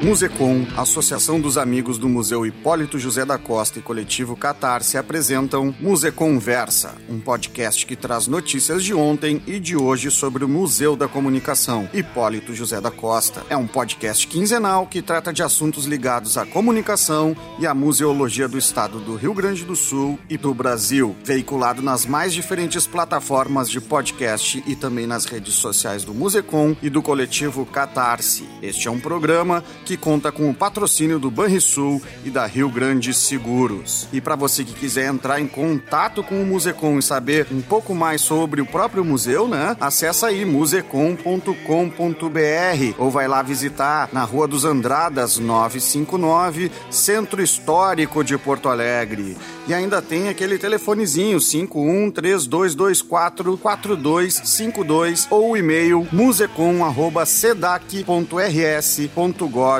Musecom, 0.00 0.66
Associação 0.76 1.38
dos 1.38 1.58
Amigos 1.58 1.98
do 1.98 2.08
Museu 2.08 2.46
Hipólito 2.46 2.98
José 2.98 3.24
da 3.26 3.36
Costa 3.36 3.78
e 3.78 3.82
Coletivo 3.82 4.34
Catarse 4.34 4.96
apresentam 4.96 5.72
Museconversa, 5.78 6.94
um 7.08 7.20
podcast 7.20 7.84
que 7.84 7.94
traz 7.94 8.26
notícias 8.26 8.82
de 8.82 8.94
ontem 8.94 9.42
e 9.46 9.60
de 9.60 9.76
hoje 9.76 10.10
sobre 10.10 10.44
o 10.44 10.48
Museu 10.48 10.96
da 10.96 11.06
Comunicação 11.06 11.88
Hipólito 11.92 12.54
José 12.54 12.80
da 12.80 12.90
Costa. 12.90 13.44
É 13.50 13.56
um 13.56 13.66
podcast 13.66 14.26
quinzenal 14.26 14.86
que 14.86 15.02
trata 15.02 15.32
de 15.32 15.42
assuntos 15.42 15.84
ligados 15.84 16.38
à 16.38 16.46
comunicação 16.46 17.36
e 17.58 17.66
à 17.66 17.74
museologia 17.74 18.48
do 18.48 18.58
estado 18.58 18.98
do 18.98 19.14
Rio 19.14 19.34
Grande 19.34 19.64
do 19.64 19.76
Sul 19.76 20.18
e 20.28 20.38
do 20.38 20.54
Brasil, 20.54 21.14
veiculado 21.22 21.82
nas 21.82 22.06
mais 22.06 22.32
diferentes 22.32 22.86
plataformas 22.86 23.70
de 23.70 23.80
podcast 23.80 24.64
e 24.66 24.74
também 24.74 25.06
nas 25.06 25.26
redes 25.26 25.54
sociais 25.54 26.02
do 26.02 26.14
Musecom 26.14 26.74
e 26.82 26.88
do 26.88 27.02
coletivo 27.02 27.66
Catarse. 27.66 28.48
Este 28.62 28.88
é 28.88 28.90
um 28.90 28.98
programa 28.98 29.62
que 29.82 29.96
conta 29.96 30.32
com 30.32 30.48
o 30.48 30.54
patrocínio 30.54 31.18
do 31.18 31.30
Banrisul 31.30 32.00
e 32.24 32.30
da 32.30 32.46
Rio 32.46 32.68
Grande 32.68 33.12
Seguros. 33.12 34.08
E 34.12 34.20
para 34.20 34.36
você 34.36 34.64
que 34.64 34.72
quiser 34.72 35.08
entrar 35.08 35.40
em 35.40 35.46
contato 35.46 36.22
com 36.22 36.42
o 36.42 36.46
Musecom 36.46 36.98
e 36.98 37.02
saber 37.02 37.46
um 37.50 37.60
pouco 37.60 37.94
mais 37.94 38.20
sobre 38.20 38.60
o 38.60 38.66
próprio 38.66 39.04
museu, 39.04 39.48
né? 39.48 39.76
Acessa 39.80 40.28
aí 40.28 40.44
musecom.com.br 40.44 42.94
ou 42.98 43.10
vai 43.10 43.28
lá 43.28 43.42
visitar 43.42 44.08
na 44.12 44.24
Rua 44.24 44.48
dos 44.48 44.64
Andradas 44.64 45.38
959, 45.38 46.70
Centro 46.90 47.42
Histórico 47.42 48.24
de 48.24 48.38
Porto 48.38 48.68
Alegre. 48.68 49.36
E 49.66 49.74
ainda 49.74 50.02
tem 50.02 50.28
aquele 50.28 50.58
telefonezinho 50.58 51.40
513224 51.40 53.56
4252 53.58 55.28
ou 55.30 55.52
o 55.52 55.56
e-mail 55.56 56.06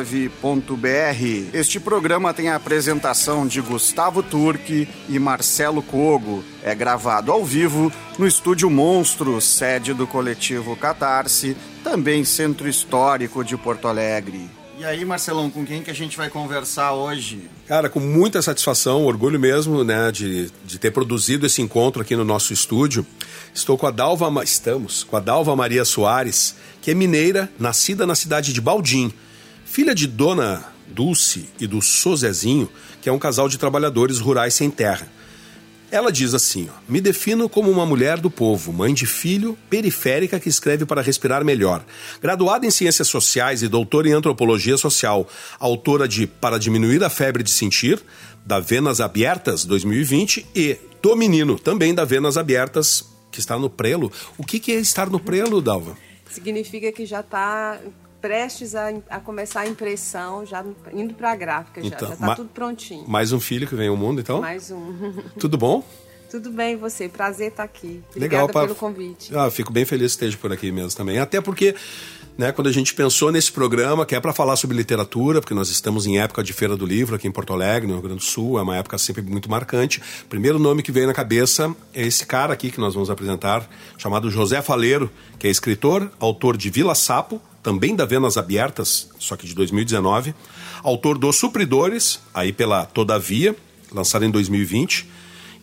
musecom@sedac.rs.gov.br. 0.01 1.51
Este 1.53 1.78
programa 1.78 2.33
tem 2.33 2.48
a 2.48 2.56
apresentação 2.56 3.47
de 3.47 3.61
Gustavo 3.61 4.22
Turque 4.22 4.89
e 5.08 5.19
Marcelo 5.19 5.83
Cogo. 5.83 6.42
É 6.62 6.75
gravado 6.75 7.30
ao 7.30 7.44
vivo 7.44 7.92
no 8.19 8.27
Estúdio 8.27 8.70
Monstro, 8.70 9.41
sede 9.41 9.92
do 9.92 10.06
coletivo 10.06 10.77
Catarse, 10.77 11.56
também 11.84 12.25
Centro 12.25 12.69
Histórico 12.69 13.44
de 13.44 13.56
Porto 13.56 13.89
Alegre. 13.89 14.48
E 14.78 14.84
aí, 14.84 15.05
Marcelão, 15.05 15.48
com 15.48 15.64
quem 15.64 15.83
que 15.83 15.91
a 15.91 15.95
gente 15.95 16.17
vai 16.17 16.28
conversar 16.28 16.92
hoje? 16.92 17.48
Cara, 17.69 17.89
com 17.89 18.00
muita 18.00 18.42
satisfação, 18.42 19.05
orgulho 19.05 19.39
mesmo, 19.39 19.84
né, 19.84 20.11
de, 20.11 20.50
de 20.64 20.78
ter 20.78 20.91
produzido 20.91 21.47
esse 21.47 21.62
encontro 21.62 22.02
aqui 22.02 22.17
no 22.17 22.24
nosso 22.24 22.52
estúdio. 22.52 23.06
Estou 23.55 23.78
com 23.78 23.86
a 23.86 23.91
Dalva, 23.91 24.42
estamos 24.42 25.05
com 25.05 25.17
a 25.17 25.20
Dalva 25.20 25.55
Maria 25.55 25.84
Soares, 25.84 26.56
que 26.80 26.91
é 26.91 26.95
mineira, 26.95 27.48
nascida 27.61 28.06
na 28.06 28.14
cidade 28.14 28.52
de 28.52 28.61
Baldim, 28.61 29.12
filha 29.73 29.95
de 29.95 30.06
Dona 30.06 30.70
Dulce 30.87 31.48
e 31.59 31.67
do 31.67 31.81
Sozezinho, 31.81 32.69
que 33.01 33.09
é 33.09 33.12
um 33.12 33.19
casal 33.19 33.48
de 33.48 33.56
trabalhadores 33.56 34.19
rurais 34.19 34.53
sem 34.53 34.70
terra. 34.70 35.11
Ela 35.91 36.12
diz 36.12 36.34
assim: 36.34 36.69
ó, 36.70 36.79
Me 36.87 37.01
defino 37.01 37.48
como 37.48 37.70
uma 37.70 37.87
mulher 37.87 38.19
do 38.19 38.31
povo, 38.31 38.70
mãe 38.70 38.92
de 38.92 39.06
filho, 39.06 39.56
periférica 39.70 40.39
que 40.39 40.51
escreve 40.51 40.84
para 40.84 41.01
respirar 41.01 41.42
melhor. 41.42 41.83
Graduada 42.20 42.67
em 42.67 42.70
Ciências 42.70 43.09
Sociais 43.09 43.62
e 43.62 43.69
doutora 43.69 44.06
em 44.06 44.12
Antropologia 44.12 44.77
Social, 44.77 45.27
autora 45.59 46.07
de 46.07 46.27
Para 46.27 46.59
Diminuir 46.59 47.03
a 47.03 47.09
Febre 47.09 47.42
de 47.42 47.51
Sentir, 47.51 47.98
da 48.45 48.61
Venas 48.61 49.01
Abertas 49.01 49.64
2020 49.64 50.48
e 50.55 50.77
Do 51.01 51.17
Menino, 51.17 51.59
também 51.59 51.95
da 51.95 52.05
Venas 52.05 52.36
Abertas, 52.36 53.07
que 53.31 53.41
está 53.41 53.59
no 53.59 53.70
prelo. 53.70 54.12
O 54.36 54.45
que, 54.45 54.61
que 54.61 54.73
é 54.73 54.81
estar 54.81 55.09
no 55.09 55.19
prelo, 55.19 55.62
Dalva? 55.62 55.97
Significa 56.31 56.92
que 56.92 57.07
já 57.07 57.20
está 57.20 57.81
prestes 58.23 58.77
a, 58.77 58.91
a, 59.11 59.19
começar 59.19 59.62
a 59.62 59.67
impressão, 59.67 60.47
já 60.47 60.65
indo 60.95 61.12
para 61.12 61.33
a 61.33 61.37
gráfica, 61.37 61.81
então, 61.84 62.09
já 62.09 62.15
está 62.15 62.37
tudo 62.37 62.48
prontinho. 62.51 63.06
Mais 63.09 63.33
um 63.33 63.41
filho 63.41 63.67
que 63.67 63.75
vem 63.75 63.89
ao 63.89 63.97
mundo, 63.97 64.20
então? 64.20 64.41
Mais 64.41 64.70
um. 64.70 65.12
Tudo 65.39 65.58
bom? 65.58 65.85
Tudo 66.30 66.51
bem, 66.51 66.77
você. 66.77 67.08
Prazer 67.08 67.48
estar 67.48 67.64
aqui. 67.64 68.02
Obrigada 68.11 68.46
Legal, 68.46 68.63
pelo 68.63 68.74
convite. 68.74 69.36
Ah, 69.36 69.51
fico 69.51 69.70
bem 69.70 69.85
feliz 69.85 70.13
que 70.13 70.24
esteja 70.24 70.39
por 70.39 70.51
aqui 70.51 70.73
mesmo 70.73 70.96
também. 70.96 71.19
Até 71.19 71.42
porque, 71.42 71.74
né, 72.39 72.52
quando 72.52 72.69
a 72.69 72.73
gente 72.73 72.95
pensou 72.95 73.30
nesse 73.30 73.52
programa, 73.52 74.07
que 74.07 74.14
é 74.14 74.20
para 74.20 74.33
falar 74.33 74.57
sobre 74.57 74.75
literatura, 74.75 75.41
porque 75.41 75.52
nós 75.52 75.69
estamos 75.69 76.07
em 76.07 76.19
época 76.19 76.42
de 76.42 76.55
Feira 76.55 76.75
do 76.75 76.86
Livro 76.86 77.17
aqui 77.17 77.29
em 77.29 77.30
Porto 77.30 77.52
Alegre, 77.52 77.86
no 77.86 77.95
Rio 77.95 78.02
Grande 78.02 78.20
do 78.20 78.25
Sul, 78.25 78.58
é 78.58 78.63
uma 78.63 78.77
época 78.77 78.96
sempre 78.96 79.20
muito 79.20 79.51
marcante. 79.51 80.01
O 80.25 80.29
primeiro 80.29 80.58
nome 80.58 80.83
que 80.83 80.91
veio 80.91 81.07
na 81.07 81.13
cabeça 81.13 81.75
é 81.92 82.07
esse 82.07 82.25
cara 82.25 82.55
aqui 82.55 82.70
que 82.70 82.80
nós 82.80 82.95
vamos 82.95 83.11
apresentar, 83.11 83.69
chamado 83.98 84.30
José 84.30 84.63
Faleiro, 84.63 85.11
que 85.39 85.48
é 85.48 85.51
escritor, 85.51 86.11
autor 86.19 86.57
de 86.57 86.70
Vila 86.70 86.95
Sapo, 86.95 87.42
também 87.62 87.95
da 87.95 88.05
Venas 88.05 88.36
Abertas, 88.36 89.08
só 89.18 89.36
que 89.36 89.46
de 89.46 89.55
2019, 89.55 90.34
autor 90.83 91.17
dos 91.17 91.36
Supridores, 91.36 92.20
aí 92.34 92.52
pela 92.52 92.84
Todavia, 92.84 93.55
lançado 93.92 94.24
em 94.24 94.30
2020, 94.30 95.06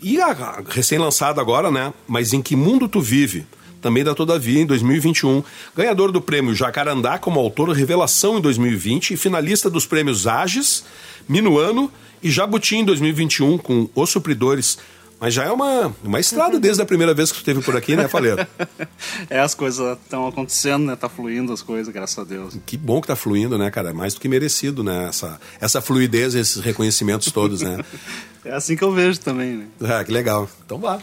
e 0.01 0.21
a, 0.21 0.63
recém-lançado 0.67 1.41
agora, 1.41 1.69
né? 1.69 1.93
Mas 2.07 2.31
em 2.31 2.41
que 2.41 2.55
mundo 2.55 2.87
tu 2.87 3.01
vive? 3.01 3.45
Também 3.81 4.03
da 4.03 4.15
Todavia, 4.15 4.61
em 4.61 4.65
2021. 4.65 5.43
Ganhador 5.75 6.11
do 6.11 6.21
prêmio 6.21 6.55
Jacarandá 6.55 7.17
como 7.17 7.39
autor 7.39 7.69
Revelação 7.69 8.37
em 8.37 8.41
2020 8.41 9.11
e 9.11 9.17
finalista 9.17 9.69
dos 9.69 9.85
prêmios 9.85 10.27
Ages, 10.27 10.85
Minuano 11.27 11.91
e 12.21 12.29
Jabuti 12.29 12.75
em 12.75 12.85
2021 12.85 13.57
com 13.57 13.89
Os 13.95 14.09
Supridores 14.09 14.77
mas 15.19 15.33
já 15.33 15.43
é 15.43 15.51
uma, 15.51 15.93
uma 16.03 16.19
estrada 16.19 16.59
desde 16.59 16.81
a 16.81 16.85
primeira 16.85 17.13
vez 17.13 17.29
que 17.29 17.37
tu 17.37 17.41
esteve 17.41 17.61
por 17.61 17.75
aqui, 17.75 17.95
né, 17.95 18.07
Faleiro? 18.07 18.47
é, 19.29 19.39
as 19.39 19.53
coisas 19.53 19.97
estão 19.97 20.27
acontecendo, 20.27 20.85
né? 20.85 20.95
Tá 20.95 21.09
fluindo 21.09 21.51
as 21.51 21.61
coisas, 21.61 21.93
graças 21.93 22.17
a 22.17 22.23
Deus. 22.23 22.57
Que 22.65 22.77
bom 22.77 23.01
que 23.01 23.07
tá 23.07 23.15
fluindo, 23.15 23.57
né, 23.57 23.69
cara? 23.69 23.93
Mais 23.93 24.13
do 24.13 24.21
que 24.21 24.29
merecido, 24.29 24.83
né? 24.83 25.09
Essa, 25.09 25.39
essa 25.59 25.81
fluidez, 25.81 26.35
esses 26.35 26.63
reconhecimentos 26.63 27.31
todos, 27.31 27.61
né? 27.61 27.83
é 28.45 28.53
assim 28.53 28.77
que 28.77 28.83
eu 28.83 28.93
vejo 28.93 29.19
também, 29.19 29.57
né? 29.57 29.67
Ah, 29.81 30.03
que 30.03 30.11
legal. 30.11 30.49
Então 30.65 30.77
vá. 30.77 31.01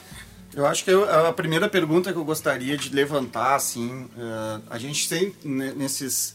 Eu 0.55 0.65
acho 0.67 0.83
que 0.83 0.91
eu, 0.91 1.05
a 1.27 1.33
primeira 1.35 1.69
pergunta 1.69 2.11
que 2.11 2.19
eu 2.19 2.25
gostaria 2.25 2.79
de 2.79 2.89
levantar, 2.89 3.57
assim, 3.57 4.09
uh, 4.17 4.63
a 4.71 4.79
gente 4.79 5.07
tem 5.07 5.35
nesses... 5.45 6.35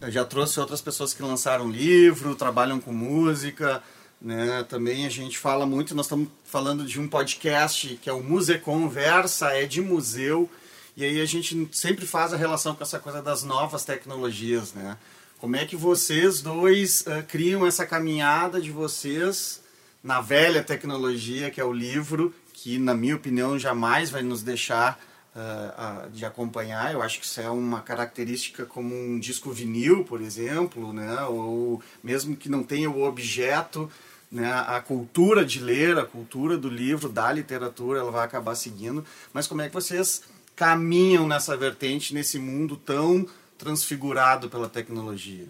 Eu 0.00 0.12
já 0.12 0.24
trouxe 0.24 0.60
outras 0.60 0.80
pessoas 0.80 1.12
que 1.12 1.20
lançaram 1.20 1.68
livro, 1.68 2.36
trabalham 2.36 2.78
com 2.78 2.92
música, 2.92 3.82
né? 4.20 4.64
Também 4.68 5.06
a 5.06 5.08
gente 5.08 5.38
fala 5.38 5.64
muito, 5.64 5.94
nós 5.94 6.06
estamos 6.06 6.28
falando 6.44 6.84
de 6.84 7.00
um 7.00 7.08
podcast 7.08 7.98
que 8.02 8.10
é 8.10 8.12
o 8.12 8.22
Muse 8.22 8.58
Conversa, 8.58 9.50
é 9.50 9.64
de 9.64 9.80
museu, 9.80 10.50
e 10.96 11.04
aí 11.04 11.20
a 11.20 11.26
gente 11.26 11.68
sempre 11.72 12.06
faz 12.06 12.32
a 12.32 12.36
relação 12.36 12.74
com 12.74 12.82
essa 12.82 12.98
coisa 12.98 13.22
das 13.22 13.42
novas 13.42 13.84
tecnologias, 13.84 14.72
né? 14.72 14.96
Como 15.38 15.54
é 15.54 15.64
que 15.64 15.76
vocês 15.76 16.42
dois 16.42 17.02
uh, 17.02 17.22
criam 17.28 17.64
essa 17.64 17.86
caminhada 17.86 18.60
de 18.60 18.72
vocês 18.72 19.62
na 20.02 20.20
velha 20.20 20.64
tecnologia 20.64 21.50
que 21.50 21.60
é 21.60 21.64
o 21.64 21.72
livro, 21.72 22.34
que 22.52 22.76
na 22.76 22.94
minha 22.94 23.14
opinião 23.14 23.56
jamais 23.56 24.10
vai 24.10 24.22
nos 24.22 24.42
deixar 24.42 24.98
uh, 25.36 26.08
uh, 26.08 26.10
de 26.10 26.24
acompanhar. 26.24 26.92
Eu 26.92 27.02
acho 27.02 27.20
que 27.20 27.26
isso 27.26 27.40
é 27.40 27.48
uma 27.48 27.80
característica 27.80 28.66
como 28.66 28.92
um 28.92 29.20
disco 29.20 29.52
vinil, 29.52 30.04
por 30.04 30.20
exemplo, 30.20 30.92
né? 30.92 31.22
ou 31.22 31.80
mesmo 32.02 32.36
que 32.36 32.48
não 32.48 32.64
tenha 32.64 32.90
o 32.90 33.04
objeto, 33.04 33.88
né, 34.30 34.52
a 34.52 34.80
cultura 34.80 35.44
de 35.44 35.60
ler, 35.60 35.98
a 35.98 36.04
cultura 36.04 36.56
do 36.56 36.68
livro, 36.68 37.08
da 37.08 37.32
literatura, 37.32 38.00
ela 38.00 38.10
vai 38.10 38.24
acabar 38.24 38.54
seguindo. 38.54 39.04
Mas 39.32 39.46
como 39.46 39.62
é 39.62 39.68
que 39.68 39.74
vocês 39.74 40.22
caminham 40.54 41.26
nessa 41.26 41.56
vertente, 41.56 42.12
nesse 42.12 42.38
mundo 42.38 42.76
tão 42.76 43.26
transfigurado 43.56 44.48
pela 44.48 44.68
tecnologia? 44.68 45.46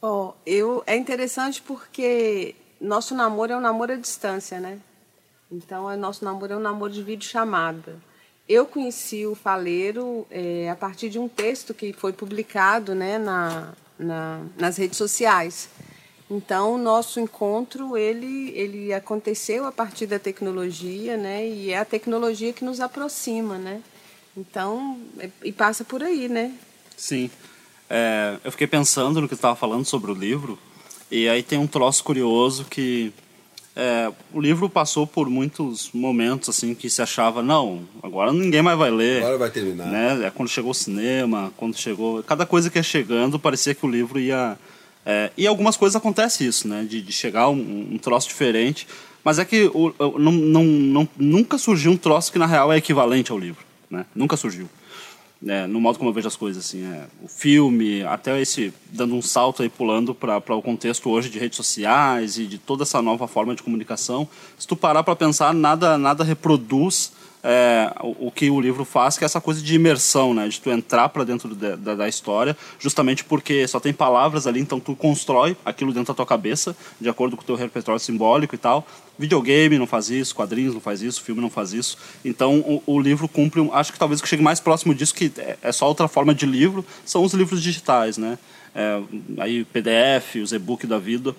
Bom, 0.00 0.36
eu, 0.44 0.82
é 0.86 0.96
interessante 0.96 1.62
porque 1.62 2.56
nosso 2.80 3.14
namoro 3.14 3.52
é 3.52 3.56
um 3.56 3.60
namoro 3.60 3.92
à 3.92 3.96
distância, 3.96 4.58
né? 4.58 4.80
Então, 5.50 5.88
é, 5.88 5.96
nosso 5.96 6.24
namoro 6.24 6.52
é 6.52 6.56
um 6.56 6.60
namoro 6.60 6.92
de 6.92 7.02
videochamada. 7.02 7.96
Eu 8.48 8.66
conheci 8.66 9.24
o 9.26 9.34
Faleiro 9.34 10.26
é, 10.30 10.68
a 10.68 10.74
partir 10.74 11.08
de 11.08 11.18
um 11.18 11.28
texto 11.28 11.72
que 11.72 11.92
foi 11.92 12.12
publicado 12.12 12.94
né, 12.94 13.18
na, 13.18 13.72
na, 13.98 14.40
nas 14.58 14.76
redes 14.76 14.98
sociais. 14.98 15.68
Então, 16.34 16.76
o 16.76 16.78
nosso 16.78 17.20
encontro, 17.20 17.94
ele, 17.94 18.52
ele 18.56 18.90
aconteceu 18.94 19.66
a 19.66 19.70
partir 19.70 20.06
da 20.06 20.18
tecnologia, 20.18 21.14
né? 21.14 21.46
E 21.46 21.70
é 21.70 21.78
a 21.78 21.84
tecnologia 21.84 22.54
que 22.54 22.64
nos 22.64 22.80
aproxima, 22.80 23.58
né? 23.58 23.82
Então, 24.34 24.98
é, 25.18 25.28
e 25.44 25.52
passa 25.52 25.84
por 25.84 26.02
aí, 26.02 26.30
né? 26.30 26.54
Sim. 26.96 27.30
É, 27.90 28.38
eu 28.42 28.50
fiquei 28.50 28.66
pensando 28.66 29.20
no 29.20 29.28
que 29.28 29.34
estava 29.34 29.54
falando 29.54 29.84
sobre 29.84 30.10
o 30.10 30.14
livro, 30.14 30.58
e 31.10 31.28
aí 31.28 31.42
tem 31.42 31.58
um 31.58 31.66
troço 31.66 32.02
curioso 32.02 32.64
que 32.64 33.12
é, 33.76 34.10
o 34.32 34.40
livro 34.40 34.70
passou 34.70 35.06
por 35.06 35.28
muitos 35.28 35.90
momentos 35.92 36.48
assim 36.48 36.74
que 36.74 36.90
se 36.90 37.00
achava 37.00 37.42
não 37.42 37.88
agora 38.02 38.30
ninguém 38.30 38.60
mais 38.60 38.76
vai 38.76 38.90
ler 38.90 39.22
agora 39.22 39.38
vai 39.38 39.50
terminar 39.50 39.86
né 39.86 40.26
é 40.26 40.30
quando 40.30 40.50
chegou 40.50 40.72
o 40.72 40.74
cinema 40.74 41.50
quando 41.56 41.74
chegou 41.78 42.22
cada 42.22 42.44
coisa 42.44 42.68
que 42.68 42.78
ia 42.78 42.82
chegando 42.82 43.38
parecia 43.38 43.74
que 43.74 43.86
o 43.86 43.90
livro 43.90 44.20
ia 44.20 44.58
é, 45.04 45.30
e 45.36 45.46
algumas 45.46 45.76
coisas 45.76 45.96
acontece 45.96 46.46
isso, 46.46 46.68
né? 46.68 46.86
De, 46.88 47.02
de 47.02 47.12
chegar 47.12 47.48
um, 47.48 47.88
um, 47.92 47.98
troço 47.98 48.28
diferente. 48.28 48.86
Mas 49.24 49.38
é 49.38 49.44
que 49.44 49.70
o, 49.74 49.92
não, 50.18 50.32
não, 50.32 50.64
não, 50.64 51.08
nunca 51.16 51.58
surgiu 51.58 51.92
um 51.92 51.96
troço 51.96 52.32
que 52.32 52.38
na 52.38 52.46
real 52.46 52.72
é 52.72 52.76
equivalente 52.76 53.30
ao 53.30 53.38
livro. 53.38 53.64
Né? 53.90 54.04
Nunca 54.14 54.36
surgiu. 54.36 54.68
é, 55.46 55.66
no 55.66 55.80
modo 55.80 55.98
como 55.98 56.10
eu 56.10 56.14
vejo 56.14 56.28
as 56.28 56.36
coisas, 56.36 56.64
assim, 56.64 56.84
é, 56.84 57.06
o 57.22 57.28
filme, 57.28 58.02
até 58.02 58.40
esse 58.40 58.72
dando 58.90 59.14
um 59.14 59.22
salto 59.22 59.62
aí 59.62 59.68
pulando 59.68 60.14
para 60.14 60.38
o 60.54 60.62
contexto 60.62 61.10
hoje 61.10 61.28
de 61.28 61.38
redes 61.38 61.56
sociais 61.56 62.38
e 62.38 62.46
de 62.46 62.58
toda 62.58 62.82
essa 62.82 63.02
nova 63.02 63.28
forma 63.28 63.54
de 63.54 63.62
comunicação, 63.62 64.28
se 64.58 64.66
tu 64.66 64.74
parar 64.74 65.02
para 65.02 65.14
pensar, 65.14 65.52
nada 65.52 65.98
nada 65.98 66.24
reproduz 66.24 67.12
é, 67.42 67.92
o, 68.00 68.28
o, 68.28 68.30
que 68.30 68.48
o 68.50 68.60
livro 68.60 68.84
faz, 68.84 69.18
que 69.18 69.24
é 69.24 69.26
essa 69.26 69.40
coisa 69.40 69.60
de 69.60 69.74
imersão, 69.74 70.32
né? 70.32 70.46
De 70.46 70.60
tu 70.60 70.70
entrar 70.70 71.08
para 71.08 71.24
dentro 71.24 71.54
de, 71.54 71.76
da, 71.76 71.94
da, 71.94 72.08
história, 72.08 72.56
justamente 72.78 73.24
porque 73.24 73.66
só 73.66 73.80
tem 73.80 73.92
palavras 73.92 74.46
ali, 74.46 74.60
então 74.60 74.78
tu 74.78 74.94
constrói 74.94 75.56
aquilo 75.64 75.92
dentro 75.92 76.12
da 76.12 76.16
tua 76.16 76.26
cabeça, 76.26 76.76
de 77.00 77.08
acordo 77.08 77.36
com 77.36 77.42
o 77.42 77.46
teu 77.46 77.56
repertório 77.56 78.00
simbólico 78.00 78.54
e 78.54 78.58
tal. 78.58 78.86
Videogame 79.18 79.78
não 79.78 79.86
faz 79.86 80.08
isso, 80.08 80.34
quadrinhos 80.34 80.74
não 80.74 80.80
faz 80.80 81.02
isso, 81.02 81.22
filme 81.22 81.40
não 81.40 81.50
faz 81.50 81.72
isso. 81.72 81.98
Então 82.24 82.60
o, 82.60 82.82
o 82.86 83.00
livro 83.00 83.28
cumpre, 83.28 83.68
acho 83.72 83.92
que 83.92 83.98
talvez 83.98 84.20
o 84.20 84.22
que 84.22 84.28
chegue 84.28 84.42
mais 84.42 84.60
próximo 84.60 84.94
disso, 84.94 85.14
que 85.14 85.32
é, 85.38 85.58
é 85.62 85.72
só 85.72 85.88
outra 85.88 86.06
forma 86.06 86.34
de 86.34 86.46
livro, 86.46 86.84
são 87.04 87.24
os 87.24 87.34
livros 87.34 87.62
digitais, 87.62 88.16
né? 88.16 88.38
É, 88.74 89.02
aí 89.38 89.64
PDF, 89.64 90.36
os 90.42 90.52
e-book 90.52 90.86
da 90.86 90.98
vida. 90.98 91.34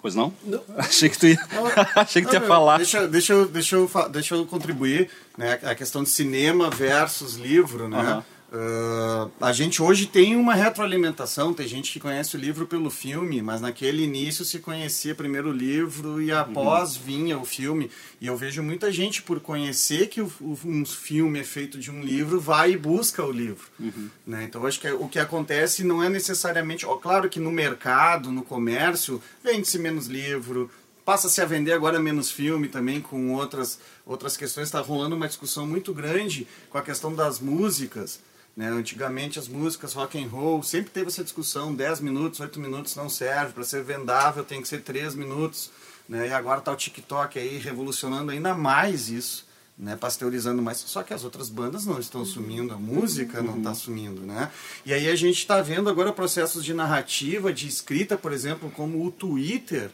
Pois 0.00 0.14
não? 0.14 0.32
não. 0.44 0.62
Achei 0.76 1.08
que 1.08 1.18
tu 1.18 1.26
ia, 1.26 1.38
Achei 1.96 2.22
que 2.22 2.28
tu 2.28 2.34
ia 2.34 2.40
falar. 2.40 2.78
Deixa, 2.78 3.06
deixa, 3.08 3.32
eu, 3.32 3.46
deixa, 3.46 3.76
eu, 3.76 3.90
deixa 4.10 4.34
eu 4.34 4.46
contribuir. 4.46 5.10
Né? 5.36 5.58
A 5.62 5.74
questão 5.74 6.02
de 6.02 6.08
cinema 6.08 6.70
versus 6.70 7.34
livro, 7.34 7.88
né? 7.88 8.14
Uhum. 8.14 8.22
Uh, 8.52 9.28
a 9.40 9.52
gente 9.52 9.82
hoje 9.82 10.06
tem 10.06 10.36
uma 10.36 10.54
retroalimentação, 10.54 11.52
tem 11.52 11.66
gente 11.66 11.92
que 11.92 11.98
conhece 11.98 12.36
o 12.36 12.38
livro 12.38 12.64
pelo 12.64 12.90
filme, 12.90 13.42
mas 13.42 13.60
naquele 13.60 14.04
início 14.04 14.44
se 14.44 14.60
conhecia 14.60 15.16
primeiro 15.16 15.50
o 15.50 15.52
livro 15.52 16.22
e 16.22 16.30
após 16.30 16.96
uhum. 16.96 17.02
vinha 17.02 17.38
o 17.38 17.44
filme. 17.44 17.90
E 18.20 18.26
eu 18.26 18.36
vejo 18.36 18.62
muita 18.62 18.92
gente, 18.92 19.20
por 19.20 19.40
conhecer 19.40 20.08
que 20.08 20.20
o, 20.20 20.30
um 20.64 20.86
filme 20.86 21.40
é 21.40 21.44
feito 21.44 21.76
de 21.78 21.90
um 21.90 22.00
livro, 22.02 22.40
vai 22.40 22.72
e 22.72 22.76
busca 22.76 23.24
o 23.24 23.32
livro. 23.32 23.66
Uhum. 23.80 24.08
Né? 24.24 24.44
Então 24.44 24.64
acho 24.64 24.80
que 24.80 24.88
o 24.90 25.08
que 25.08 25.18
acontece 25.18 25.82
não 25.82 26.00
é 26.00 26.08
necessariamente. 26.08 26.86
Ó, 26.86 26.96
claro 26.96 27.28
que 27.28 27.40
no 27.40 27.50
mercado, 27.50 28.30
no 28.30 28.42
comércio, 28.42 29.20
vende-se 29.42 29.76
menos 29.76 30.06
livro, 30.06 30.70
passa-se 31.04 31.40
a 31.40 31.44
vender 31.44 31.72
agora 31.72 31.98
menos 31.98 32.30
filme 32.30 32.68
também 32.68 33.00
com 33.00 33.34
outras, 33.34 33.80
outras 34.04 34.36
questões. 34.36 34.68
Está 34.68 34.80
rolando 34.80 35.16
uma 35.16 35.26
discussão 35.26 35.66
muito 35.66 35.92
grande 35.92 36.46
com 36.70 36.78
a 36.78 36.82
questão 36.82 37.12
das 37.12 37.40
músicas. 37.40 38.20
Né? 38.56 38.70
Antigamente 38.70 39.38
as 39.38 39.46
músicas 39.46 39.92
rock 39.92 40.18
and 40.18 40.28
roll 40.28 40.62
sempre 40.62 40.90
teve 40.90 41.08
essa 41.08 41.22
discussão, 41.22 41.74
10 41.74 42.00
minutos, 42.00 42.40
8 42.40 42.58
minutos 42.58 42.96
não 42.96 43.08
serve, 43.08 43.52
para 43.52 43.64
ser 43.64 43.84
vendável 43.84 44.42
tem 44.42 44.62
que 44.62 44.68
ser 44.68 44.80
3 44.80 45.14
minutos. 45.14 45.70
Né? 46.08 46.28
E 46.28 46.32
agora 46.32 46.60
está 46.60 46.72
o 46.72 46.76
TikTok 46.76 47.38
aí 47.38 47.58
revolucionando 47.58 48.30
ainda 48.30 48.54
mais 48.54 49.10
isso, 49.10 49.46
né? 49.76 49.94
pasteurizando 49.94 50.62
mais. 50.62 50.78
Só 50.78 51.02
que 51.02 51.12
as 51.12 51.22
outras 51.22 51.50
bandas 51.50 51.84
não 51.84 51.98
estão 51.98 52.24
sumindo, 52.24 52.72
a 52.72 52.78
música 52.78 53.42
não 53.42 53.58
está 53.58 53.74
sumindo. 53.74 54.22
Né? 54.22 54.50
E 54.86 54.94
aí 54.94 55.10
a 55.10 55.16
gente 55.16 55.38
está 55.38 55.60
vendo 55.60 55.90
agora 55.90 56.10
processos 56.12 56.64
de 56.64 56.72
narrativa, 56.72 57.52
de 57.52 57.68
escrita, 57.68 58.16
por 58.16 58.32
exemplo, 58.32 58.70
como 58.70 59.04
o 59.04 59.10
Twitter. 59.10 59.90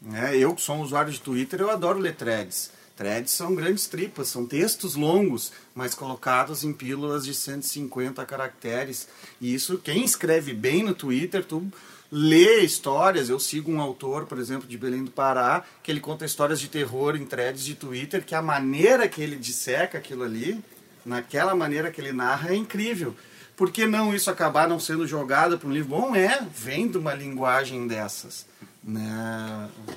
Né? 0.00 0.36
Eu 0.36 0.54
que 0.54 0.62
sou 0.62 0.76
um 0.76 0.82
usuário 0.82 1.10
de 1.12 1.20
Twitter, 1.20 1.60
eu 1.60 1.70
adoro 1.70 1.98
ler 1.98 2.14
threads. 2.14 2.70
Threads 2.96 3.30
são 3.32 3.54
grandes 3.54 3.86
tripas, 3.86 4.28
são 4.28 4.46
textos 4.46 4.94
longos, 4.94 5.52
mas 5.74 5.94
colocados 5.94 6.64
em 6.64 6.72
pílulas 6.72 7.26
de 7.26 7.34
150 7.34 8.24
caracteres. 8.24 9.06
E 9.38 9.54
isso, 9.54 9.76
quem 9.76 10.02
escreve 10.02 10.54
bem 10.54 10.82
no 10.82 10.94
Twitter, 10.94 11.44
tu 11.44 11.70
lê 12.10 12.60
histórias. 12.60 13.28
Eu 13.28 13.38
sigo 13.38 13.70
um 13.70 13.82
autor, 13.82 14.24
por 14.24 14.38
exemplo, 14.38 14.66
de 14.66 14.78
Belém 14.78 15.04
do 15.04 15.10
Pará, 15.10 15.62
que 15.82 15.90
ele 15.90 16.00
conta 16.00 16.24
histórias 16.24 16.58
de 16.58 16.68
terror 16.68 17.16
em 17.16 17.26
threads 17.26 17.64
de 17.64 17.74
Twitter, 17.74 18.24
que 18.24 18.34
a 18.34 18.40
maneira 18.40 19.06
que 19.06 19.20
ele 19.20 19.36
disseca 19.36 19.98
aquilo 19.98 20.22
ali, 20.22 20.58
naquela 21.04 21.54
maneira 21.54 21.90
que 21.90 22.00
ele 22.00 22.12
narra, 22.12 22.50
é 22.50 22.56
incrível. 22.56 23.14
Por 23.54 23.70
que 23.70 23.86
não 23.86 24.14
isso 24.14 24.30
acabar 24.30 24.66
não 24.68 24.80
sendo 24.80 25.06
jogado 25.06 25.58
para 25.58 25.68
um 25.68 25.72
livro? 25.72 25.90
Bom, 25.90 26.16
é, 26.16 26.46
vem 26.50 26.88
de 26.88 26.96
uma 26.96 27.14
linguagem 27.14 27.86
dessas. 27.86 28.46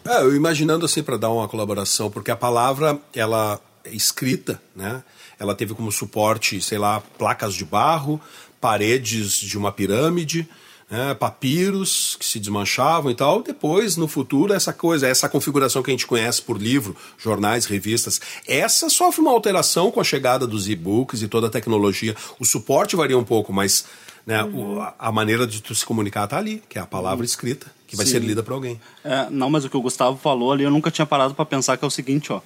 É, 0.06 0.24
eu 0.24 0.36
imaginando 0.36 0.86
assim 0.86 1.03
para 1.03 1.18
dar 1.18 1.30
uma 1.30 1.47
colaboração, 1.47 2.09
porque 2.09 2.31
a 2.31 2.36
palavra 2.36 3.00
ela 3.13 3.59
é 3.83 3.94
escrita, 3.94 4.62
né? 4.75 5.03
Ela 5.39 5.53
teve 5.56 5.74
como 5.74 5.91
suporte, 5.91 6.59
sei 6.59 6.77
lá, 6.77 7.01
placas 7.18 7.53
de 7.53 7.63
barro, 7.63 8.19
paredes 8.59 9.33
de 9.33 9.57
uma 9.57 9.71
pirâmide, 9.71 10.47
né? 10.89 11.13
papiros 11.13 12.18
que 12.19 12.25
se 12.25 12.39
desmanchavam 12.39 13.12
e 13.12 13.15
tal. 13.15 13.44
Depois, 13.44 13.95
no 13.95 14.07
futuro, 14.07 14.53
essa 14.53 14.74
coisa, 14.74 15.07
essa 15.07 15.30
configuração 15.30 15.83
que 15.83 15.91
a 15.91 15.94
gente 15.94 16.07
conhece 16.07 16.41
por 16.41 16.57
livro, 16.57 16.95
jornais, 17.18 17.65
revistas, 17.65 18.19
essa 18.47 18.89
sofre 18.89 19.21
uma 19.21 19.31
alteração 19.31 19.91
com 19.91 20.01
a 20.01 20.03
chegada 20.03 20.47
dos 20.47 20.68
e-books 20.68 21.21
e 21.21 21.27
toda 21.27 21.47
a 21.47 21.51
tecnologia. 21.51 22.15
O 22.39 22.45
suporte 22.45 22.95
varia 22.95 23.18
um 23.18 23.24
pouco, 23.24 23.53
mas 23.53 23.86
né, 24.30 24.44
uhum. 24.44 24.78
o, 24.78 24.94
a 25.00 25.12
maneira 25.12 25.48
de 25.48 25.60
tu 25.60 25.74
se 25.74 25.84
comunicar 25.84 26.26
está 26.26 26.38
ali, 26.38 26.62
que 26.70 26.78
é 26.78 26.81
a 26.81 26.86
palavra 26.86 27.18
uhum. 27.18 27.26
escrita 27.26 27.66
que 27.88 27.96
vai 27.96 28.06
Sim. 28.06 28.12
ser 28.12 28.20
lida 28.20 28.44
por 28.44 28.54
alguém. 28.54 28.80
É, 29.04 29.28
não, 29.31 29.50
mas 29.50 29.66
o 29.66 29.70
que 29.70 29.76
o 29.76 29.81
Gustavo 29.81 30.18
falou 30.18 30.52
ali, 30.52 30.64
eu 30.64 30.70
nunca 30.70 30.92
tinha 30.92 31.06
parado 31.08 31.34
para 31.34 31.44
pensar 31.44 31.76
que 31.76 31.84
é 31.84 31.88
o 31.88 31.90
seguinte, 31.90 32.31
ó. 32.31 32.40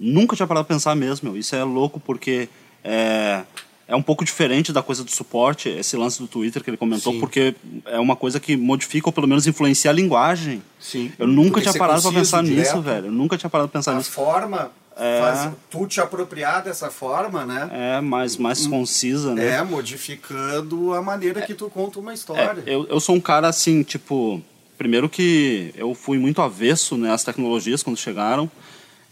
Nunca 0.00 0.34
tinha 0.34 0.48
parado 0.48 0.66
para 0.66 0.74
pensar 0.74 0.96
mesmo, 0.96 1.30
meu. 1.30 1.38
Isso 1.38 1.54
é 1.54 1.62
louco 1.62 2.00
porque 2.00 2.48
é, 2.82 3.42
é 3.86 3.94
um 3.94 4.02
pouco 4.02 4.24
diferente 4.24 4.72
da 4.72 4.82
coisa 4.82 5.04
do 5.04 5.10
suporte, 5.12 5.68
esse 5.68 5.96
lance 5.96 6.18
do 6.18 6.26
Twitter 6.26 6.64
que 6.64 6.70
ele 6.70 6.76
comentou, 6.76 7.12
Sim. 7.12 7.20
porque 7.20 7.54
é 7.86 8.00
uma 8.00 8.16
coisa 8.16 8.40
que 8.40 8.56
modifica 8.56 9.08
ou 9.08 9.12
pelo 9.12 9.28
menos 9.28 9.46
influencia 9.46 9.92
a 9.92 9.94
linguagem. 9.94 10.60
Sim. 10.80 11.12
Eu 11.16 11.28
nunca 11.28 11.60
tinha 11.60 11.74
parado 11.74 12.02
para 12.02 12.12
pensar 12.12 12.42
direto. 12.42 12.58
nisso, 12.58 12.82
velho. 12.82 13.06
Eu 13.06 13.12
nunca 13.12 13.38
tinha 13.38 13.48
parado 13.48 13.68
para 13.68 13.78
pensar 13.78 13.92
a 13.92 13.94
nisso. 13.94 14.10
A 14.10 14.24
forma 14.24 14.72
é, 14.98 15.20
faz 15.20 15.52
tu 15.70 15.86
te 15.86 16.00
apropriar 16.00 16.62
dessa 16.62 16.90
forma, 16.90 17.46
né? 17.46 17.68
É, 17.72 18.00
mais, 18.00 18.36
mais 18.36 18.66
hum. 18.66 18.70
concisa, 18.70 19.34
né? 19.34 19.56
É, 19.56 19.62
modificando 19.62 20.92
a 20.92 21.00
maneira 21.00 21.40
é, 21.40 21.42
que 21.46 21.54
tu 21.54 21.70
conta 21.70 22.00
uma 22.00 22.12
história. 22.12 22.62
É, 22.66 22.74
eu, 22.74 22.86
eu 22.86 23.00
sou 23.00 23.14
um 23.14 23.20
cara 23.20 23.48
assim, 23.48 23.82
tipo 23.82 24.42
primeiro 24.76 25.08
que 25.08 25.74
eu 25.76 25.94
fui 25.94 26.18
muito 26.18 26.40
avesso 26.40 26.96
né, 26.96 27.12
às 27.12 27.24
tecnologias 27.24 27.82
quando 27.82 27.96
chegaram 27.96 28.48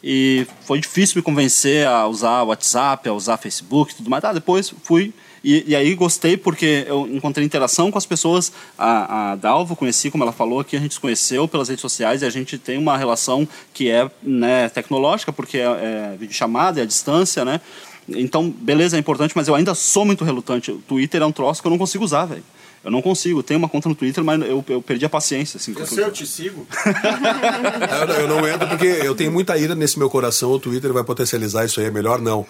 e 0.02 0.46
foi 0.60 0.80
difícil 0.80 1.16
me 1.16 1.22
convencer 1.22 1.86
a 1.86 2.06
usar 2.06 2.44
WhatsApp, 2.44 3.08
a 3.08 3.12
usar 3.12 3.36
Facebook 3.36 3.92
e 3.92 3.96
tudo 3.96 4.08
mais. 4.08 4.22
Ah, 4.22 4.32
depois 4.32 4.72
fui 4.82 5.12
e, 5.46 5.64
e, 5.68 5.76
aí 5.76 5.94
gostei 5.94 6.36
porque 6.36 6.84
eu 6.88 7.06
encontrei 7.06 7.46
interação 7.46 7.88
com 7.92 7.96
as 7.96 8.04
pessoas. 8.04 8.52
A, 8.76 9.30
a 9.30 9.36
Dalvo 9.36 9.76
conheci, 9.76 10.10
como 10.10 10.24
ela 10.24 10.32
falou 10.32 10.58
aqui, 10.58 10.76
a 10.76 10.80
gente 10.80 10.94
se 10.94 11.00
conheceu 11.00 11.46
pelas 11.46 11.68
redes 11.68 11.82
sociais 11.82 12.22
e 12.22 12.24
a 12.24 12.30
gente 12.30 12.58
tem 12.58 12.76
uma 12.76 12.98
relação 12.98 13.46
que 13.72 13.88
é 13.88 14.10
né, 14.20 14.68
tecnológica, 14.68 15.32
porque 15.32 15.58
é, 15.58 15.62
é 15.62 16.16
videochamada, 16.18 16.80
é 16.80 16.82
a 16.82 16.86
distância, 16.86 17.44
né? 17.44 17.60
Então, 18.08 18.50
beleza, 18.50 18.96
é 18.96 18.98
importante, 18.98 19.34
mas 19.36 19.46
eu 19.46 19.54
ainda 19.54 19.72
sou 19.72 20.04
muito 20.04 20.24
relutante. 20.24 20.72
O 20.72 20.78
Twitter 20.78 21.22
é 21.22 21.26
um 21.26 21.30
troço 21.30 21.62
que 21.62 21.68
eu 21.68 21.70
não 21.70 21.78
consigo 21.78 22.02
usar, 22.04 22.24
velho. 22.24 22.42
Eu 22.82 22.90
não 22.90 23.00
consigo. 23.00 23.40
Tenho 23.40 23.58
uma 23.58 23.68
conta 23.68 23.88
no 23.88 23.94
Twitter, 23.94 24.24
mas 24.24 24.40
eu, 24.42 24.64
eu 24.68 24.82
perdi 24.82 25.04
a 25.04 25.08
paciência. 25.08 25.58
Assim, 25.58 25.74
eu 25.76 25.86
sei, 25.86 26.04
eu 26.04 26.12
te 26.12 26.26
sigo. 26.26 26.66
eu, 28.00 28.06
não, 28.06 28.14
eu 28.14 28.28
não 28.28 28.48
entro 28.48 28.68
porque 28.68 28.86
eu 28.86 29.14
tenho 29.14 29.30
muita 29.30 29.56
ira 29.56 29.76
nesse 29.76 29.96
meu 29.96 30.10
coração. 30.10 30.50
O 30.50 30.58
Twitter 30.58 30.92
vai 30.92 31.04
potencializar 31.04 31.64
isso 31.64 31.80
aí. 31.80 31.86
É 31.86 31.90
melhor 31.90 32.20
não. 32.20 32.46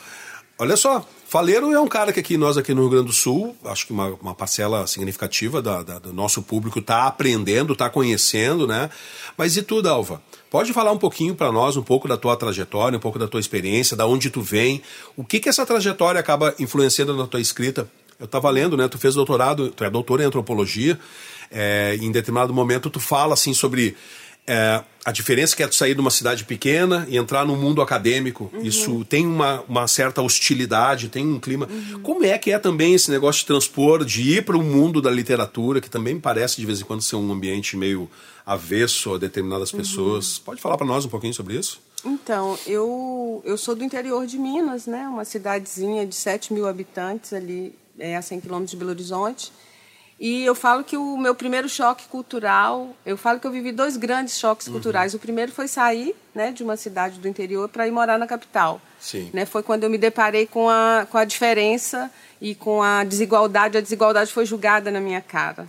Olha 0.59 0.75
só, 0.75 1.07
Faleiro 1.29 1.71
é 1.71 1.79
um 1.79 1.87
cara 1.87 2.15
que 2.15 2.21
aqui 2.21 2.39
nós 2.39 2.57
aqui 2.57 2.73
no 2.73 2.81
Rio 2.83 2.91
Grande 2.91 3.07
do 3.09 3.13
Sul, 3.13 3.55
acho 3.67 3.87
que 3.87 3.93
uma, 3.93 4.07
uma 4.23 4.35
parcela 4.35 4.87
significativa 4.87 5.61
da, 5.61 5.83
da, 5.83 5.99
do 5.99 6.15
nosso 6.15 6.41
público 6.41 6.79
está 6.79 7.07
aprendendo, 7.07 7.75
está 7.75 7.91
conhecendo, 7.91 8.67
né? 8.67 8.89
Mas 9.37 9.55
e 9.59 9.63
tu, 9.63 9.83
Dalva? 9.83 10.23
Pode 10.51 10.73
falar 10.73 10.93
um 10.93 10.99
pouquinho 10.99 11.35
para 11.35 11.53
nós, 11.53 11.77
um 11.77 11.83
pouco 11.83 12.09
da 12.09 12.17
tua 12.17 12.35
trajetória, 12.37 12.97
um 12.97 13.01
pouco 13.01 13.19
da 13.19 13.29
tua 13.29 13.39
experiência, 13.39 13.95
da 13.95 14.07
onde 14.07 14.31
tu 14.31 14.41
vem, 14.41 14.81
o 15.15 15.23
que 15.23 15.41
que 15.41 15.49
essa 15.51 15.67
trajetória 15.67 16.19
acaba 16.19 16.55
influenciando 16.59 17.15
na 17.15 17.27
tua 17.27 17.41
escrita? 17.41 17.87
Eu 18.19 18.25
estava 18.25 18.49
lendo, 18.49 18.79
né? 18.79 18.89
Tu 18.89 18.97
fez 18.97 19.15
doutorado, 19.15 19.69
tu 19.69 19.85
é 19.85 19.91
doutor 19.91 20.23
em 20.23 20.25
antropologia. 20.25 20.99
É, 21.51 21.97
em 22.01 22.11
determinado 22.11 22.53
momento 22.53 22.89
tu 22.89 22.99
fala 22.99 23.35
assim 23.35 23.53
sobre 23.53 23.95
é, 24.47 24.83
a 25.05 25.13
diferença 25.13 25.57
que 25.57 25.63
é 25.63 25.71
sair 25.71 25.95
de 25.95 26.01
uma 26.01 26.11
cidade 26.11 26.45
pequena 26.45 27.07
e 27.09 27.17
entrar 27.17 27.45
no 27.45 27.57
mundo 27.57 27.83
acadêmico. 27.83 28.51
Uhum. 28.53 28.63
Isso 28.63 29.05
tem 29.05 29.27
uma, 29.27 29.63
uma 29.69 29.87
certa 29.89 30.23
hostilidade, 30.23 31.09
tem 31.09 31.27
um 31.27 31.41
clima. 31.41 31.69
Uhum. 31.69 32.03
Como 32.03 32.25
é 32.25 32.39
que 32.39 32.53
é 32.53 32.59
também 32.59 32.95
esse 32.95 33.11
negócio 33.11 33.41
de 33.41 33.47
transpor, 33.47 34.05
de 34.05 34.37
ir 34.37 34.45
para 34.45 34.57
o 34.57 34.63
mundo 34.63 35.03
da 35.03 35.11
literatura, 35.11 35.81
que 35.81 35.91
também 35.91 36.19
parece 36.19 36.61
de 36.61 36.67
vez 36.67 36.81
em 36.81 36.85
quando 36.85 37.03
ser 37.03 37.17
um 37.17 37.33
ambiente 37.33 37.77
meio 37.77 38.09
avesso 38.45 39.15
a 39.15 39.19
determinadas 39.19 39.73
uhum. 39.73 39.79
pessoas? 39.79 40.39
Pode 40.39 40.61
falar 40.61 40.77
para 40.77 40.87
nós 40.87 41.05
um 41.05 41.09
pouquinho 41.09 41.35
sobre 41.35 41.57
isso? 41.57 41.81
Então, 42.05 42.57
eu, 42.67 43.43
eu 43.45 43.59
sou 43.59 43.75
do 43.75 43.83
interior 43.83 44.27
de 44.27 44.39
Minas, 44.39 44.87
né? 44.87 45.09
Uma 45.09 45.25
cidadezinha 45.25 46.07
de 46.07 46.15
7 46.15 46.53
mil 46.53 46.69
habitantes 46.69 47.33
ali 47.33 47.75
é, 47.99 48.17
a 48.17 48.23
100 48.23 48.41
quilômetros 48.41 48.71
de 48.71 48.77
Belo 48.77 48.91
Horizonte. 48.91 49.51
E 50.19 50.45
eu 50.45 50.55
falo 50.55 50.83
que 50.83 50.97
o 50.97 51.17
meu 51.19 51.35
primeiro 51.35 51.69
choque 51.69 52.09
cultural, 52.09 52.97
eu 53.05 53.19
falo 53.19 53.39
que 53.39 53.47
eu 53.47 53.51
vivi 53.51 53.71
dois 53.71 53.99
grandes 53.99 54.39
choques 54.39 54.67
uhum. 54.67 54.75
culturais. 54.75 55.13
O 55.13 55.19
primeiro 55.19 55.53
foi 55.53 55.69
sair 55.69 56.17
né, 56.35 56.53
de 56.53 56.63
uma 56.63 56.77
cidade 56.77 57.19
do 57.19 57.29
interior 57.29 57.69
para 57.69 57.87
ir 57.87 57.91
morar 57.91 58.19
na 58.19 58.27
capital. 58.27 58.81
Sim. 58.99 59.31
Né, 59.33 59.45
foi 59.45 59.63
quando 59.63 59.85
eu 59.85 59.91
me 59.91 59.99
deparei 59.99 60.47
com 60.47 60.71
a, 60.71 61.07
com 61.11 61.19
a 61.19 61.25
diferença 61.25 62.11
e 62.41 62.55
com 62.55 62.83
a 62.83 63.05
desigualdade. 63.05 63.77
A 63.77 63.81
desigualdade 63.83 64.33
foi 64.33 64.47
julgada 64.47 64.91
na 64.91 65.01
minha 65.01 65.21
cara. 65.21 65.67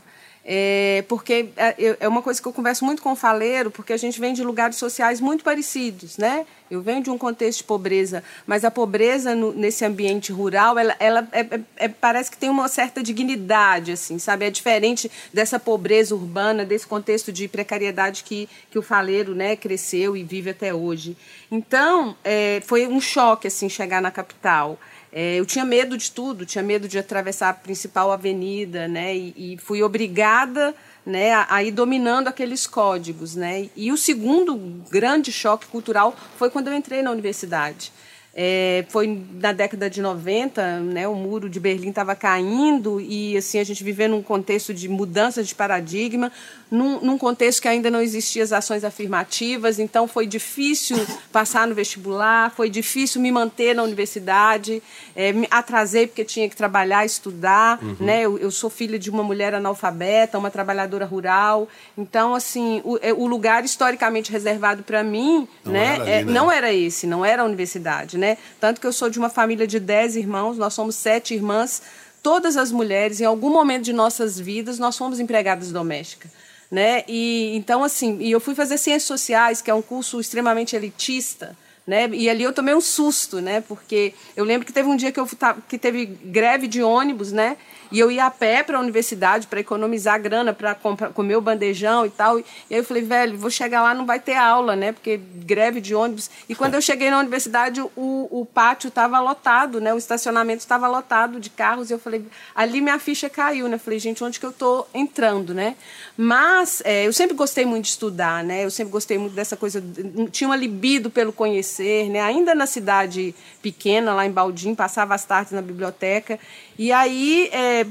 É, 0.49 1.03
porque 1.09 1.49
é, 1.57 1.97
é 1.99 2.07
uma 2.07 2.21
coisa 2.21 2.41
que 2.41 2.47
eu 2.47 2.53
converso 2.53 2.85
muito 2.85 3.01
com 3.01 3.11
o 3.11 3.15
faleiro, 3.17 3.69
porque 3.69 3.91
a 3.91 3.97
gente 3.97 4.17
vem 4.17 4.33
de 4.33 4.41
lugares 4.45 4.77
sociais 4.77 5.19
muito 5.19 5.43
parecidos, 5.43 6.17
né? 6.17 6.45
Eu 6.71 6.81
venho 6.81 7.03
de 7.03 7.09
um 7.09 7.17
contexto 7.17 7.57
de 7.57 7.63
pobreza, 7.65 8.23
mas 8.45 8.63
a 8.63 8.71
pobreza 8.71 9.35
no, 9.35 9.51
nesse 9.51 9.83
ambiente 9.83 10.31
rural, 10.31 10.79
ela, 10.79 10.95
ela 11.01 11.27
é, 11.33 11.41
é, 11.41 11.61
é, 11.75 11.87
parece 11.89 12.31
que 12.31 12.37
tem 12.37 12.49
uma 12.49 12.69
certa 12.69 13.03
dignidade, 13.03 13.91
assim, 13.91 14.17
sabe? 14.19 14.45
É 14.45 14.49
diferente 14.49 15.11
dessa 15.33 15.59
pobreza 15.59 16.15
urbana, 16.15 16.63
desse 16.63 16.87
contexto 16.87 17.29
de 17.29 17.49
precariedade 17.49 18.23
que, 18.23 18.47
que 18.71 18.79
o 18.79 18.81
faleiro, 18.81 19.35
né, 19.35 19.57
cresceu 19.57 20.15
e 20.15 20.23
vive 20.23 20.51
até 20.51 20.73
hoje. 20.73 21.17
Então, 21.51 22.15
é, 22.23 22.61
foi 22.65 22.87
um 22.87 23.01
choque, 23.01 23.47
assim, 23.47 23.67
chegar 23.67 24.01
na 24.01 24.11
capital. 24.11 24.79
É, 25.19 25.33
eu 25.37 25.47
tinha 25.47 25.65
medo 25.65 25.97
de 25.97 26.11
tudo, 26.11 26.45
tinha 26.45 26.63
medo 26.63 26.87
de 26.87 26.99
atravessar 26.99 27.49
a 27.49 27.53
principal 27.53 28.11
avenida, 28.11 28.87
né? 28.87 29.17
E, 29.17 29.53
e 29.53 29.57
fui 29.57 29.81
obrigada 29.81 30.75
né, 31.03 31.33
a, 31.33 31.47
a, 31.55 31.63
ir 31.63 31.71
dominando 31.71 32.27
aqueles 32.27 32.67
códigos. 32.67 33.35
Né? 33.35 33.67
E 33.75 33.91
o 33.91 33.97
segundo 33.97 34.55
grande 34.91 35.31
choque 35.31 35.65
cultural 35.65 36.15
foi 36.37 36.51
quando 36.51 36.67
eu 36.67 36.73
entrei 36.75 37.01
na 37.01 37.09
universidade. 37.09 37.91
É, 38.39 38.85
foi 38.89 39.19
na 39.41 39.51
década 39.51 39.89
de 39.89 39.99
90, 39.99 40.79
né, 40.81 41.07
o 41.07 41.15
muro 41.15 41.49
de 41.49 41.59
Berlim 41.59 41.89
estava 41.89 42.15
caindo 42.15 43.01
e 43.01 43.35
assim 43.35 43.57
a 43.57 43.63
gente 43.63 43.83
vivendo 43.83 44.11
num 44.11 44.21
contexto 44.21 44.75
de 44.75 44.87
mudança 44.87 45.43
de 45.43 45.55
paradigma, 45.55 46.31
num, 46.69 46.99
num, 46.99 47.17
contexto 47.17 47.61
que 47.61 47.67
ainda 47.67 47.89
não 47.89 48.01
existiam 48.01 48.43
as 48.43 48.53
ações 48.53 48.83
afirmativas, 48.83 49.79
então 49.79 50.07
foi 50.07 50.27
difícil 50.27 50.97
passar 51.31 51.65
no 51.65 51.73
vestibular, 51.73 52.51
foi 52.51 52.69
difícil 52.69 53.21
me 53.21 53.31
manter 53.31 53.73
na 53.73 53.81
universidade, 53.83 54.83
é, 55.15 55.31
me 55.31 55.47
atrasei 55.49 56.05
porque 56.05 56.25
tinha 56.25 56.47
que 56.47 56.55
trabalhar, 56.55 57.05
estudar, 57.05 57.79
uhum. 57.81 57.95
né? 57.99 58.21
Eu, 58.21 58.37
eu, 58.37 58.51
sou 58.51 58.69
filha 58.69 58.99
de 58.99 59.09
uma 59.09 59.23
mulher 59.23 59.55
analfabeta, 59.55 60.37
uma 60.37 60.51
trabalhadora 60.51 61.05
rural, 61.05 61.67
então 61.97 62.35
assim 62.35 62.81
o, 62.83 62.99
é, 63.01 63.13
o 63.13 63.25
lugar 63.25 63.63
historicamente 63.63 64.31
reservado 64.31 64.83
para 64.83 65.03
mim, 65.03 65.47
não 65.63 65.71
né, 65.71 65.85
era 65.85 66.03
ali, 66.03 66.11
é, 66.11 66.23
né? 66.23 66.31
não 66.31 66.51
era 66.51 66.73
esse, 66.73 67.07
não 67.07 67.23
era 67.23 67.41
a 67.41 67.45
universidade, 67.45 68.17
né? 68.17 68.26
Né? 68.27 68.37
Tanto 68.59 68.81
que 68.81 68.87
eu 68.87 68.91
sou 68.91 69.09
de 69.09 69.17
uma 69.17 69.29
família 69.29 69.65
de 69.65 69.79
dez 69.79 70.15
irmãos, 70.15 70.57
nós 70.57 70.73
somos 70.73 70.95
sete 70.95 71.33
irmãs. 71.33 71.81
Todas 72.21 72.57
as 72.57 72.71
mulheres, 72.71 73.21
em 73.21 73.25
algum 73.25 73.49
momento 73.49 73.83
de 73.83 73.93
nossas 73.93 74.37
vidas, 74.37 74.77
nós 74.77 74.97
fomos 74.97 75.19
empregadas 75.19 75.71
domésticas. 75.71 76.31
Né? 76.69 77.05
E 77.07 77.55
então 77.55 77.81
assim, 77.81 78.17
e 78.19 78.29
eu 78.29 78.41
fui 78.41 78.53
fazer 78.53 78.77
ciências 78.77 79.03
sociais, 79.03 79.61
que 79.61 79.71
é 79.71 79.73
um 79.73 79.81
curso 79.81 80.19
extremamente 80.19 80.75
elitista, 80.75 81.55
né? 81.87 82.09
E 82.11 82.29
ali 82.29 82.43
eu 82.43 82.51
tomei 82.51 82.75
um 82.75 82.81
susto, 82.81 83.39
né? 83.39 83.61
Porque 83.61 84.13
eu 84.35 84.43
lembro 84.43 84.65
que 84.65 84.73
teve 84.73 84.89
um 84.89 84.97
dia 84.97 85.09
que 85.09 85.19
eu 85.21 85.25
que 85.69 85.77
teve 85.77 86.05
greve 86.05 86.67
de 86.67 86.83
ônibus, 86.83 87.31
né? 87.31 87.55
E 87.91 87.99
eu 87.99 88.11
ia 88.11 88.25
a 88.25 88.31
pé 88.31 88.63
para 88.63 88.77
a 88.77 88.81
universidade 88.81 89.47
para 89.47 89.59
economizar 89.59 90.21
grana 90.21 90.53
para 90.53 90.75
comer 90.75 91.35
o 91.35 91.41
bandejão 91.41 92.05
e 92.05 92.09
tal. 92.09 92.39
E 92.39 92.45
aí 92.71 92.77
eu 92.77 92.83
falei, 92.83 93.03
velho, 93.03 93.37
vou 93.37 93.49
chegar 93.49 93.81
lá, 93.81 93.93
não 93.93 94.05
vai 94.05 94.19
ter 94.19 94.35
aula, 94.35 94.75
né? 94.75 94.91
Porque 94.91 95.17
greve 95.17 95.79
de 95.79 95.95
ônibus. 95.95 96.29
E 96.47 96.55
quando 96.55 96.75
eu 96.75 96.81
cheguei 96.81 97.09
na 97.09 97.19
universidade, 97.19 97.81
o, 97.81 97.89
o 97.95 98.45
pátio 98.45 98.89
estava 98.89 99.19
lotado, 99.19 99.79
né? 99.79 99.93
O 99.93 99.97
estacionamento 99.97 100.59
estava 100.59 100.87
lotado 100.87 101.39
de 101.39 101.49
carros. 101.49 101.89
E 101.89 101.93
eu 101.93 101.99
falei, 101.99 102.25
ali 102.55 102.81
minha 102.81 102.99
ficha 102.99 103.29
caiu, 103.29 103.67
né? 103.67 103.77
Falei, 103.77 103.99
gente, 103.99 104.23
onde 104.23 104.39
que 104.39 104.45
eu 104.45 104.51
estou 104.51 104.87
entrando, 104.93 105.53
né? 105.53 105.75
Mas 106.15 106.81
é, 106.83 107.07
eu 107.07 107.13
sempre 107.13 107.35
gostei 107.35 107.65
muito 107.65 107.85
de 107.85 107.91
estudar, 107.91 108.43
né? 108.43 108.65
Eu 108.65 108.71
sempre 108.71 108.91
gostei 108.91 109.17
muito 109.17 109.33
dessa 109.33 109.55
coisa. 109.55 109.83
Tinha 110.31 110.47
uma 110.49 110.55
libido 110.55 111.09
pelo 111.09 111.31
conhecer, 111.31 112.09
né? 112.09 112.21
Ainda 112.21 112.53
na 112.53 112.65
cidade 112.65 113.33
pequena, 113.61 114.13
lá 114.13 114.25
em 114.25 114.31
Baldim, 114.31 114.75
passava 114.75 115.15
as 115.15 115.25
tardes 115.25 115.53
na 115.53 115.61
biblioteca. 115.61 116.39
E 116.77 116.91
aí, 116.91 117.49
é, 117.51 117.85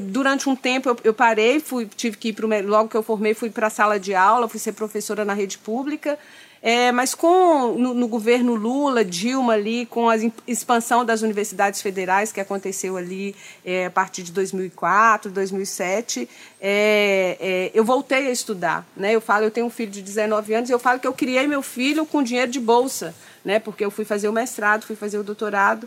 durante 0.00 0.48
um 0.48 0.56
tempo, 0.56 0.88
eu, 0.88 0.96
eu, 1.04 1.14
parei, 1.14 1.60
fui, 1.60 1.86
tive 1.86 2.16
que 2.16 2.28
ir 2.28 2.64
logo 2.64 2.88
que 2.88 2.96
eu 2.96 3.02
formei, 3.02 3.34
fui 3.34 3.50
para 3.50 3.66
a 3.66 3.70
sala 3.70 3.98
de 4.00 4.14
aula, 4.14 4.48
fui 4.48 4.58
ser 4.58 4.72
professora 4.72 5.24
na 5.24 5.34
rede 5.34 5.58
pública. 5.58 6.18
É, 6.66 6.90
mas 6.92 7.14
com 7.14 7.74
no, 7.76 7.92
no, 7.92 8.08
governo 8.08 8.54
Lula, 8.54 9.04
Dilma 9.04 9.52
ali, 9.52 9.84
com 9.84 10.08
a 10.08 10.14
expansão 10.48 11.04
das 11.04 11.20
universidades 11.20 11.82
federais 11.82 12.32
que 12.32 12.40
aconteceu 12.40 12.96
ali 12.96 13.36
é, 13.62 13.84
a 13.84 13.90
partir 13.90 14.22
de 14.22 14.32
2004, 14.32 15.30
2007, 15.30 16.26
é, 16.58 17.36
é, 17.38 17.70
eu 17.74 17.84
voltei 17.84 18.28
a 18.28 18.30
estudar. 18.30 18.86
Né? 18.96 19.14
Eu 19.14 19.20
falo, 19.20 19.44
eu 19.44 19.50
tenho 19.50 19.66
um 19.66 19.70
filho 19.70 19.90
de 19.90 20.00
19 20.00 20.54
anos, 20.54 20.70
eu 20.70 20.78
falo 20.78 20.98
que 20.98 21.06
eu 21.06 21.12
criei 21.12 21.46
meu 21.46 21.60
filho 21.60 22.06
com 22.06 22.22
dinheiro 22.22 22.50
de 22.50 22.60
bolsa, 22.60 23.14
né? 23.44 23.58
porque 23.58 23.84
eu 23.84 23.90
fui 23.90 24.06
fazer 24.06 24.30
o 24.30 24.32
mestrado, 24.32 24.86
fui 24.86 24.96
fazer 24.96 25.18
o 25.18 25.22
doutorado. 25.22 25.86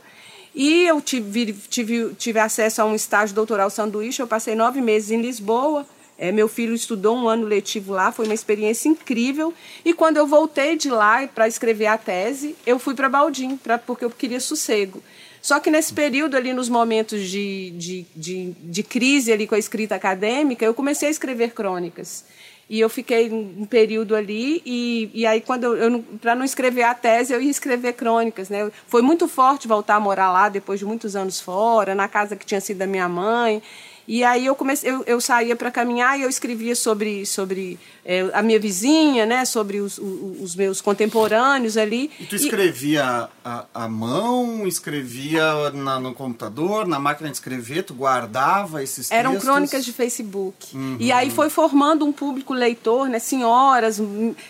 E 0.59 0.87
eu 0.87 0.99
tive, 0.99 1.53
tive, 1.69 2.15
tive 2.15 2.39
acesso 2.39 2.81
a 2.81 2.85
um 2.85 2.95
estágio 2.95 3.35
doutoral 3.35 3.69
sanduíche. 3.69 4.23
Eu 4.23 4.25
passei 4.25 4.55
nove 4.55 4.81
meses 4.81 5.11
em 5.11 5.21
Lisboa. 5.21 5.85
É, 6.17 6.31
meu 6.31 6.47
filho 6.47 6.73
estudou 6.73 7.15
um 7.15 7.29
ano 7.29 7.45
letivo 7.45 7.93
lá, 7.93 8.11
foi 8.11 8.25
uma 8.25 8.33
experiência 8.33 8.89
incrível. 8.89 9.53
E 9.85 9.93
quando 9.93 10.17
eu 10.17 10.25
voltei 10.25 10.75
de 10.75 10.89
lá 10.89 11.27
para 11.27 11.47
escrever 11.47 11.85
a 11.85 11.95
tese, 11.95 12.55
eu 12.65 12.79
fui 12.79 12.95
para 12.95 13.07
Baldim, 13.07 13.55
pra, 13.55 13.77
porque 13.77 14.03
eu 14.03 14.09
queria 14.09 14.39
sossego. 14.39 15.03
Só 15.43 15.59
que 15.59 15.69
nesse 15.69 15.93
período 15.93 16.35
ali, 16.35 16.51
nos 16.53 16.69
momentos 16.69 17.29
de, 17.29 17.69
de, 17.77 18.05
de, 18.15 18.55
de 18.59 18.81
crise 18.81 19.31
ali 19.31 19.45
com 19.45 19.53
a 19.53 19.59
escrita 19.59 19.93
acadêmica, 19.93 20.65
eu 20.65 20.73
comecei 20.73 21.07
a 21.07 21.11
escrever 21.11 21.51
crônicas. 21.51 22.25
E 22.69 22.81
eu 22.81 22.89
fiquei 22.89 23.31
um 23.31 23.65
período 23.65 24.13
ali, 24.13 24.61
e, 24.65 25.09
e 25.13 25.25
aí, 25.25 25.39
quando 25.39 25.63
eu, 25.63 25.75
eu 25.75 26.03
para 26.19 26.35
não 26.35 26.43
escrever 26.43 26.83
a 26.83 26.93
tese, 26.93 27.33
eu 27.33 27.41
ia 27.41 27.49
escrever 27.49 27.93
crônicas. 27.93 28.49
Né? 28.49 28.69
Foi 28.87 29.01
muito 29.01 29.25
forte 29.27 29.67
voltar 29.69 29.95
a 29.95 29.99
morar 29.99 30.31
lá 30.33 30.49
depois 30.49 30.77
de 30.79 30.85
muitos 30.85 31.15
anos 31.15 31.39
fora, 31.39 31.95
na 31.95 32.09
casa 32.09 32.35
que 32.35 32.45
tinha 32.45 32.59
sido 32.59 32.77
da 32.77 32.87
minha 32.87 33.07
mãe. 33.07 33.63
E 34.07 34.23
aí 34.23 34.45
eu 34.45 34.55
comecei, 34.55 34.89
eu, 34.89 35.03
eu 35.05 35.19
saía 35.19 35.53
para 35.53 35.69
caminhar 35.69 36.17
e 36.17 36.23
eu 36.23 36.29
escrevia 36.29 36.75
sobre, 36.75 37.25
sobre 37.25 37.77
é, 38.05 38.29
a 38.33 38.41
minha 38.41 38.57
vizinha, 38.57 39.25
né, 39.25 39.43
sobre 39.43 39.81
os, 39.81 39.97
os, 39.97 40.41
os, 40.41 40.55
meus 40.55 40.79
contemporâneos 40.79 41.75
ali. 41.75 42.09
E 42.17 42.25
tu 42.25 42.35
escrevia 42.37 43.01
e... 43.01 43.47
a, 43.47 43.65
a 43.73 43.89
mão, 43.89 44.65
escrevia 44.65 45.71
na, 45.71 45.99
no 45.99 46.13
computador, 46.13 46.87
na 46.87 46.97
máquina 46.99 47.29
de 47.29 47.35
escrever, 47.35 47.83
tu 47.83 47.93
guardava 47.93 48.81
esses 48.81 49.11
Eram 49.11 49.31
textos? 49.31 49.49
crônicas 49.49 49.83
de 49.83 49.91
Facebook. 49.91 50.73
Uhum. 50.73 50.95
E 51.01 51.11
aí 51.11 51.29
foi 51.29 51.49
formando 51.49 52.05
um 52.05 52.13
público 52.13 52.53
leitor, 52.53 53.09
né, 53.09 53.19
senhoras, 53.19 54.01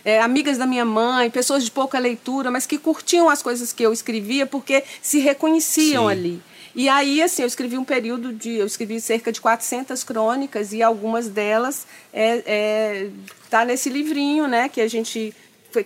é, 0.05 0.21
amigas 0.21 0.59
da 0.59 0.67
minha 0.67 0.85
mãe, 0.85 1.31
pessoas 1.31 1.65
de 1.65 1.71
pouca 1.71 1.97
leitura, 1.97 2.51
mas 2.51 2.67
que 2.67 2.77
curtiam 2.77 3.27
as 3.27 3.41
coisas 3.41 3.73
que 3.73 3.81
eu 3.81 3.91
escrevia 3.91 4.45
porque 4.45 4.83
se 5.01 5.17
reconheciam 5.17 6.05
Sim. 6.05 6.11
ali. 6.11 6.41
E 6.77 6.87
aí, 6.87 7.23
assim, 7.23 7.41
eu 7.41 7.47
escrevi 7.47 7.75
um 7.75 7.83
período 7.83 8.31
de. 8.31 8.51
Eu 8.51 8.67
escrevi 8.67 9.01
cerca 9.01 9.31
de 9.31 9.41
400 9.41 10.03
crônicas 10.03 10.73
e 10.73 10.83
algumas 10.83 11.27
delas 11.27 11.87
é, 12.13 12.43
é, 12.45 13.09
tá 13.49 13.65
nesse 13.65 13.89
livrinho, 13.89 14.47
né, 14.47 14.69
que 14.69 14.79
a 14.79 14.87
gente. 14.87 15.33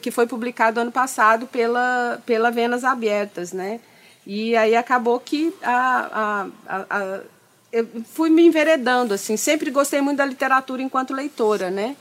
que 0.01 0.11
foi 0.11 0.27
publicado 0.27 0.81
ano 0.81 0.91
passado 0.91 1.47
pela, 1.47 2.21
pela 2.25 2.51
Venas 2.51 2.83
Abertas, 2.83 3.53
né? 3.53 3.79
E 4.27 4.53
aí 4.57 4.75
acabou 4.75 5.17
que 5.17 5.53
a, 5.63 6.49
a, 6.67 6.75
a, 6.77 6.85
a 6.89 7.19
eu 7.71 7.87
fui 8.13 8.29
me 8.29 8.45
enveredando, 8.45 9.13
assim. 9.13 9.37
Sempre 9.37 9.71
gostei 9.71 10.01
muito 10.01 10.17
da 10.17 10.25
literatura 10.25 10.81
enquanto 10.81 11.13
leitora, 11.13 11.71
né? 11.71 11.95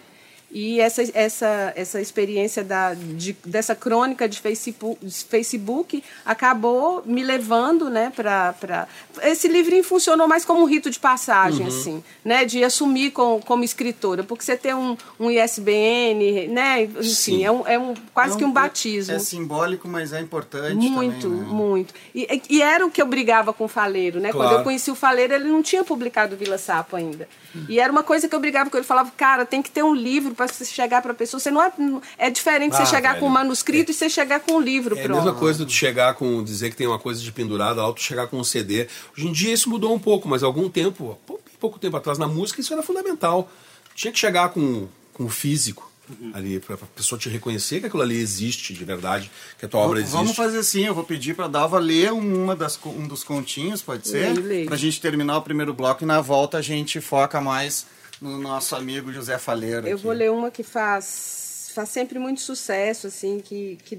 E 0.53 0.81
essa, 0.81 1.03
essa, 1.15 1.73
essa 1.77 2.01
experiência 2.01 2.65
da, 2.65 2.95
de, 2.95 3.37
dessa 3.45 3.75
crônica 3.75 4.29
de 4.29 4.41
Facebook, 4.41 4.99
Facebook 5.09 6.03
acabou 6.25 7.05
me 7.07 7.23
levando 7.23 7.89
né, 7.89 8.13
para. 8.15 8.53
Pra... 8.55 8.89
Esse 9.23 9.47
livrinho 9.47 9.85
funcionou 9.85 10.27
mais 10.27 10.45
como 10.45 10.63
um 10.63 10.65
rito 10.65 10.91
de 10.91 10.99
passagem, 10.99 11.63
uhum. 11.63 11.69
assim, 11.69 12.05
né? 12.25 12.45
De 12.45 12.65
assumir 12.65 13.13
com, 13.13 13.41
como 13.41 13.63
escritora. 13.63 14.25
Porque 14.25 14.45
você 14.45 14.57
tem 14.57 14.75
um, 14.75 14.97
um 15.21 15.31
ISBN, 15.31 16.49
né? 16.49 16.83
Enfim, 16.83 17.45
é, 17.45 17.53
um, 17.53 17.67
é 17.67 17.79
um, 17.79 17.95
quase 18.13 18.33
é 18.33 18.35
um, 18.35 18.39
que 18.39 18.45
um 18.45 18.53
batismo. 18.53 19.15
É 19.15 19.19
simbólico, 19.21 19.87
mas 19.87 20.13
é 20.13 20.21
importante. 20.21 20.75
Muito, 20.75 21.29
também, 21.29 21.39
né? 21.43 21.47
muito. 21.47 21.95
E, 22.13 22.43
e, 22.51 22.61
era 22.61 22.85
o 22.85 22.91
que 22.91 23.01
eu 23.01 23.07
brigava 23.07 23.53
com 23.53 23.67
o 23.67 23.69
Faleiro, 23.69 24.19
né? 24.19 24.33
Claro. 24.33 24.49
Quando 24.49 24.59
eu 24.59 24.65
conheci 24.65 24.91
o 24.91 24.97
Faleiro, 24.97 25.33
ele 25.33 25.49
não 25.49 25.63
tinha 25.63 25.85
publicado 25.85 26.37
Vila 26.37 26.59
Sapo 26.59 26.97
ainda. 26.97 27.29
E 27.69 27.81
era 27.81 27.91
uma 27.91 28.03
coisa 28.03 28.29
que 28.29 28.35
eu 28.35 28.41
brigava 28.41 28.71
com 28.71 28.77
ele. 28.77 28.87
Falava, 28.87 29.13
cara, 29.17 29.45
tem 29.45 29.63
que 29.63 29.71
ter 29.71 29.83
um 29.83 29.95
livro 29.95 30.35
para 30.47 30.55
você 30.55 30.65
chegar 30.65 31.03
para 31.03 31.13
a 31.13 31.15
pessoa. 31.15 31.41
Você 31.41 31.51
não 31.51 31.63
é, 31.63 31.73
é 32.19 32.31
diferente 32.31 32.75
ah, 32.75 32.85
você 32.85 32.87
chegar 32.87 33.11
velho. 33.11 33.21
com 33.21 33.27
um 33.27 33.31
manuscrito 33.31 33.91
é, 33.91 33.95
e 33.95 33.95
você 33.95 34.09
chegar 34.09 34.41
com 34.41 34.53
um 34.53 34.61
livro 34.61 34.97
é 34.97 35.03
pronto. 35.03 35.19
É 35.19 35.21
a 35.21 35.25
mesma 35.25 35.39
coisa 35.39 35.65
de 35.65 35.73
chegar 35.73 36.15
com, 36.15 36.43
dizer 36.43 36.71
que 36.71 36.77
tem 36.77 36.87
uma 36.87 36.99
coisa 36.99 37.21
de 37.21 37.33
pendurada 37.33 37.83
lá, 37.83 37.93
tu 37.93 38.01
chegar 38.01 38.27
com 38.27 38.39
um 38.39 38.45
CD. 38.45 38.87
Hoje 39.17 39.29
em 39.29 39.33
dia 39.33 39.53
isso 39.53 39.69
mudou 39.69 39.95
um 39.95 39.99
pouco, 39.99 40.29
mas 40.29 40.43
algum 40.43 40.69
tempo, 40.69 41.19
pouco 41.59 41.79
tempo 41.79 41.97
atrás, 41.97 42.19
na 42.19 42.27
música 42.27 42.61
isso 42.61 42.73
era 42.73 42.83
fundamental. 42.83 43.51
Tinha 43.95 44.13
que 44.13 44.19
chegar 44.19 44.51
com, 44.51 44.89
com 45.13 45.25
o 45.25 45.29
físico 45.29 45.91
uhum. 46.09 46.33
ali, 46.35 46.61
para 46.61 46.75
a 46.75 46.79
pessoa 46.79 47.19
te 47.19 47.29
reconhecer 47.29 47.81
que 47.81 47.87
aquilo 47.87 48.03
ali 48.03 48.17
existe 48.17 48.73
de 48.73 48.85
verdade, 48.85 49.31
que 49.59 49.67
a 49.67 49.69
tua 49.69 49.81
obra 49.81 49.99
existe. 49.99 50.17
Vamos 50.17 50.37
fazer 50.37 50.59
assim, 50.59 50.87
eu 50.87 50.95
vou 50.95 51.05
pedir 51.05 51.35
para 51.35 51.45
a 51.45 51.49
Dalva 51.49 51.79
ler 51.79 52.13
uma 52.13 52.57
das, 52.57 52.79
um 52.85 53.07
dos 53.07 53.23
continhos, 53.23 53.83
pode 53.83 54.09
ser? 54.09 54.65
Para 54.65 54.75
a 54.75 54.79
gente 54.79 55.01
terminar 55.01 55.37
o 55.39 55.43
primeiro 55.43 55.75
bloco 55.75 56.03
e 56.03 56.07
na 56.07 56.21
volta 56.21 56.59
a 56.59 56.63
gente 56.63 57.01
foca 57.01 57.41
mais 57.41 57.87
no 58.21 58.39
nosso 58.39 58.77
amigo 58.77 59.13
José 59.13 59.39
Faleiro. 59.39 59.89
Eu 59.89 59.97
vou 59.97 60.13
ler 60.13 60.31
uma 60.31 60.51
que 60.51 60.63
faz, 60.63 61.71
faz 61.75 61.89
sempre 61.89 62.19
muito 62.19 62.41
sucesso, 62.41 63.07
assim, 63.07 63.41
que, 63.41 63.79
que 63.85 63.99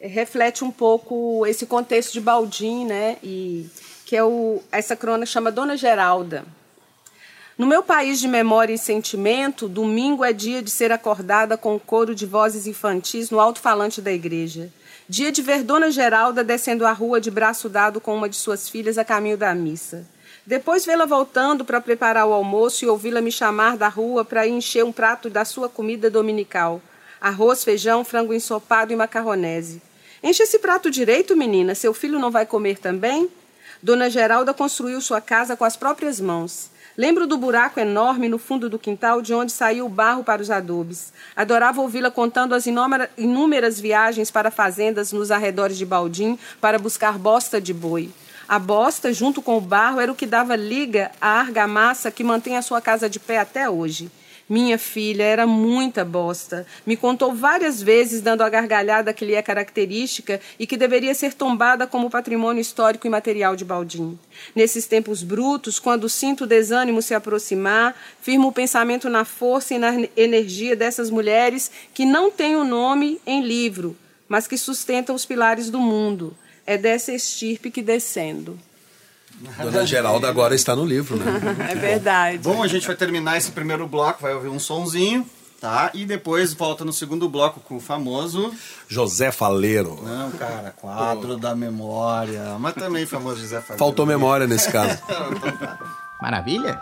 reflete 0.00 0.64
um 0.64 0.70
pouco 0.70 1.46
esse 1.46 1.66
contexto 1.66 2.12
de 2.12 2.20
Baldim, 2.20 2.84
né? 2.84 3.16
E 3.22 3.68
que 4.04 4.16
é 4.16 4.24
o, 4.24 4.60
essa 4.72 4.96
crônica 4.96 5.26
chama 5.26 5.52
Dona 5.52 5.76
Geralda. 5.76 6.44
No 7.56 7.66
meu 7.66 7.82
país 7.82 8.18
de 8.18 8.26
memória 8.26 8.72
e 8.72 8.78
sentimento, 8.78 9.68
domingo 9.68 10.24
é 10.24 10.32
dia 10.32 10.62
de 10.62 10.70
ser 10.70 10.90
acordada 10.90 11.56
com 11.58 11.76
o 11.76 11.80
coro 11.80 12.14
de 12.14 12.24
vozes 12.24 12.66
infantis 12.66 13.30
no 13.30 13.38
alto-falante 13.38 14.00
da 14.00 14.10
igreja. 14.10 14.72
Dia 15.06 15.30
de 15.30 15.42
ver 15.42 15.62
Dona 15.62 15.90
Geralda 15.90 16.42
descendo 16.42 16.86
a 16.86 16.92
rua 16.92 17.20
de 17.20 17.30
braço 17.30 17.68
dado 17.68 18.00
com 18.00 18.16
uma 18.16 18.28
de 18.28 18.36
suas 18.36 18.68
filhas 18.68 18.96
a 18.96 19.04
caminho 19.04 19.36
da 19.36 19.54
missa. 19.54 20.06
Depois 20.46 20.86
vê-la 20.86 21.04
voltando 21.04 21.64
para 21.64 21.80
preparar 21.80 22.26
o 22.26 22.32
almoço 22.32 22.84
e 22.84 22.88
ouvi-la 22.88 23.20
me 23.20 23.30
chamar 23.30 23.76
da 23.76 23.88
rua 23.88 24.24
para 24.24 24.48
encher 24.48 24.84
um 24.84 24.92
prato 24.92 25.28
da 25.28 25.44
sua 25.44 25.68
comida 25.68 26.10
dominical: 26.10 26.80
arroz, 27.20 27.62
feijão, 27.62 28.04
frango 28.04 28.32
ensopado 28.32 28.92
e 28.92 28.96
macarronese. 28.96 29.82
Enche 30.22 30.42
esse 30.42 30.58
prato 30.58 30.90
direito, 30.90 31.36
menina, 31.36 31.74
seu 31.74 31.94
filho 31.94 32.18
não 32.18 32.30
vai 32.30 32.46
comer 32.46 32.78
também? 32.78 33.30
Dona 33.82 34.10
Geralda 34.10 34.52
construiu 34.52 35.00
sua 35.00 35.20
casa 35.20 35.56
com 35.56 35.64
as 35.64 35.76
próprias 35.76 36.20
mãos. 36.20 36.70
Lembro 36.96 37.26
do 37.26 37.38
buraco 37.38 37.80
enorme 37.80 38.28
no 38.28 38.36
fundo 38.36 38.68
do 38.68 38.78
quintal 38.78 39.22
de 39.22 39.32
onde 39.32 39.52
saiu 39.52 39.86
o 39.86 39.88
barro 39.88 40.22
para 40.22 40.42
os 40.42 40.50
adobes. 40.50 41.12
Adorava 41.34 41.80
ouvi-la 41.80 42.10
contando 42.10 42.54
as 42.54 42.66
inúmeras 43.16 43.80
viagens 43.80 44.30
para 44.30 44.50
fazendas 44.50 45.12
nos 45.12 45.30
arredores 45.30 45.78
de 45.78 45.86
Baldim 45.86 46.38
para 46.60 46.78
buscar 46.78 47.16
bosta 47.18 47.58
de 47.58 47.72
boi. 47.72 48.10
A 48.50 48.58
bosta, 48.58 49.12
junto 49.12 49.40
com 49.40 49.56
o 49.56 49.60
barro, 49.60 50.00
era 50.00 50.10
o 50.10 50.14
que 50.16 50.26
dava 50.26 50.56
liga 50.56 51.12
à 51.20 51.38
argamassa 51.38 52.10
que 52.10 52.24
mantém 52.24 52.56
a 52.56 52.62
sua 52.62 52.80
casa 52.80 53.08
de 53.08 53.20
pé 53.20 53.38
até 53.38 53.70
hoje. 53.70 54.10
Minha 54.48 54.76
filha 54.76 55.22
era 55.22 55.46
muita 55.46 56.04
bosta. 56.04 56.66
Me 56.84 56.96
contou 56.96 57.32
várias 57.32 57.80
vezes, 57.80 58.20
dando 58.20 58.42
a 58.42 58.48
gargalhada 58.48 59.12
que 59.12 59.24
lhe 59.24 59.36
é 59.36 59.40
característica 59.40 60.40
e 60.58 60.66
que 60.66 60.76
deveria 60.76 61.14
ser 61.14 61.32
tombada 61.32 61.86
como 61.86 62.10
patrimônio 62.10 62.60
histórico 62.60 63.06
e 63.06 63.10
material 63.10 63.54
de 63.54 63.64
Baldim. 63.64 64.18
Nesses 64.52 64.84
tempos 64.84 65.22
brutos, 65.22 65.78
quando 65.78 66.08
sinto 66.08 66.42
o 66.42 66.46
desânimo 66.48 67.00
se 67.02 67.14
aproximar, 67.14 67.94
firmo 68.20 68.48
o 68.48 68.52
pensamento 68.52 69.08
na 69.08 69.24
força 69.24 69.74
e 69.74 69.78
na 69.78 69.92
energia 70.16 70.74
dessas 70.74 71.08
mulheres 71.08 71.70
que 71.94 72.04
não 72.04 72.32
têm 72.32 72.56
o 72.56 72.62
um 72.62 72.64
nome 72.64 73.20
em 73.24 73.44
livro, 73.44 73.96
mas 74.28 74.48
que 74.48 74.58
sustentam 74.58 75.14
os 75.14 75.24
pilares 75.24 75.70
do 75.70 75.78
mundo. 75.78 76.36
É 76.70 76.78
dessa 76.78 77.12
estirpe 77.12 77.68
que 77.68 77.82
descendo. 77.82 78.56
Dona 79.60 79.84
Geralda 79.84 80.28
agora 80.28 80.54
está 80.54 80.76
no 80.76 80.84
livro, 80.84 81.16
né? 81.16 81.24
é 81.68 81.74
verdade. 81.74 82.38
Bom, 82.38 82.62
a 82.62 82.68
gente 82.68 82.86
vai 82.86 82.94
terminar 82.94 83.36
esse 83.36 83.50
primeiro 83.50 83.88
bloco, 83.88 84.22
vai 84.22 84.32
ouvir 84.34 84.46
um 84.46 84.60
sonzinho, 84.60 85.28
tá? 85.60 85.90
E 85.92 86.04
depois 86.04 86.54
volta 86.54 86.84
no 86.84 86.92
segundo 86.92 87.28
bloco 87.28 87.58
com 87.58 87.78
o 87.78 87.80
famoso... 87.80 88.54
José 88.86 89.32
Faleiro. 89.32 90.00
Não, 90.00 90.30
cara, 90.30 90.72
quadro 90.76 91.36
da 91.36 91.56
memória. 91.56 92.56
Mas 92.60 92.74
também 92.74 93.04
famoso 93.04 93.40
José 93.40 93.60
Faleiro. 93.60 93.78
Faltou 93.80 94.06
memória 94.06 94.46
nesse 94.46 94.70
caso. 94.70 94.96
Maravilha? 96.22 96.80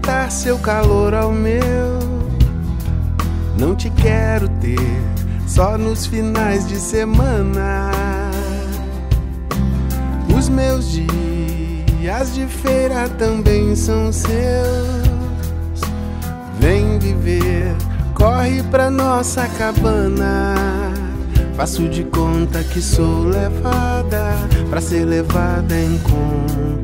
Juntar 0.00 0.30
seu 0.30 0.58
calor 0.58 1.12
ao 1.12 1.30
meu. 1.30 1.98
Não 3.58 3.76
te 3.76 3.90
quero 3.90 4.48
ter 4.60 4.78
só 5.46 5.76
nos 5.76 6.06
finais 6.06 6.66
de 6.66 6.76
semana. 6.76 7.90
Os 10.34 10.48
meus 10.48 10.90
dias 10.90 12.34
de 12.34 12.46
feira 12.46 13.08
também 13.18 13.76
são 13.76 14.10
seus. 14.10 14.30
Vem 16.58 16.98
viver, 16.98 17.74
corre 18.14 18.62
pra 18.70 18.90
nossa 18.90 19.46
cabana. 19.58 20.54
Faço 21.56 21.88
de 21.88 22.04
conta 22.04 22.64
que 22.64 22.80
sou 22.80 23.24
levada 23.24 24.34
pra 24.70 24.80
ser 24.80 25.04
levada 25.04 25.78
em 25.78 25.98
conta 25.98 26.79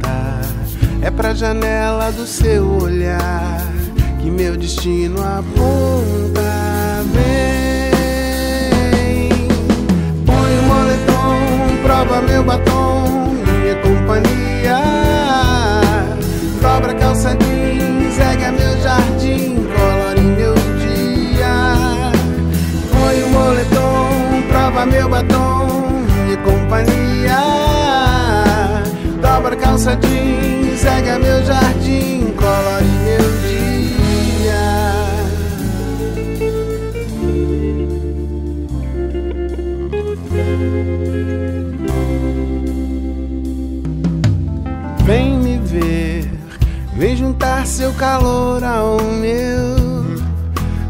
é 1.07 1.11
pra 1.11 1.33
janela 1.33 2.11
do 2.11 2.27
seu 2.27 2.83
olhar 2.83 3.65
que 4.21 4.29
meu 4.29 4.57
destino 4.57 5.23
aponta. 5.23 6.43
Vem, 7.15 8.49
põe 10.27 10.59
o 10.59 10.63
moletom, 10.65 11.37
prova 11.85 12.21
meu 12.23 12.43
batom, 12.43 13.29
minha 13.61 13.77
companhia. 13.77 14.81
Dobra 16.61 16.93
calça 16.95 17.37
jeans, 17.37 18.17
rega 18.17 18.51
meu 18.51 18.77
jardim, 18.81 19.65
colore 19.77 20.21
meu 20.21 20.55
dia. 20.55 22.11
Põe 22.91 23.23
o 23.23 23.29
moletom, 23.29 24.43
prova 24.49 24.85
meu 24.87 25.09
batom, 25.09 26.03
minha 26.25 26.37
companhia. 26.39 27.39
Dobra 29.23 29.55
calça 29.55 29.95
jeans 29.95 30.46
cega 30.87 31.19
meu 31.19 31.45
jardim, 31.45 32.33
colore 32.37 32.85
meu 33.05 33.27
dia. 33.43 34.67
Vem 45.05 45.39
me 45.41 45.59
ver, 45.59 46.31
vem 46.97 47.17
juntar 47.17 47.67
seu 47.67 47.93
calor 47.95 48.63
ao 48.63 49.01
meu. 49.03 49.75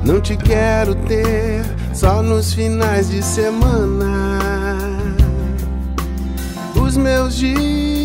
Não 0.04 0.20
te 0.20 0.36
quero 0.36 0.94
ter 1.06 1.64
só 1.94 2.20
nos 2.22 2.52
finais 2.52 3.08
de 3.08 3.22
semana. 3.22 4.50
Os 6.74 6.98
meus 6.98 7.34
dias 7.34 7.95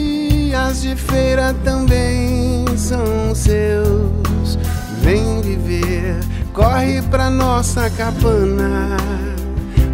dias 0.71 0.81
de 0.81 0.95
feira 0.95 1.53
também 1.63 2.65
são 2.77 3.35
seus. 3.35 4.57
Vem 5.01 5.41
viver, 5.41 6.17
corre 6.53 7.01
pra 7.03 7.29
nossa 7.29 7.89
cabana. 7.89 8.95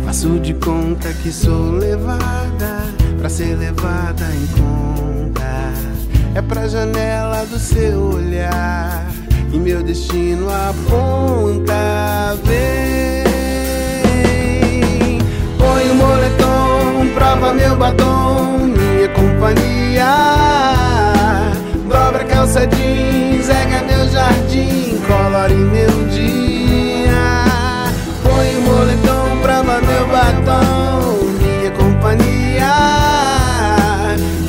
Faço 0.06 0.40
de 0.40 0.54
conta 0.54 1.12
que 1.14 1.32
sou 1.32 1.72
levada 1.72 2.86
pra 3.18 3.28
ser 3.30 3.58
levada 3.58 4.26
em 4.34 4.46
conta. 4.58 5.74
É 6.36 6.42
pra 6.42 6.68
janela 6.68 7.46
do 7.46 7.58
seu 7.58 8.12
olhar 8.16 9.08
e 9.52 9.58
meu 9.58 9.82
destino 9.82 10.48
aponta. 10.50 12.36
Vem, 12.44 13.24
põe 15.58 15.90
o 15.90 15.96
moletom, 15.96 17.08
prova 17.16 17.54
meu 17.54 17.76
batom, 17.76 18.17
companhia. 19.38 20.16
Dobra 21.88 22.24
calça 22.26 22.66
jeans, 22.68 23.48
rega 23.48 23.84
meu 23.84 24.10
jardim, 24.10 25.00
colore 25.08 25.54
meu 25.54 26.08
dia. 26.10 27.86
Põe 28.24 28.56
o 28.56 28.62
moletom, 28.62 29.42
brava 29.42 29.80
meu 29.82 30.08
batom, 30.08 31.24
minha 31.40 31.72
companhia. 31.72 32.74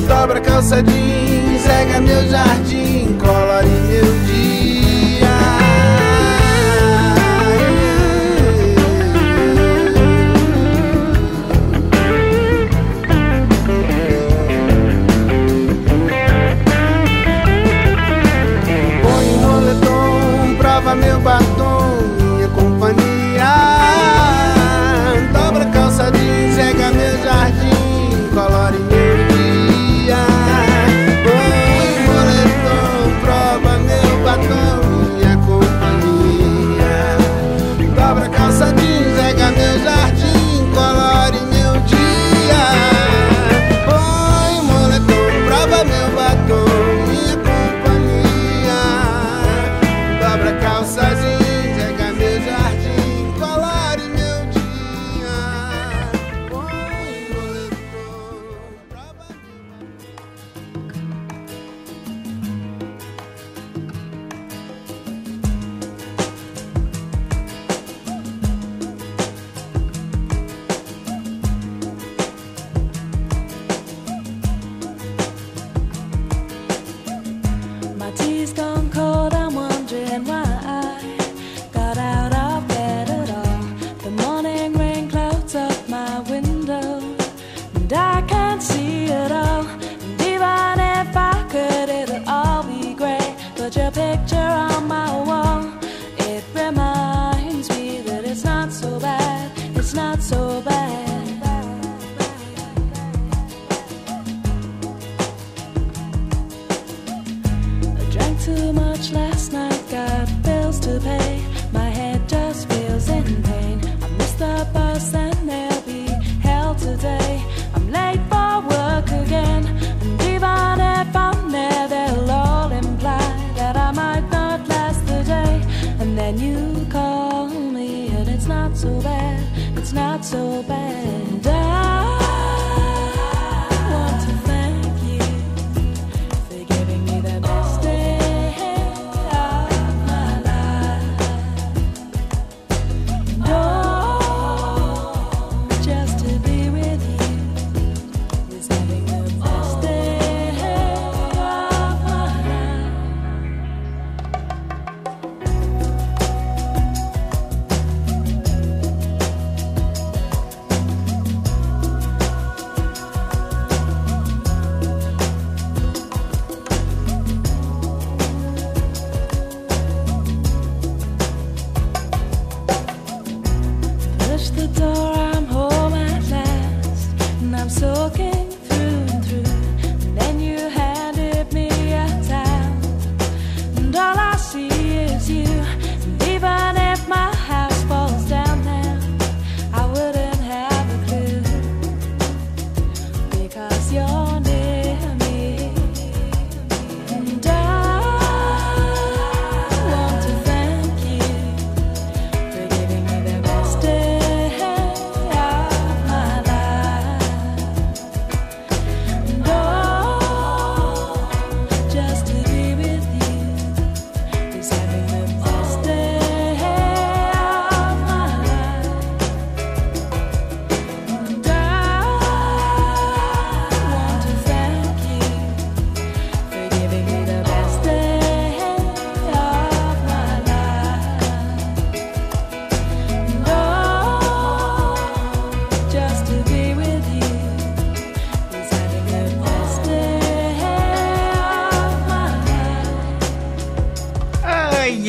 Dobra 0.07 0.41
calça 0.41 0.81
jeans, 0.81 1.65
rega 1.65 1.99
meu 2.01 2.27
jardim, 2.27 2.88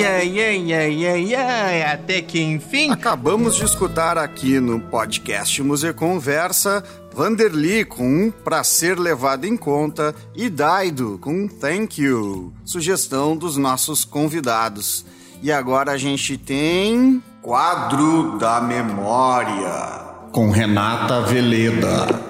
Ai, 0.02 0.40
ai, 0.40 0.72
ai, 0.72 1.06
ai, 1.06 1.34
ai, 1.34 1.82
até 1.82 2.22
que 2.22 2.40
enfim. 2.40 2.90
Acabamos 2.90 3.56
de 3.56 3.64
escutar 3.64 4.16
aqui 4.16 4.58
no 4.58 4.80
podcast 4.80 5.62
Museu 5.62 5.92
Conversa 5.92 6.82
Vanderly 7.14 7.84
com 7.84 8.04
um 8.04 8.30
Pra 8.30 8.64
Ser 8.64 8.98
Levado 8.98 9.44
em 9.44 9.56
Conta 9.56 10.14
e 10.34 10.48
Daido 10.48 11.18
com 11.20 11.32
um 11.32 11.48
Thank 11.48 12.00
You, 12.00 12.52
sugestão 12.64 13.36
dos 13.36 13.56
nossos 13.56 14.04
convidados. 14.04 15.04
E 15.42 15.50
agora 15.50 15.92
a 15.92 15.96
gente 15.98 16.38
tem 16.38 17.22
Quadro 17.42 18.38
da 18.38 18.60
Memória 18.60 20.00
com 20.32 20.50
Renata 20.50 21.22
Veleda. 21.22 22.29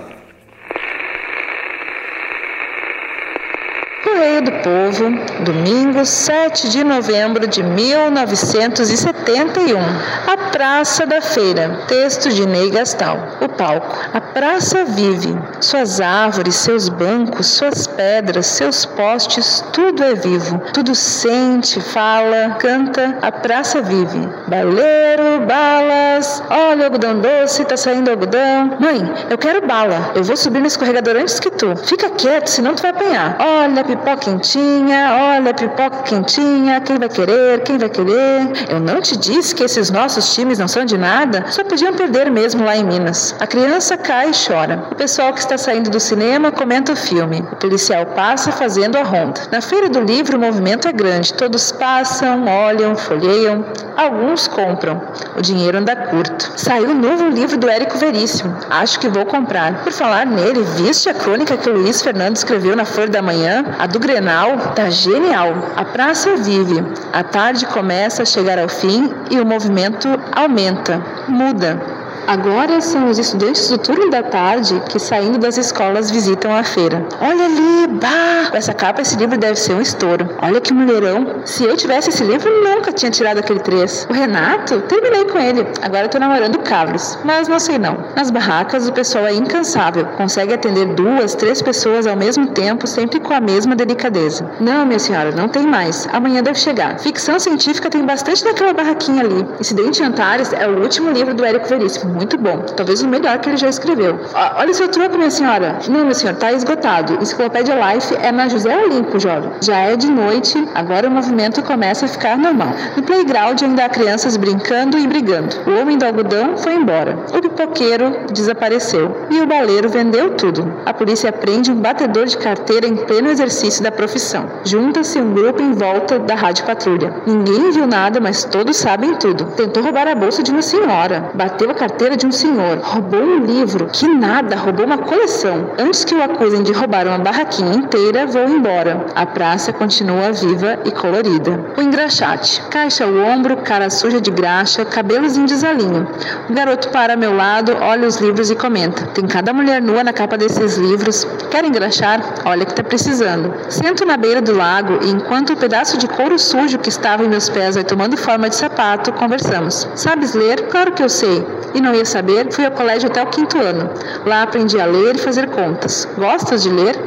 Correio 4.20 4.42
do 4.42 4.52
Povo, 4.52 5.10
domingo 5.44 6.04
7 6.04 6.68
de 6.68 6.84
novembro 6.84 7.46
de 7.46 7.62
1971. 7.62 9.78
A 10.26 10.36
Praça 10.52 11.06
da 11.06 11.22
Feira, 11.22 11.84
texto 11.88 12.28
de 12.28 12.46
Ney 12.46 12.68
Gastal. 12.68 13.16
O 13.40 13.48
palco. 13.48 13.96
A 14.12 14.20
praça 14.20 14.84
vive. 14.84 15.34
Suas 15.62 16.02
árvores, 16.02 16.56
seus 16.56 16.90
bancos, 16.90 17.46
suas 17.46 17.86
pedras, 17.86 18.44
seus 18.44 18.84
postes, 18.84 19.64
tudo 19.72 20.04
é 20.04 20.14
vivo. 20.14 20.60
Tudo 20.74 20.94
sente, 20.94 21.80
fala, 21.80 22.56
canta. 22.58 23.16
A 23.22 23.32
praça 23.32 23.80
vive. 23.80 24.28
Baleiro, 24.48 25.46
balas. 25.46 26.42
Olha, 26.50 26.84
algodão 26.84 27.20
doce, 27.20 27.64
tá 27.64 27.78
saindo 27.78 28.10
algodão. 28.10 28.76
Mãe, 28.78 29.00
eu 29.30 29.38
quero 29.38 29.66
bala. 29.66 30.10
Eu 30.14 30.24
vou 30.24 30.36
subir 30.36 30.60
no 30.60 30.66
escorregador 30.66 31.16
antes 31.16 31.40
que 31.40 31.50
tu. 31.50 31.74
Fica 31.86 32.10
quieto, 32.10 32.48
senão 32.48 32.74
tu 32.74 32.82
vai 32.82 32.90
apanhar. 32.90 33.38
Olha, 33.40 33.82
pipoca 33.82 34.09
quentinha, 34.16 35.34
olha, 35.36 35.54
pipoca 35.54 36.02
quentinha. 36.02 36.80
Quem 36.80 36.98
vai 36.98 37.08
querer? 37.08 37.62
Quem 37.62 37.78
vai 37.78 37.88
querer? 37.88 38.70
Eu 38.70 38.80
não 38.80 39.00
te 39.00 39.16
disse 39.16 39.54
que 39.54 39.62
esses 39.62 39.90
nossos 39.90 40.34
times 40.34 40.58
não 40.58 40.68
são 40.68 40.84
de 40.84 40.96
nada? 40.96 41.44
Só 41.48 41.64
podiam 41.64 41.92
perder 41.92 42.30
mesmo 42.30 42.64
lá 42.64 42.76
em 42.76 42.84
Minas. 42.84 43.34
A 43.40 43.46
criança 43.46 43.96
cai 43.96 44.30
e 44.30 44.32
chora. 44.32 44.84
O 44.90 44.94
pessoal 44.94 45.32
que 45.32 45.40
está 45.40 45.56
saindo 45.56 45.90
do 45.90 46.00
cinema 46.00 46.50
comenta 46.50 46.92
o 46.92 46.96
filme. 46.96 47.44
O 47.52 47.56
policial 47.56 48.06
passa 48.06 48.50
fazendo 48.52 48.96
a 48.96 49.02
ronda. 49.02 49.40
Na 49.52 49.60
feira 49.60 49.88
do 49.88 50.00
livro 50.00 50.36
o 50.36 50.40
movimento 50.40 50.88
é 50.88 50.92
grande. 50.92 51.34
Todos 51.34 51.70
passam, 51.72 52.46
olham, 52.46 52.96
folheiam. 52.96 53.64
Alguns 53.96 54.48
compram. 54.48 55.00
O 55.36 55.42
dinheiro 55.42 55.78
anda 55.78 55.94
curto. 55.94 56.52
Saiu 56.56 56.90
um 56.90 56.94
novo 56.94 57.28
livro 57.28 57.56
do 57.56 57.68
Érico 57.68 57.98
Veríssimo. 57.98 58.56
Acho 58.70 58.98
que 58.98 59.08
vou 59.08 59.26
comprar. 59.26 59.84
Por 59.84 59.92
falar 59.92 60.26
nele, 60.26 60.62
viste 60.76 61.08
a 61.08 61.14
crônica 61.14 61.56
que 61.56 61.68
o 61.68 61.74
Luiz 61.74 62.02
Fernando 62.02 62.36
escreveu 62.36 62.74
na 62.74 62.84
Folha 62.84 63.08
da 63.08 63.22
Manhã? 63.22 63.64
A 63.78 63.86
do 63.86 63.99
Grenal 64.00 64.72
tá 64.74 64.88
genial. 64.88 65.52
A 65.76 65.84
praça 65.84 66.34
vive. 66.36 66.82
A 67.12 67.22
tarde 67.22 67.66
começa 67.66 68.22
a 68.22 68.26
chegar 68.26 68.58
ao 68.58 68.68
fim 68.68 69.12
e 69.30 69.38
o 69.38 69.44
movimento 69.44 70.08
aumenta, 70.34 71.00
muda. 71.28 71.99
Agora 72.26 72.80
são 72.80 73.08
os 73.08 73.18
estudantes 73.18 73.68
do 73.68 73.78
turno 73.78 74.10
da 74.10 74.22
tarde 74.22 74.80
que, 74.88 74.98
saindo 74.98 75.38
das 75.38 75.56
escolas, 75.56 76.10
visitam 76.10 76.54
a 76.54 76.62
feira. 76.62 77.04
Olha 77.20 77.44
ali, 77.44 77.86
bah! 77.88 78.50
Com 78.50 78.56
essa 78.56 78.72
capa, 78.72 79.02
esse 79.02 79.16
livro 79.16 79.38
deve 79.38 79.56
ser 79.56 79.74
um 79.74 79.80
estouro. 79.80 80.28
Olha 80.40 80.60
que 80.60 80.72
mulherão. 80.72 81.42
Se 81.44 81.64
eu 81.64 81.76
tivesse 81.76 82.10
esse 82.10 82.22
livro, 82.22 82.50
nunca 82.62 82.92
tinha 82.92 83.10
tirado 83.10 83.38
aquele 83.38 83.60
três. 83.60 84.06
O 84.08 84.12
Renato, 84.12 84.80
terminei 84.82 85.24
com 85.24 85.38
ele. 85.38 85.66
Agora 85.82 86.08
tô 86.08 86.18
namorando 86.18 86.56
o 86.56 86.62
Carlos. 86.62 87.18
Mas 87.24 87.48
não 87.48 87.58
sei 87.58 87.78
não. 87.78 87.96
Nas 88.14 88.30
barracas, 88.30 88.88
o 88.88 88.92
pessoal 88.92 89.26
é 89.26 89.34
incansável. 89.34 90.06
Consegue 90.16 90.54
atender 90.54 90.86
duas, 90.94 91.34
três 91.34 91.60
pessoas 91.62 92.06
ao 92.06 92.16
mesmo 92.16 92.48
tempo, 92.48 92.86
sempre 92.86 93.20
com 93.20 93.32
a 93.32 93.40
mesma 93.40 93.74
delicadeza. 93.74 94.48
Não, 94.60 94.86
minha 94.86 94.98
senhora, 94.98 95.32
não 95.32 95.48
tem 95.48 95.66
mais. 95.66 96.08
Amanhã 96.12 96.42
deve 96.42 96.58
chegar. 96.58 96.98
Ficção 96.98 97.38
científica 97.38 97.90
tem 97.90 98.04
bastante 98.04 98.44
naquela 98.44 98.72
barraquinha 98.72 99.22
ali. 99.22 99.46
Incidente 99.58 100.02
Antares 100.02 100.52
é 100.52 100.66
o 100.66 100.80
último 100.80 101.10
livro 101.10 101.34
do 101.34 101.44
Érico 101.44 101.68
Veríssimo 101.68 102.09
muito 102.10 102.36
bom. 102.36 102.58
Talvez 102.76 103.02
o 103.02 103.08
melhor 103.08 103.38
que 103.38 103.48
ele 103.48 103.56
já 103.56 103.68
escreveu. 103.68 104.18
Ó, 104.34 104.60
olha 104.60 104.70
o 104.70 104.74
seu 104.74 104.88
troco, 104.88 105.16
minha 105.16 105.30
senhora. 105.30 105.78
Não, 105.88 106.04
meu 106.04 106.14
senhor, 106.14 106.34
tá 106.36 106.52
esgotado. 106.52 107.18
Enciclopédia 107.20 107.74
Life 107.74 108.14
é 108.20 108.32
na 108.32 108.48
José 108.48 108.76
Olimpo, 108.76 109.18
jovem. 109.18 109.50
Já 109.60 109.78
é 109.78 109.96
de 109.96 110.10
noite, 110.10 110.68
agora 110.74 111.08
o 111.08 111.10
movimento 111.10 111.62
começa 111.62 112.04
a 112.06 112.08
ficar 112.08 112.36
normal. 112.36 112.72
No 112.96 113.02
playground 113.02 113.62
ainda 113.62 113.84
há 113.84 113.88
crianças 113.88 114.36
brincando 114.36 114.98
e 114.98 115.06
brigando. 115.06 115.56
O 115.66 115.80
homem 115.80 115.96
do 115.96 116.04
algodão 116.04 116.56
foi 116.56 116.74
embora. 116.74 117.18
O 117.34 117.40
pipoqueiro 117.40 118.26
desapareceu. 118.32 119.14
E 119.30 119.40
o 119.40 119.46
baleiro 119.46 119.88
vendeu 119.88 120.34
tudo. 120.34 120.72
A 120.84 120.92
polícia 120.92 121.32
prende 121.32 121.70
um 121.70 121.76
batedor 121.76 122.26
de 122.26 122.36
carteira 122.36 122.86
em 122.86 122.96
pleno 122.96 123.28
exercício 123.28 123.82
da 123.82 123.92
profissão. 123.92 124.46
Junta-se 124.64 125.20
um 125.20 125.32
grupo 125.32 125.62
em 125.62 125.72
volta 125.72 126.18
da 126.18 126.34
rádio 126.34 126.64
patrulha. 126.64 127.14
Ninguém 127.26 127.70
viu 127.70 127.86
nada, 127.86 128.20
mas 128.20 128.44
todos 128.44 128.76
sabem 128.76 129.14
tudo. 129.16 129.44
Tentou 129.56 129.82
roubar 129.82 130.08
a 130.08 130.14
bolsa 130.14 130.42
de 130.42 130.50
uma 130.50 130.62
senhora. 130.62 131.30
Bateu 131.34 131.70
a 131.70 131.74
carteira 131.74 131.99
carteira 132.00 132.16
de 132.16 132.26
um 132.26 132.32
senhor. 132.32 132.78
Roubou 132.82 133.20
um 133.20 133.44
livro. 133.44 133.86
Que 133.92 134.08
nada, 134.08 134.56
roubou 134.56 134.86
uma 134.86 134.96
coleção. 134.96 135.70
Antes 135.78 136.02
que 136.02 136.14
o 136.14 136.22
acusem 136.22 136.62
de 136.62 136.72
roubar 136.72 137.06
uma 137.06 137.18
barraquinha 137.18 137.74
inteira, 137.74 138.26
vou 138.26 138.48
embora. 138.48 139.04
A 139.14 139.26
praça 139.26 139.70
continua 139.70 140.32
viva 140.32 140.78
e 140.86 140.90
colorida. 140.90 141.60
O 141.76 141.82
engraxate. 141.82 142.62
Caixa 142.70 143.04
ao 143.04 143.14
ombro, 143.14 143.58
cara 143.58 143.90
suja 143.90 144.18
de 144.18 144.30
graxa, 144.30 144.82
cabelos 144.82 145.36
em 145.36 145.44
desalinho. 145.44 146.08
O 146.48 146.54
garoto 146.54 146.88
para 146.88 147.12
ao 147.12 147.18
meu 147.18 147.36
lado, 147.36 147.76
olha 147.78 148.08
os 148.08 148.16
livros 148.16 148.50
e 148.50 148.56
comenta. 148.56 149.04
Tem 149.08 149.26
cada 149.26 149.52
mulher 149.52 149.82
nua 149.82 150.02
na 150.02 150.14
capa 150.14 150.38
desses 150.38 150.78
livros. 150.78 151.26
Quer 151.50 151.66
engraxar? 151.66 152.22
Olha 152.46 152.64
que 152.64 152.74
tá 152.74 152.82
precisando. 152.82 153.52
Sento 153.68 154.06
na 154.06 154.16
beira 154.16 154.40
do 154.40 154.56
lago 154.56 155.00
e 155.02 155.10
enquanto 155.10 155.52
o 155.52 155.56
pedaço 155.56 155.98
de 155.98 156.08
couro 156.08 156.38
sujo 156.38 156.78
que 156.78 156.88
estava 156.88 157.24
em 157.24 157.28
meus 157.28 157.50
pés 157.50 157.74
vai 157.74 157.84
tomando 157.84 158.16
forma 158.16 158.48
de 158.48 158.56
sapato, 158.56 159.12
conversamos. 159.12 159.86
Sabes 159.94 160.32
ler? 160.32 160.62
Claro 160.68 160.92
que 160.92 161.02
eu 161.02 161.08
sei. 161.10 161.44
E 161.74 161.80
não 161.80 161.89
ia 161.94 162.04
saber, 162.04 162.52
fui 162.52 162.64
ao 162.64 162.72
colégio 162.72 163.08
até 163.08 163.22
o 163.22 163.26
quinto 163.26 163.58
ano. 163.58 163.90
Lá 164.24 164.42
aprendi 164.42 164.80
a 164.80 164.86
ler 164.86 165.16
e 165.16 165.18
fazer 165.18 165.48
contas. 165.48 166.08
Gostas 166.16 166.62
de 166.62 166.70
ler? 166.70 166.98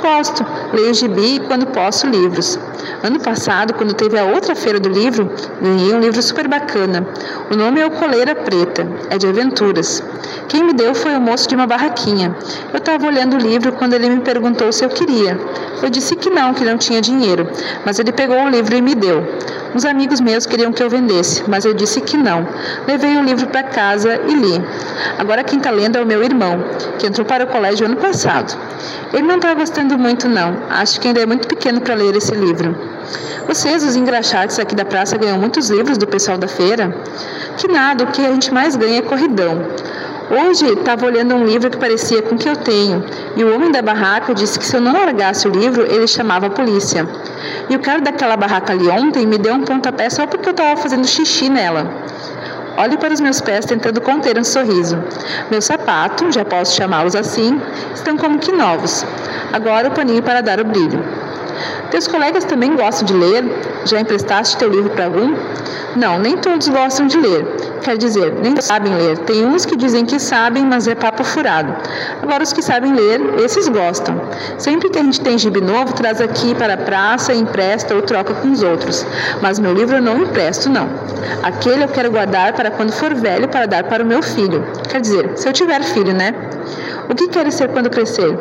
Gosto. 0.00 0.44
Leio 0.72 0.92
gibi 0.94 1.36
e, 1.36 1.40
quando 1.40 1.66
posso, 1.66 2.06
livros. 2.06 2.58
Ano 3.02 3.20
passado, 3.20 3.74
quando 3.74 3.94
teve 3.94 4.18
a 4.18 4.24
outra 4.24 4.54
feira 4.54 4.80
do 4.80 4.88
livro, 4.88 5.30
ganhei 5.60 5.94
um 5.94 6.00
livro 6.00 6.20
super 6.22 6.48
bacana. 6.48 7.06
O 7.50 7.56
nome 7.56 7.80
é 7.80 7.86
O 7.86 7.90
Coleira 7.90 8.34
Preta. 8.34 8.86
É 9.10 9.18
de 9.18 9.26
aventuras. 9.26 10.02
Quem 10.48 10.64
me 10.64 10.72
deu 10.72 10.94
foi 10.94 11.16
o 11.16 11.20
moço 11.20 11.48
de 11.48 11.54
uma 11.54 11.66
barraquinha. 11.66 12.36
Eu 12.72 12.78
estava 12.78 13.06
olhando 13.06 13.34
o 13.34 13.38
livro 13.38 13.72
quando 13.72 13.94
ele 13.94 14.08
me 14.08 14.20
perguntou 14.20 14.72
se 14.72 14.84
eu 14.84 14.88
queria. 14.88 15.38
Eu 15.82 15.90
disse 15.90 16.16
que 16.16 16.30
não, 16.30 16.54
que 16.54 16.64
não 16.64 16.76
tinha 16.76 17.00
dinheiro. 17.00 17.48
Mas 17.84 17.98
ele 17.98 18.12
pegou 18.12 18.36
o 18.36 18.48
livro 18.48 18.74
e 18.76 18.82
me 18.82 18.94
deu. 18.94 19.24
Uns 19.74 19.86
amigos 19.86 20.20
meus 20.20 20.44
queriam 20.44 20.70
que 20.70 20.82
eu 20.82 20.90
vendesse, 20.90 21.42
mas 21.48 21.64
eu 21.64 21.72
disse 21.72 22.00
que 22.02 22.16
não. 22.16 22.46
Levei 22.86 23.16
o 23.16 23.22
livro 23.22 23.46
para 23.46 23.62
casa 23.62 24.20
Agora 25.18 25.44
quem 25.44 25.58
está 25.58 25.70
lendo 25.70 25.98
é 25.98 26.02
o 26.02 26.06
meu 26.06 26.22
irmão, 26.22 26.64
que 26.98 27.06
entrou 27.06 27.26
para 27.26 27.44
o 27.44 27.46
colégio 27.46 27.86
ano 27.86 27.96
passado. 27.96 28.56
Ele 29.12 29.22
não 29.22 29.36
está 29.36 29.54
gostando 29.54 29.98
muito, 29.98 30.28
não. 30.28 30.56
Acho 30.70 31.00
que 31.00 31.08
ainda 31.08 31.20
é 31.20 31.26
muito 31.26 31.46
pequeno 31.46 31.80
para 31.80 31.94
ler 31.94 32.16
esse 32.16 32.34
livro. 32.34 32.76
Vocês, 33.46 33.84
os 33.84 33.96
engraxates 33.96 34.58
aqui 34.58 34.74
da 34.74 34.84
praça, 34.84 35.18
ganham 35.18 35.38
muitos 35.38 35.68
livros 35.68 35.98
do 35.98 36.06
pessoal 36.06 36.38
da 36.38 36.48
feira? 36.48 36.94
Que 37.56 37.68
nada, 37.68 38.04
o 38.04 38.06
que 38.06 38.24
a 38.24 38.32
gente 38.32 38.52
mais 38.52 38.76
ganha 38.76 38.98
é 38.98 39.02
corridão. 39.02 39.66
Hoje 40.30 40.64
estava 40.66 41.04
olhando 41.04 41.34
um 41.34 41.44
livro 41.44 41.68
que 41.68 41.76
parecia 41.76 42.22
com 42.22 42.36
o 42.36 42.38
que 42.38 42.48
eu 42.48 42.56
tenho, 42.56 43.04
e 43.36 43.44
o 43.44 43.54
homem 43.54 43.70
da 43.70 43.82
barraca 43.82 44.32
disse 44.32 44.58
que 44.58 44.64
se 44.64 44.74
eu 44.74 44.80
não 44.80 44.92
largasse 44.92 45.46
o 45.46 45.50
livro, 45.50 45.82
ele 45.84 46.06
chamava 46.06 46.46
a 46.46 46.50
polícia. 46.50 47.06
E 47.68 47.76
o 47.76 47.80
cara 47.80 48.00
daquela 48.00 48.34
barraca 48.36 48.72
ali 48.72 48.88
ontem 48.88 49.26
me 49.26 49.36
deu 49.36 49.52
um 49.52 49.62
pontapé 49.62 50.08
só 50.08 50.26
porque 50.26 50.48
eu 50.48 50.52
estava 50.52 50.80
fazendo 50.80 51.06
xixi 51.06 51.50
nela. 51.50 51.90
Olho 52.76 52.98
para 52.98 53.12
os 53.12 53.20
meus 53.20 53.40
pés 53.40 53.64
tentando 53.66 54.00
conter 54.00 54.38
um 54.38 54.44
sorriso. 54.44 54.98
Meus 55.50 55.66
sapatos, 55.66 56.34
já 56.34 56.44
posso 56.44 56.74
chamá-los 56.74 57.14
assim, 57.14 57.60
estão 57.94 58.16
como 58.16 58.38
que 58.38 58.50
novos. 58.50 59.04
Agora 59.52 59.88
o 59.88 59.92
paninho 59.92 60.22
para 60.22 60.40
dar 60.40 60.60
o 60.60 60.64
brilho. 60.64 61.21
Teus 61.90 62.06
colegas 62.06 62.44
também 62.44 62.74
gostam 62.76 63.06
de 63.06 63.12
ler? 63.12 63.44
Já 63.84 64.00
emprestaste 64.00 64.56
teu 64.56 64.68
livro 64.68 64.90
para 64.90 65.06
algum? 65.06 65.34
Não, 65.96 66.18
nem 66.18 66.36
todos 66.38 66.68
gostam 66.68 67.06
de 67.06 67.18
ler. 67.18 67.44
Quer 67.82 67.98
dizer, 67.98 68.32
nem 68.42 68.58
sabem 68.60 68.94
ler. 68.94 69.18
Tem 69.18 69.44
uns 69.44 69.66
que 69.66 69.76
dizem 69.76 70.06
que 70.06 70.18
sabem, 70.18 70.64
mas 70.64 70.88
é 70.88 70.94
papo 70.94 71.22
furado. 71.22 71.74
Agora, 72.22 72.42
os 72.42 72.52
que 72.52 72.62
sabem 72.62 72.94
ler, 72.94 73.20
esses 73.44 73.68
gostam. 73.68 74.18
Sempre 74.56 74.88
que 74.88 74.98
a 74.98 75.02
gente 75.02 75.20
tem 75.20 75.36
gibi 75.36 75.60
novo, 75.60 75.92
traz 75.92 76.20
aqui 76.20 76.54
para 76.54 76.74
a 76.74 76.76
praça, 76.76 77.34
empresta 77.34 77.94
ou 77.94 78.02
troca 78.02 78.32
com 78.34 78.52
os 78.52 78.62
outros. 78.62 79.04
Mas 79.42 79.58
meu 79.58 79.74
livro 79.74 79.96
eu 79.96 80.02
não 80.02 80.22
empresto, 80.22 80.70
não. 80.70 80.88
Aquele 81.42 81.84
eu 81.84 81.88
quero 81.88 82.10
guardar 82.10 82.52
para 82.54 82.70
quando 82.70 82.92
for 82.92 83.14
velho, 83.14 83.48
para 83.48 83.66
dar 83.66 83.84
para 83.84 84.02
o 84.02 84.06
meu 84.06 84.22
filho. 84.22 84.64
Quer 84.88 85.00
dizer, 85.00 85.32
se 85.36 85.48
eu 85.48 85.52
tiver 85.52 85.82
filho, 85.82 86.14
né? 86.14 86.34
O 87.10 87.14
que 87.14 87.28
queres 87.28 87.54
ser 87.54 87.68
quando 87.68 87.90
crescer? 87.90 88.38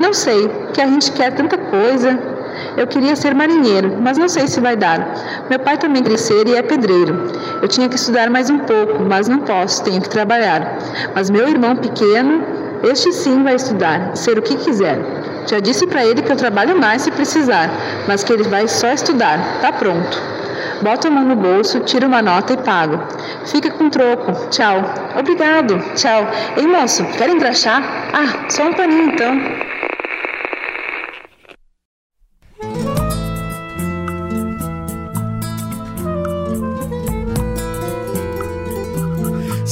Não 0.00 0.12
sei, 0.12 0.50
que 0.72 0.80
a 0.80 0.86
gente 0.86 1.12
quer 1.12 1.32
tanta 1.32 1.56
coisa. 1.56 2.33
Eu 2.76 2.86
queria 2.86 3.16
ser 3.16 3.34
marinheiro, 3.34 3.96
mas 4.00 4.18
não 4.18 4.28
sei 4.28 4.46
se 4.46 4.60
vai 4.60 4.76
dar. 4.76 5.46
Meu 5.48 5.58
pai 5.58 5.76
também 5.76 6.02
queria 6.02 6.46
e 6.46 6.54
é 6.56 6.62
pedreiro. 6.62 7.32
Eu 7.62 7.68
tinha 7.68 7.88
que 7.88 7.96
estudar 7.96 8.30
mais 8.30 8.50
um 8.50 8.58
pouco, 8.58 9.02
mas 9.08 9.28
não 9.28 9.38
posso, 9.40 9.82
tenho 9.84 10.00
que 10.00 10.08
trabalhar. 10.08 10.78
Mas 11.14 11.30
meu 11.30 11.48
irmão 11.48 11.76
pequeno, 11.76 12.42
este 12.82 13.12
sim 13.12 13.42
vai 13.42 13.54
estudar, 13.54 14.16
ser 14.16 14.38
o 14.38 14.42
que 14.42 14.56
quiser. 14.56 14.98
Já 15.46 15.60
disse 15.60 15.86
para 15.86 16.04
ele 16.04 16.22
que 16.22 16.32
eu 16.32 16.36
trabalho 16.36 16.78
mais 16.78 17.02
se 17.02 17.10
precisar, 17.10 17.70
mas 18.08 18.24
que 18.24 18.32
ele 18.32 18.44
vai 18.44 18.66
só 18.66 18.88
estudar. 18.92 19.60
Tá 19.60 19.72
pronto. 19.72 20.34
Boto 20.82 21.08
a 21.08 21.10
mão 21.10 21.24
no 21.24 21.36
bolso, 21.36 21.80
tiro 21.80 22.06
uma 22.06 22.20
nota 22.20 22.52
e 22.52 22.56
pago. 22.56 23.00
Fica 23.46 23.70
com 23.70 23.88
troco. 23.88 24.48
Tchau. 24.50 24.82
Obrigado. 25.18 25.78
Tchau. 25.94 26.26
Ei, 26.56 26.66
moço, 26.66 27.04
quer 27.16 27.28
engraxar? 27.30 27.82
Ah, 28.12 28.50
só 28.50 28.64
um 28.64 28.72
paninho 28.72 29.10
então. 29.12 29.34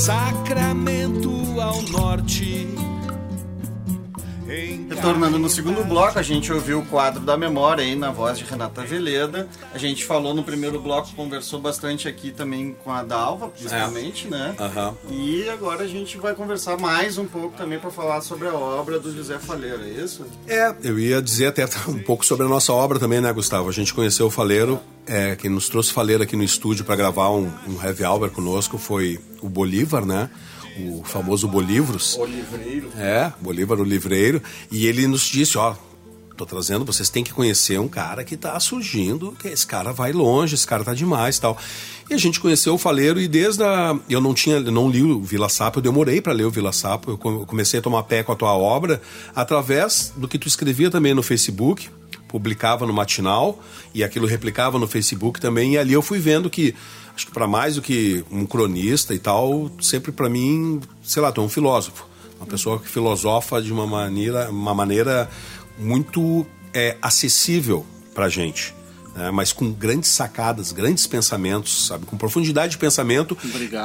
Sacramento 0.02 1.30
ao 1.60 1.80
norte. 1.82 2.66
Retornando 4.90 5.38
no 5.38 5.48
segundo 5.48 5.84
bloco, 5.84 6.18
a 6.18 6.22
gente 6.22 6.52
ouviu 6.52 6.80
o 6.80 6.86
quadro 6.86 7.20
da 7.20 7.36
memória 7.36 7.84
aí 7.84 7.94
na 7.94 8.10
voz 8.10 8.36
de 8.36 8.42
Renata 8.42 8.82
Veleda. 8.82 9.48
A 9.72 9.78
gente 9.78 10.04
falou 10.04 10.34
no 10.34 10.42
primeiro 10.42 10.80
bloco, 10.80 11.14
conversou 11.14 11.60
bastante 11.60 12.08
aqui 12.08 12.32
também 12.32 12.76
com 12.82 12.90
a 12.90 13.04
Dalva, 13.04 13.46
principalmente, 13.48 14.26
né? 14.26 14.56
Aham. 14.58 14.96
E 15.08 15.48
agora 15.48 15.84
a 15.84 15.88
gente 15.88 16.18
vai 16.18 16.34
conversar 16.34 16.76
mais 16.76 17.16
um 17.16 17.24
pouco 17.24 17.56
também 17.56 17.78
para 17.78 17.90
falar 17.90 18.22
sobre 18.22 18.48
a 18.48 18.54
obra 18.54 18.98
do 18.98 19.14
José 19.14 19.38
Faleiro, 19.38 19.84
é 19.84 19.88
isso? 19.88 20.26
É, 20.48 20.74
eu 20.82 20.98
ia 20.98 21.22
dizer 21.22 21.46
até 21.46 21.64
um 21.86 22.00
pouco 22.00 22.26
sobre 22.26 22.44
a 22.44 22.48
nossa 22.48 22.72
obra 22.72 22.98
também, 22.98 23.20
né, 23.20 23.32
Gustavo? 23.32 23.68
A 23.68 23.72
gente 23.72 23.94
conheceu 23.94 24.26
o 24.26 24.30
Faleiro, 24.30 24.80
é, 25.06 25.36
quem 25.36 25.50
nos 25.50 25.68
trouxe 25.68 25.92
Faleiro 25.92 26.22
aqui 26.22 26.36
no 26.36 26.44
estúdio 26.44 26.84
para 26.84 26.96
gravar 26.96 27.30
um, 27.30 27.50
um 27.68 27.82
heavy 27.82 28.04
hour 28.04 28.30
conosco 28.30 28.78
foi 28.78 29.20
o 29.40 29.48
Bolívar, 29.48 30.04
né? 30.04 30.30
O 30.78 31.02
famoso 31.04 31.46
Bolívaros. 31.48 32.16
O 32.16 32.24
livreiro. 32.24 32.90
É, 32.96 33.32
Bolívar 33.40 33.78
o 33.78 33.84
Livreiro. 33.84 34.42
E 34.70 34.86
ele 34.86 35.06
nos 35.06 35.22
disse, 35.22 35.58
ó, 35.58 35.74
tô 36.34 36.46
trazendo, 36.46 36.84
vocês 36.84 37.10
têm 37.10 37.22
que 37.22 37.32
conhecer 37.32 37.78
um 37.78 37.88
cara 37.88 38.24
que 38.24 38.36
tá 38.38 38.58
surgindo, 38.58 39.32
que 39.32 39.48
esse 39.48 39.66
cara 39.66 39.92
vai 39.92 40.12
longe, 40.12 40.54
esse 40.54 40.66
cara 40.66 40.82
tá 40.82 40.94
demais 40.94 41.38
tal. 41.38 41.58
E 42.08 42.14
a 42.14 42.18
gente 42.18 42.40
conheceu 42.40 42.74
o 42.74 42.78
Faleiro 42.78 43.20
e 43.20 43.28
desde 43.28 43.62
a... 43.62 43.94
Eu 44.08 44.20
não 44.20 44.32
tinha, 44.32 44.60
não 44.60 44.88
li 44.88 45.02
o 45.02 45.20
Vila 45.20 45.48
Sapo, 45.48 45.78
eu 45.78 45.82
demorei 45.82 46.20
para 46.22 46.32
ler 46.32 46.44
o 46.44 46.50
Vila 46.50 46.72
Sapo, 46.72 47.10
eu 47.10 47.18
come- 47.18 47.44
comecei 47.44 47.78
a 47.80 47.82
tomar 47.82 48.04
pé 48.04 48.22
com 48.22 48.32
a 48.32 48.36
tua 48.36 48.54
obra 48.54 49.00
através 49.34 50.12
do 50.16 50.26
que 50.26 50.38
tu 50.38 50.48
escrevia 50.48 50.90
também 50.90 51.12
no 51.12 51.22
Facebook, 51.22 51.90
publicava 52.32 52.84
no 52.86 52.92
Matinal 52.92 53.62
e 53.94 54.02
aquilo 54.02 54.26
replicava 54.26 54.78
no 54.78 54.88
Facebook 54.88 55.38
também, 55.40 55.74
e 55.74 55.78
ali 55.78 55.92
eu 55.92 56.02
fui 56.02 56.18
vendo 56.18 56.48
que 56.50 56.74
acho 57.14 57.26
que 57.26 57.32
para 57.32 57.46
mais 57.46 57.74
do 57.76 57.82
que 57.82 58.24
um 58.30 58.44
cronista 58.46 59.14
e 59.14 59.18
tal, 59.18 59.70
sempre 59.80 60.10
para 60.10 60.28
mim, 60.28 60.80
sei 61.04 61.20
lá, 61.22 61.30
tu 61.30 61.40
é 61.42 61.44
um 61.44 61.48
filósofo, 61.48 62.06
uma 62.38 62.46
pessoa 62.46 62.80
que 62.80 62.88
filosofa 62.88 63.60
de 63.62 63.70
uma 63.70 63.86
maneira, 63.86 64.48
uma 64.50 64.74
maneira 64.74 65.28
muito 65.78 66.46
é, 66.72 66.96
acessível 67.02 67.84
para 68.14 68.28
gente. 68.30 68.74
né? 69.14 69.30
mas 69.30 69.52
com 69.52 69.70
grandes 69.70 70.08
sacadas, 70.10 70.72
grandes 70.72 71.06
pensamentos, 71.06 71.86
sabe, 71.88 72.06
com 72.06 72.16
profundidade 72.16 72.72
de 72.72 72.78
pensamento 72.78 73.36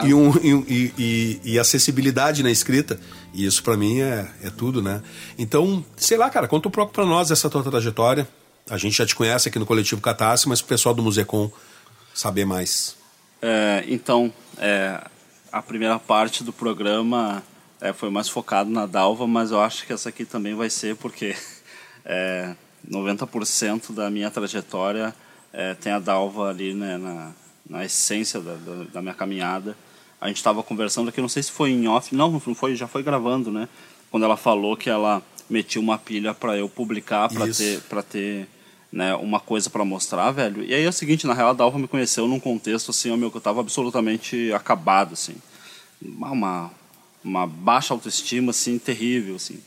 e, 0.08 0.14
um, 0.14 0.32
e- 0.42 0.94
e- 0.98 1.42
e 1.44 1.60
acessibilidade 1.60 2.42
na 2.44 2.50
escrita. 2.50 2.98
E 3.34 3.46
isso 3.46 3.62
para 3.62 3.76
mim 3.76 4.00
é, 4.00 4.26
é 4.42 4.50
tudo, 4.50 4.82
né? 4.82 5.02
Então, 5.38 5.84
sei 5.98 6.18
lá, 6.18 6.30
cara, 6.30 6.48
conta 6.48 6.70
um 6.70 6.72
pouco 6.72 6.94
para 6.94 7.06
nós 7.06 7.30
essa 7.30 7.50
tua 7.50 7.62
trajetória. 7.62 8.26
A 8.70 8.78
gente 8.78 8.98
já 8.98 9.06
te 9.06 9.16
conhece 9.16 9.48
aqui 9.48 9.58
no 9.58 9.66
Coletivo 9.66 10.02
Catarse, 10.02 10.48
mas 10.48 10.60
o 10.60 10.66
pessoal 10.66 10.94
do 10.94 11.02
Musecom 11.02 11.50
saber 12.14 12.46
mais. 12.46 12.96
É, 13.42 13.84
então, 13.88 14.34
é, 14.58 15.02
a 15.52 15.62
primeira 15.62 15.98
parte 16.00 16.44
do 16.44 16.52
programa 16.52 17.44
é, 17.80 17.94
foi 17.94 18.10
mais 18.10 18.28
focado 18.28 18.70
na 18.70 18.86
Dalva, 18.86 19.28
mas 19.28 19.52
eu 19.52 19.62
acho 19.62 19.86
que 19.86 19.94
essa 19.94 20.10
aqui 20.10 20.26
também 20.26 20.56
vai 20.56 20.70
ser 20.70 20.96
porque 20.96 21.36
é, 22.04 22.56
90% 22.90 23.94
da 23.94 24.10
minha 24.10 24.30
trajetória 24.30 25.16
é, 25.54 25.74
tem 25.76 25.92
a 25.92 26.00
Dalva 26.00 26.50
ali 26.50 26.74
né, 26.74 26.98
na, 26.98 27.32
na 27.70 27.86
essência 27.86 28.40
da, 28.40 28.54
da, 28.56 28.84
da 28.94 29.02
minha 29.02 29.14
caminhada. 29.14 29.78
A 30.20 30.28
gente 30.28 30.38
estava 30.38 30.64
conversando 30.64 31.10
aqui, 31.10 31.22
não 31.22 31.30
sei 31.30 31.44
se 31.44 31.52
foi 31.52 31.72
em 31.72 31.88
off, 31.88 32.14
não, 32.16 32.32
não 32.32 32.40
foi, 32.40 32.76
já 32.76 32.88
foi 32.88 33.04
gravando, 33.04 33.52
né? 33.52 33.70
Quando 34.10 34.24
ela 34.24 34.36
falou 34.36 34.76
que 34.76 34.90
ela 34.90 35.22
metia 35.50 35.80
uma 35.80 35.98
pilha 35.98 36.34
para 36.34 36.58
eu 36.58 36.68
publicar, 36.68 37.30
para 37.30 37.48
ter, 37.54 37.82
pra 37.82 38.02
ter 38.02 38.48
né, 38.91 39.15
uma 39.15 39.39
coisa 39.39 39.69
para 39.69 39.84
mostrar, 39.84 40.32
velho. 40.32 40.63
E 40.63 40.73
aí 40.73 40.84
é 40.84 40.89
o 40.89 40.93
seguinte, 40.93 41.28
na 41.28 41.34
real, 41.34 41.50
a 41.50 41.54
Dalva 41.54 41.78
me 41.78 41.88
conheceu 41.88 42.28
num 42.28 42.39
contexto 42.39 42.91
assim, 42.91 43.15
meu, 43.17 43.30
que 43.30 43.38
eu 43.38 43.41
tava 43.41 43.60
absolutamente 43.60 44.52
acabado, 44.54 45.13
assim. 45.13 45.36
Uma, 46.02 46.71
uma, 47.23 47.47
baixa 47.47 47.93
autoestima, 47.93 48.52
assim, 48.52 48.78
terrível, 48.78 49.36
assim. 49.36 49.60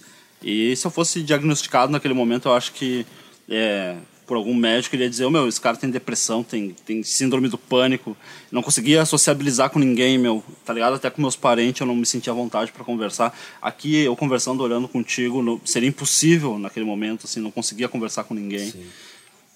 E 0.42 0.74
se 0.74 0.86
eu 0.86 0.90
fosse 0.90 1.22
diagnosticado 1.22 1.92
naquele 1.92 2.14
momento, 2.14 2.48
eu 2.48 2.54
acho 2.54 2.72
que 2.72 3.04
é, 3.48 3.96
por 4.26 4.36
algum 4.36 4.54
médico, 4.54 4.94
ele 4.94 5.02
ia 5.02 5.10
dizer, 5.10 5.24
"Ô, 5.24 5.30
meu, 5.30 5.48
esse 5.48 5.60
cara 5.60 5.76
tem 5.76 5.90
depressão, 5.90 6.42
tem, 6.42 6.70
tem 6.86 7.02
síndrome 7.02 7.48
do 7.48 7.58
pânico, 7.58 8.16
não 8.50 8.62
conseguia 8.62 9.04
sociabilizar 9.04 9.70
com 9.70 9.78
ninguém, 9.80 10.16
meu, 10.16 10.42
tá 10.64 10.72
ligado? 10.72 10.94
Até 10.94 11.10
com 11.10 11.20
meus 11.20 11.34
parentes 11.36 11.80
eu 11.80 11.86
não 11.86 11.96
me 11.96 12.06
sentia 12.06 12.32
à 12.32 12.36
vontade 12.36 12.70
para 12.70 12.84
conversar. 12.84 13.36
Aqui, 13.60 13.96
eu 13.96 14.14
conversando, 14.16 14.62
olhando 14.62 14.86
contigo, 14.88 15.42
no- 15.42 15.60
seria 15.64 15.88
impossível 15.88 16.58
naquele 16.58 16.86
momento, 16.86 17.26
assim, 17.26 17.40
não 17.40 17.50
conseguia 17.50 17.88
conversar 17.88 18.22
com 18.24 18.32
ninguém. 18.32 18.72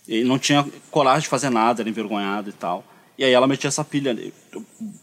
E 0.06 0.22
não 0.24 0.38
tinha 0.38 0.66
coragem 0.90 1.22
de 1.22 1.28
fazer 1.28 1.50
nada, 1.50 1.82
era 1.82 1.88
envergonhado 1.88 2.50
e 2.50 2.52
tal. 2.52 2.84
E 3.16 3.24
aí 3.24 3.32
ela 3.32 3.46
metia 3.46 3.68
essa 3.68 3.84
pilha, 3.84 4.12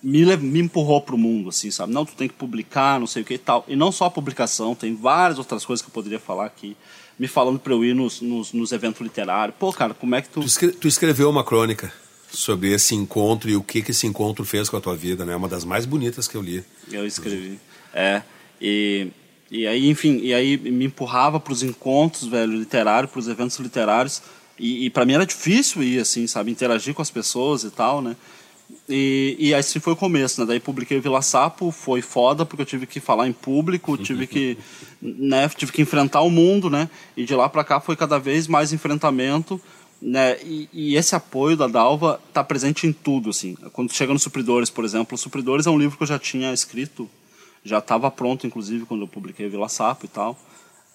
me, 0.04 0.38
me 0.38 0.60
empurrou 0.60 1.02
pro 1.02 1.18
mundo, 1.18 1.50
assim, 1.50 1.72
sabe? 1.72 1.94
Não, 1.94 2.06
tu 2.06 2.14
tem 2.14 2.28
que 2.28 2.34
publicar, 2.34 3.00
não 3.00 3.08
sei 3.08 3.22
o 3.22 3.26
que 3.26 3.36
e 3.36 3.38
tal. 3.38 3.64
E 3.70 3.76
não 3.76 3.92
só 3.92 4.06
a 4.06 4.12
publicação, 4.12 4.76
tem 4.76 4.94
várias 4.94 5.40
outras 5.40 5.64
coisas 5.66 5.82
que 5.82 5.90
eu 5.90 5.94
poderia 5.94 6.20
falar 6.20 6.46
aqui. 6.46 6.76
Me 7.18 7.28
falando 7.28 7.58
pra 7.58 7.72
eu 7.72 7.86
ir 7.86 7.96
nos, 7.96 8.20
nos, 8.20 8.52
nos 8.52 8.72
eventos 8.72 9.02
literários. 9.02 9.56
Pô, 9.58 9.72
cara, 9.72 9.94
como 9.94 10.14
é 10.16 10.22
que 10.22 10.30
tu... 10.30 10.42
Tu, 10.42 10.46
escre- 10.46 10.72
tu 10.72 10.88
escreveu 10.88 11.30
uma 11.30 11.44
crônica 11.44 11.92
sobre 12.30 12.74
esse 12.74 12.96
encontro 12.96 13.50
e 13.50 13.56
o 13.56 13.64
que, 13.64 13.82
que 13.82 13.92
esse 13.92 14.06
encontro 14.08 14.44
fez 14.44 14.70
com 14.70 14.76
a 14.76 14.82
tua 14.82 14.96
vida, 14.96 15.26
né? 15.26 15.36
Uma 15.36 15.48
das 15.48 15.64
mais 15.64 15.86
bonitas 15.86 16.28
que 16.28 16.36
eu 16.36 16.42
li. 16.42 16.64
Eu 16.92 17.06
escrevi. 17.08 17.60
É. 17.94 18.22
E, 18.60 19.08
e 19.50 19.66
aí, 19.68 19.90
enfim, 19.90 20.20
e 20.22 20.34
aí 20.34 20.58
me 20.58 20.86
empurrava 20.86 21.40
para 21.40 21.54
os 21.54 21.64
encontros, 21.64 22.28
velho, 22.28 22.54
literários, 22.54 23.12
para 23.12 23.20
os 23.20 23.28
eventos 23.28 23.58
literários. 23.58 24.22
E, 24.62 24.86
e 24.86 24.90
para 24.92 25.06
mim 25.06 25.14
era 25.14 25.26
difícil 25.26 25.82
ir, 25.82 26.00
assim, 26.00 26.28
sabe? 26.28 26.52
Interagir 26.52 26.94
com 26.94 27.02
as 27.02 27.10
pessoas 27.10 27.64
e 27.64 27.72
tal, 27.72 28.00
né? 28.00 28.16
E, 28.88 29.36
e 29.40 29.54
assim 29.56 29.80
foi 29.80 29.94
o 29.94 29.96
começo, 29.96 30.40
né? 30.40 30.46
Daí 30.46 30.60
publiquei 30.60 31.00
Vila 31.00 31.24
Sapo, 31.24 31.72
foi 31.72 32.04
foda 32.04 32.46
porque 32.46 32.62
eu 32.62 32.66
tive 32.66 32.86
que 32.86 33.00
falar 33.00 33.28
em 33.28 33.34
público, 33.34 33.98
tive 33.98 34.28
que, 34.28 34.60
né, 35.02 35.50
tive 35.50 35.72
que 35.72 35.82
enfrentar 35.82 36.22
o 36.22 36.30
mundo, 36.30 36.70
né? 36.70 36.88
E 37.18 37.26
de 37.26 37.34
lá 37.34 37.50
para 37.50 37.64
cá 37.64 37.80
foi 37.80 37.96
cada 37.96 38.20
vez 38.20 38.48
mais 38.48 38.72
enfrentamento, 38.72 39.60
né? 40.00 40.38
E, 40.44 40.70
e 40.72 40.96
esse 40.96 41.16
apoio 41.16 41.58
da 41.58 41.68
Dalva 41.68 42.22
tá 42.32 42.44
presente 42.44 42.86
em 42.86 42.94
tudo, 42.94 43.32
assim. 43.32 43.56
Quando 43.74 43.92
chega 43.92 44.14
nos 44.14 44.22
Supridores, 44.22 44.70
por 44.70 44.86
exemplo, 44.86 45.16
Os 45.16 45.22
Supridores 45.22 45.66
é 45.66 45.72
um 45.72 45.78
livro 45.80 45.98
que 45.98 46.04
eu 46.04 46.08
já 46.08 46.20
tinha 46.20 46.54
escrito, 46.54 47.10
já 47.64 47.80
estava 47.80 48.12
pronto, 48.12 48.46
inclusive, 48.46 48.86
quando 48.86 49.02
eu 49.02 49.08
publiquei 49.08 49.50
Vila 49.50 49.68
Sapo 49.68 50.06
e 50.06 50.10
tal, 50.10 50.38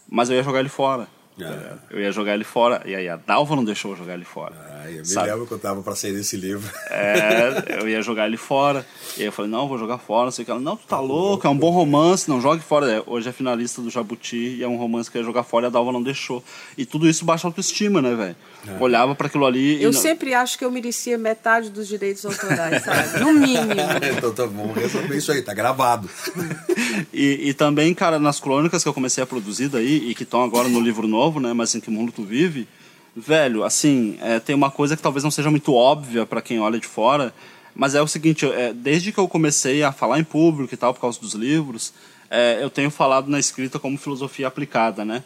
mas 0.08 0.30
eu 0.30 0.36
ia 0.36 0.42
jogar 0.44 0.60
ele 0.60 0.68
fora. 0.68 1.08
É. 1.40 1.72
Eu 1.90 2.00
ia 2.00 2.10
jogar 2.12 2.34
ele 2.34 2.44
fora, 2.44 2.82
e 2.86 2.94
aí 2.94 3.08
a 3.08 3.16
Dalva 3.16 3.54
não 3.54 3.64
deixou 3.64 3.90
eu 3.92 3.96
jogar 3.96 4.14
ele 4.14 4.24
fora. 4.24 4.54
Ai, 4.82 4.94
eu 4.94 4.98
me 5.00 5.06
Sabe? 5.06 5.30
lembro 5.30 5.46
que 5.46 5.52
eu 5.52 5.58
tava 5.58 5.82
pra 5.82 5.94
sair 5.94 6.12
desse 6.12 6.36
livro. 6.36 6.66
É, 6.90 7.80
eu 7.80 7.88
ia 7.88 8.00
jogar 8.00 8.26
ele 8.26 8.36
fora. 8.36 8.86
E 9.16 9.20
aí 9.20 9.26
eu 9.26 9.32
falei, 9.32 9.50
não, 9.50 9.68
vou 9.68 9.78
jogar 9.78 9.98
fora, 9.98 10.24
não 10.24 10.30
sei 10.30 10.42
o 10.42 10.46
que. 10.46 10.50
Ela, 10.50 10.60
não, 10.60 10.76
tu 10.76 10.86
tá 10.86 10.98
louco, 11.00 11.46
é 11.46 11.50
um 11.50 11.56
bom 11.56 11.70
romance, 11.70 12.28
não 12.28 12.40
jogue 12.40 12.62
fora. 12.62 12.90
É, 12.90 13.02
hoje 13.06 13.28
é 13.28 13.32
finalista 13.32 13.82
do 13.82 13.90
Jabuti 13.90 14.56
e 14.58 14.62
é 14.62 14.68
um 14.68 14.76
romance 14.76 15.10
que 15.10 15.18
eu 15.18 15.20
ia 15.22 15.26
jogar 15.26 15.42
fora 15.42 15.66
e 15.66 15.68
a 15.68 15.70
Dalva 15.70 15.92
não 15.92 16.02
deixou. 16.02 16.42
E 16.76 16.86
tudo 16.86 17.08
isso 17.08 17.24
baixa 17.24 17.46
a 17.46 17.50
autoestima, 17.50 18.00
né, 18.00 18.14
velho? 18.14 18.36
Olhava 18.80 19.14
pra 19.14 19.26
aquilo 19.26 19.46
ali 19.46 19.76
e. 19.78 19.82
Eu 19.82 19.92
não- 19.92 20.00
sempre 20.00 20.34
acho 20.34 20.58
que 20.58 20.64
eu 20.64 20.70
merecia 20.70 21.16
metade 21.18 21.70
dos 21.70 21.86
direitos 21.86 22.24
autorais, 22.24 22.82
sabe? 22.84 23.20
No 23.20 23.32
mínimo. 23.32 23.66
então 24.16 24.32
tá 24.32 24.46
bom, 24.46 24.72
resolver 24.72 25.16
isso 25.16 25.30
aí, 25.32 25.42
tá 25.42 25.52
gravado. 25.54 26.08
E, 27.12 27.50
e 27.50 27.54
também, 27.54 27.92
cara, 27.94 28.18
nas 28.18 28.40
crônicas 28.40 28.82
que 28.82 28.88
eu 28.88 28.94
comecei 28.94 29.22
a 29.22 29.26
produzir 29.26 29.68
daí, 29.68 30.08
e 30.10 30.14
que 30.14 30.22
estão 30.22 30.42
agora 30.42 30.68
no 30.68 30.80
livro 30.80 31.06
novo, 31.06 31.25
né? 31.40 31.52
Mas 31.52 31.74
em 31.74 31.80
que 31.80 31.90
mundo 31.90 32.12
tu 32.12 32.22
vive, 32.22 32.68
velho, 33.14 33.64
assim, 33.64 34.18
é, 34.20 34.38
tem 34.38 34.54
uma 34.54 34.70
coisa 34.70 34.96
que 34.96 35.02
talvez 35.02 35.24
não 35.24 35.30
seja 35.30 35.50
muito 35.50 35.74
óbvia 35.74 36.26
para 36.26 36.42
quem 36.42 36.60
olha 36.60 36.78
de 36.78 36.86
fora, 36.86 37.34
mas 37.74 37.94
é 37.94 38.00
o 38.00 38.08
seguinte, 38.08 38.46
é, 38.46 38.72
desde 38.72 39.12
que 39.12 39.18
eu 39.18 39.28
comecei 39.28 39.82
a 39.82 39.92
falar 39.92 40.18
em 40.18 40.24
público 40.24 40.72
e 40.72 40.76
tal, 40.76 40.94
por 40.94 41.00
causa 41.00 41.20
dos 41.20 41.34
livros, 41.34 41.92
é, 42.30 42.58
eu 42.62 42.70
tenho 42.70 42.90
falado 42.90 43.28
na 43.28 43.38
escrita 43.38 43.78
como 43.78 43.98
filosofia 43.98 44.48
aplicada, 44.48 45.04
né? 45.04 45.22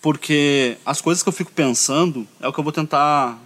Porque 0.00 0.76
as 0.84 1.00
coisas 1.00 1.22
que 1.22 1.28
eu 1.28 1.32
fico 1.32 1.52
pensando 1.52 2.26
é 2.40 2.48
o 2.48 2.52
que 2.52 2.60
eu 2.60 2.64
vou 2.64 2.72
tentar 2.72 3.38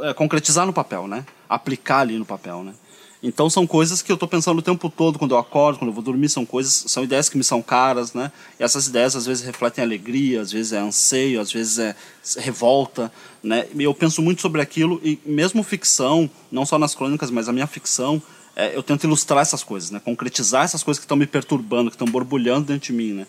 é, 0.00 0.12
concretizar 0.12 0.66
no 0.66 0.72
papel, 0.72 1.06
né? 1.08 1.24
Aplicar 1.48 2.00
ali 2.00 2.18
no 2.18 2.24
papel, 2.24 2.62
né? 2.62 2.74
Então 3.22 3.48
são 3.48 3.66
coisas 3.66 4.02
que 4.02 4.10
eu 4.10 4.14
estou 4.14 4.28
pensando 4.28 4.58
o 4.58 4.62
tempo 4.62 4.90
todo 4.90 5.16
quando 5.16 5.30
eu 5.30 5.38
acordo, 5.38 5.78
quando 5.78 5.90
eu 5.90 5.94
vou 5.94 6.02
dormir, 6.02 6.28
são 6.28 6.44
coisas, 6.44 6.84
são 6.88 7.04
ideias 7.04 7.28
que 7.28 7.38
me 7.38 7.44
são 7.44 7.62
caras, 7.62 8.12
né? 8.12 8.32
E 8.58 8.64
essas 8.64 8.88
ideias 8.88 9.14
às 9.14 9.26
vezes 9.26 9.44
refletem 9.44 9.84
alegria, 9.84 10.40
às 10.40 10.50
vezes 10.50 10.72
é 10.72 10.78
anseio, 10.78 11.40
às 11.40 11.52
vezes 11.52 11.78
é 11.78 11.94
revolta, 12.38 13.12
né? 13.40 13.66
E 13.72 13.82
eu 13.84 13.94
penso 13.94 14.20
muito 14.20 14.42
sobre 14.42 14.60
aquilo 14.60 15.00
e 15.04 15.20
mesmo 15.24 15.62
ficção, 15.62 16.28
não 16.50 16.66
só 16.66 16.78
nas 16.78 16.96
crônicas, 16.96 17.30
mas 17.30 17.48
a 17.48 17.52
minha 17.52 17.66
ficção, 17.68 18.20
é, 18.56 18.76
eu 18.76 18.82
tento 18.82 19.04
ilustrar 19.04 19.42
essas 19.42 19.62
coisas, 19.62 19.92
né? 19.92 20.00
Concretizar 20.04 20.64
essas 20.64 20.82
coisas 20.82 20.98
que 20.98 21.04
estão 21.04 21.16
me 21.16 21.26
perturbando, 21.26 21.90
que 21.90 21.94
estão 21.94 22.08
borbulhando 22.08 22.66
dentro 22.66 22.86
de 22.88 22.92
mim, 22.92 23.12
né? 23.12 23.26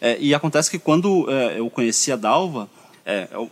É, 0.00 0.18
e 0.20 0.34
acontece 0.34 0.70
que 0.70 0.78
quando 0.78 1.30
é, 1.30 1.60
eu 1.60 1.70
conheci 1.70 2.10
a 2.10 2.16
Dalva, 2.16 2.68
é, 3.06 3.28
eu 3.30 3.48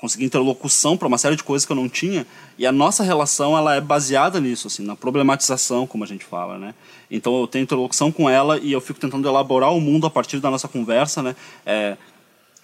consegui 0.00 0.24
interlocução 0.24 0.96
para 0.96 1.06
uma 1.06 1.16
série 1.18 1.36
de 1.36 1.44
coisas 1.44 1.64
que 1.64 1.70
eu 1.70 1.76
não 1.76 1.88
tinha 1.88 2.26
e 2.58 2.66
a 2.66 2.72
nossa 2.72 3.04
relação 3.04 3.56
ela 3.56 3.76
é 3.76 3.80
baseada 3.80 4.40
nisso 4.40 4.66
assim 4.66 4.82
na 4.84 4.96
problematização 4.96 5.86
como 5.86 6.02
a 6.02 6.06
gente 6.06 6.24
fala 6.24 6.58
né? 6.58 6.74
Então 7.10 7.40
eu 7.40 7.46
tenho 7.46 7.62
interlocução 7.62 8.10
com 8.10 8.28
ela 8.28 8.58
e 8.58 8.72
eu 8.72 8.80
fico 8.80 8.98
tentando 8.98 9.28
elaborar 9.28 9.72
o 9.72 9.80
mundo 9.80 10.06
a 10.06 10.10
partir 10.10 10.40
da 10.40 10.50
nossa 10.50 10.66
conversa 10.66 11.22
né? 11.22 11.36
É, 11.64 11.96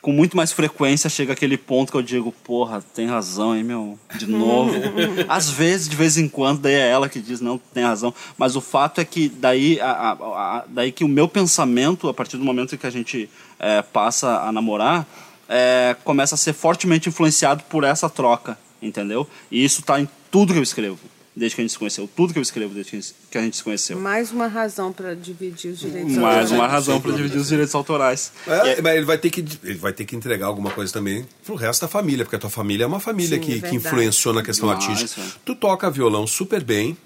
com 0.03 0.13
muito 0.13 0.37
mais 0.37 0.53
frequência 0.53 1.09
chega 1.09 1.33
aquele 1.33 1.57
ponto 1.57 1.91
que 1.93 1.97
eu 1.97 2.03
digo 2.03 2.31
porra 2.45 2.83
tem 2.95 3.07
razão 3.07 3.57
hein 3.57 3.63
meu? 3.65 3.99
De 4.19 4.27
novo. 4.27 4.71
Às 5.29 5.49
vezes 5.49 5.89
de 5.89 5.97
vez 5.97 6.19
em 6.19 6.29
quando 6.29 6.61
daí 6.61 6.75
é 6.75 6.89
ela 6.91 7.09
que 7.09 7.21
diz 7.21 7.41
não 7.41 7.57
tem 7.73 7.85
razão. 7.85 8.13
Mas 8.37 8.55
o 8.55 8.61
fato 8.61 9.01
é 9.01 9.05
que 9.05 9.31
daí 9.31 9.81
a, 9.81 9.91
a- 9.91 10.13
a- 10.59 10.65
daí 10.69 10.93
que 10.93 11.05
o 11.05 11.09
meu 11.09 11.27
pensamento 11.27 12.07
a 12.09 12.13
partir 12.13 12.37
do 12.37 12.45
momento 12.45 12.75
em 12.75 12.79
que 12.79 12.87
a 12.87 12.91
gente 12.91 13.31
é, 13.59 13.81
passa 13.81 14.41
a 14.41 14.53
namorar 14.53 15.07
é, 15.49 15.97
começa 16.05 16.35
a 16.35 16.39
ser 16.39 16.53
fortemente 16.53 17.09
influenciado 17.09 17.63
por 17.65 17.85
essa 17.85 18.09
troca, 18.09 18.59
entendeu? 18.81 19.29
E 19.51 19.65
isso 19.65 19.81
está 19.81 20.01
em 20.01 20.09
tudo 20.31 20.53
que 20.53 20.59
eu 20.59 20.63
escrevo, 20.63 20.99
desde 21.37 21.55
que 21.57 21.61
a 21.61 21.65
gente 21.65 21.73
se 21.73 21.79
conheceu. 21.79 22.09
Tudo 22.15 22.33
que 22.33 22.39
eu 22.39 22.43
escrevo 22.43 22.73
desde 22.75 22.91
que 23.31 23.39
a 23.39 23.43
gente- 23.43 23.57
se 23.57 23.63
conheceu. 23.63 23.99
Mais 23.99 24.31
uma 24.31 24.47
razão 24.47 24.93
para 24.93 25.15
dividir 25.15 25.73
os 25.73 25.81
direitos 25.81 26.13
Mais 26.17 26.23
autorais. 26.25 26.51
uma 26.53 26.67
razão 26.67 27.01
para 27.01 27.13
dividir 27.13 27.39
os 27.39 27.49
direitos 27.49 27.75
autorais. 27.75 28.33
É, 28.47 28.81
mas 28.81 28.97
ele 28.97 29.05
vai, 29.05 29.19
ter 29.19 29.31
que, 29.31 29.45
ele 29.65 29.79
vai 29.79 29.93
ter 29.93 30.05
que 30.05 30.15
entregar 30.17 30.47
alguma 30.47 30.71
coisa 30.71 30.93
também 30.93 31.27
pro 31.45 31.55
resto 31.57 31.83
da 31.83 31.89
família, 31.89 32.25
porque 32.25 32.37
a 32.37 32.39
tua 32.39 32.51
família 32.51 32.85
é 32.85 32.87
uma 32.87 33.01
família 33.01 33.37
Sim, 33.39 33.43
que, 33.45 33.65
é 33.65 33.69
que 33.69 33.77
influenciou 33.77 34.33
na 34.35 34.43
questão 34.43 34.69
Demais, 34.69 34.89
artística. 34.89 35.21
velho. 35.21 35.35
Tu 35.45 35.55
toca 35.57 35.91
violão 35.91 36.27
super 36.27 36.63
bem, 36.63 36.97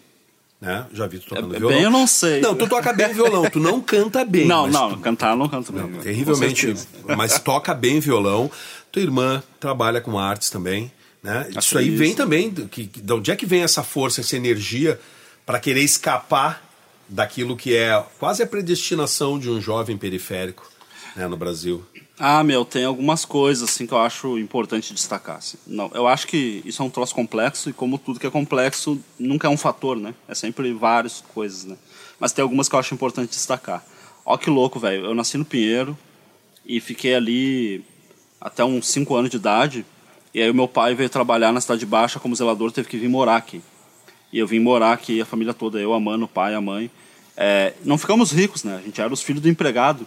né? 0.61 0.87
Já 0.93 1.07
vi 1.07 1.19
tu 1.19 1.27
tocando 1.29 1.55
É, 1.55 1.59
violão. 1.59 1.77
bem 1.77 1.85
eu 1.85 1.91
não 1.91 2.07
sei. 2.07 2.41
Não, 2.41 2.55
tu 2.55 2.67
toca 2.69 2.93
bem 2.93 3.13
violão, 3.13 3.49
tu 3.51 3.61
não 3.61 3.81
canta 3.81 4.25
bem. 4.25 4.47
não, 4.47 4.67
não, 4.67 4.91
tu- 4.95 4.99
cantar 5.01 5.37
não 5.37 5.49
canto 5.49 5.73
bem. 5.73 5.83
com 5.91 5.99
terrivelmente, 5.99 6.75
mas 7.17 7.39
toca 7.39 7.73
bem 7.75 8.01
violão. 8.01 8.51
Tua 8.91 9.03
irmã 9.03 9.43
trabalha 9.61 10.01
com 10.01 10.19
artes 10.19 10.51
também, 10.51 10.91
né? 11.23 11.49
Isso 11.57 11.77
aí 11.79 11.89
isso. 11.89 11.99
vem 11.99 12.15
também, 12.15 12.51
que, 12.51 12.87
de 12.87 13.13
onde 13.13 13.31
é 13.31 13.37
que 13.37 13.47
vem 13.47 13.63
essa 13.63 13.83
força, 13.83 14.21
essa 14.21 14.37
energia 14.37 14.99
para 15.47 15.61
querer 15.61 15.83
escapar 15.83 16.63
daquilo 17.09 17.57
que 17.57 17.75
é 17.77 18.03
quase 18.19 18.43
a 18.43 18.47
predestinação 18.47 19.39
de 19.39 19.49
um 19.51 19.61
jovem 19.61 19.97
periférico 19.97 20.69
né, 21.15 21.27
no 21.29 21.37
Brasil? 21.37 21.85
Ah, 22.21 22.43
meu, 22.43 22.65
tem 22.65 22.85
algumas 22.85 23.25
coisas 23.25 23.69
assim 23.69 23.87
que 23.87 23.93
eu 23.93 23.99
acho 23.99 24.39
importante 24.39 24.93
destacar. 24.93 25.37
assim. 25.37 25.57
Não, 25.67 25.89
eu 25.95 26.09
acho 26.09 26.27
que 26.27 26.61
isso 26.65 26.83
é 26.83 26.85
um 26.85 26.91
troço 26.91 27.15
complexo 27.15 27.71
e 27.71 27.73
como 27.73 27.97
tudo 27.97 28.19
que 28.19 28.27
é 28.27 28.31
complexo 28.31 29.01
nunca 29.17 29.47
é 29.47 29.51
um 29.51 29.57
fator, 29.57 29.97
né? 29.97 30.13
É 30.27 30.35
sempre 30.35 30.73
várias 30.73 31.23
coisas, 31.33 31.65
né? 31.65 31.77
Mas 32.19 32.33
tem 32.33 32.43
algumas 32.43 32.69
que 32.69 32.75
eu 32.75 32.79
acho 32.81 32.93
importante 32.93 33.31
destacar. 33.31 33.85
Ó 34.25 34.37
que 34.37 34.51
louco, 34.51 34.81
velho. 34.81 35.05
Eu 35.05 35.15
nasci 35.15 35.39
no 35.39 35.45
Pinheiro 35.45 35.97
e 36.67 36.81
fiquei 36.81 37.15
ali 37.15 37.85
até 38.41 38.65
uns 38.65 38.89
5 38.89 39.15
anos 39.15 39.31
de 39.31 39.37
idade. 39.37 39.87
E 40.35 40.43
aí 40.43 40.51
o 40.51 40.55
meu 40.55 40.67
pai 40.67 40.95
veio 40.97 41.09
trabalhar 41.09 41.53
na 41.53 41.61
Cidade 41.61 41.87
Baixa 41.87 42.19
como 42.19 42.35
zelador, 42.35 42.73
teve 42.73 42.89
que 42.89 42.99
vir 42.99 43.09
morar 43.09 43.37
aqui. 43.37 43.63
E 44.33 44.39
eu 44.39 44.47
vim 44.47 44.59
morar 44.59 44.93
aqui, 44.93 45.21
a 45.21 45.25
família 45.25 45.55
toda, 45.55 45.79
eu, 45.79 45.95
a 45.95 46.01
mãe, 46.01 46.21
o 46.21 46.29
pai, 46.29 46.55
a 46.55 46.61
mãe. 46.61 46.91
É, 47.37 47.75
não 47.85 47.97
ficamos 47.97 48.33
ricos, 48.33 48.65
né? 48.65 48.77
A 48.77 48.85
gente 48.85 49.01
era 49.01 49.13
os 49.13 49.23
filhos 49.23 49.41
do 49.41 49.49
empregado. 49.49 50.07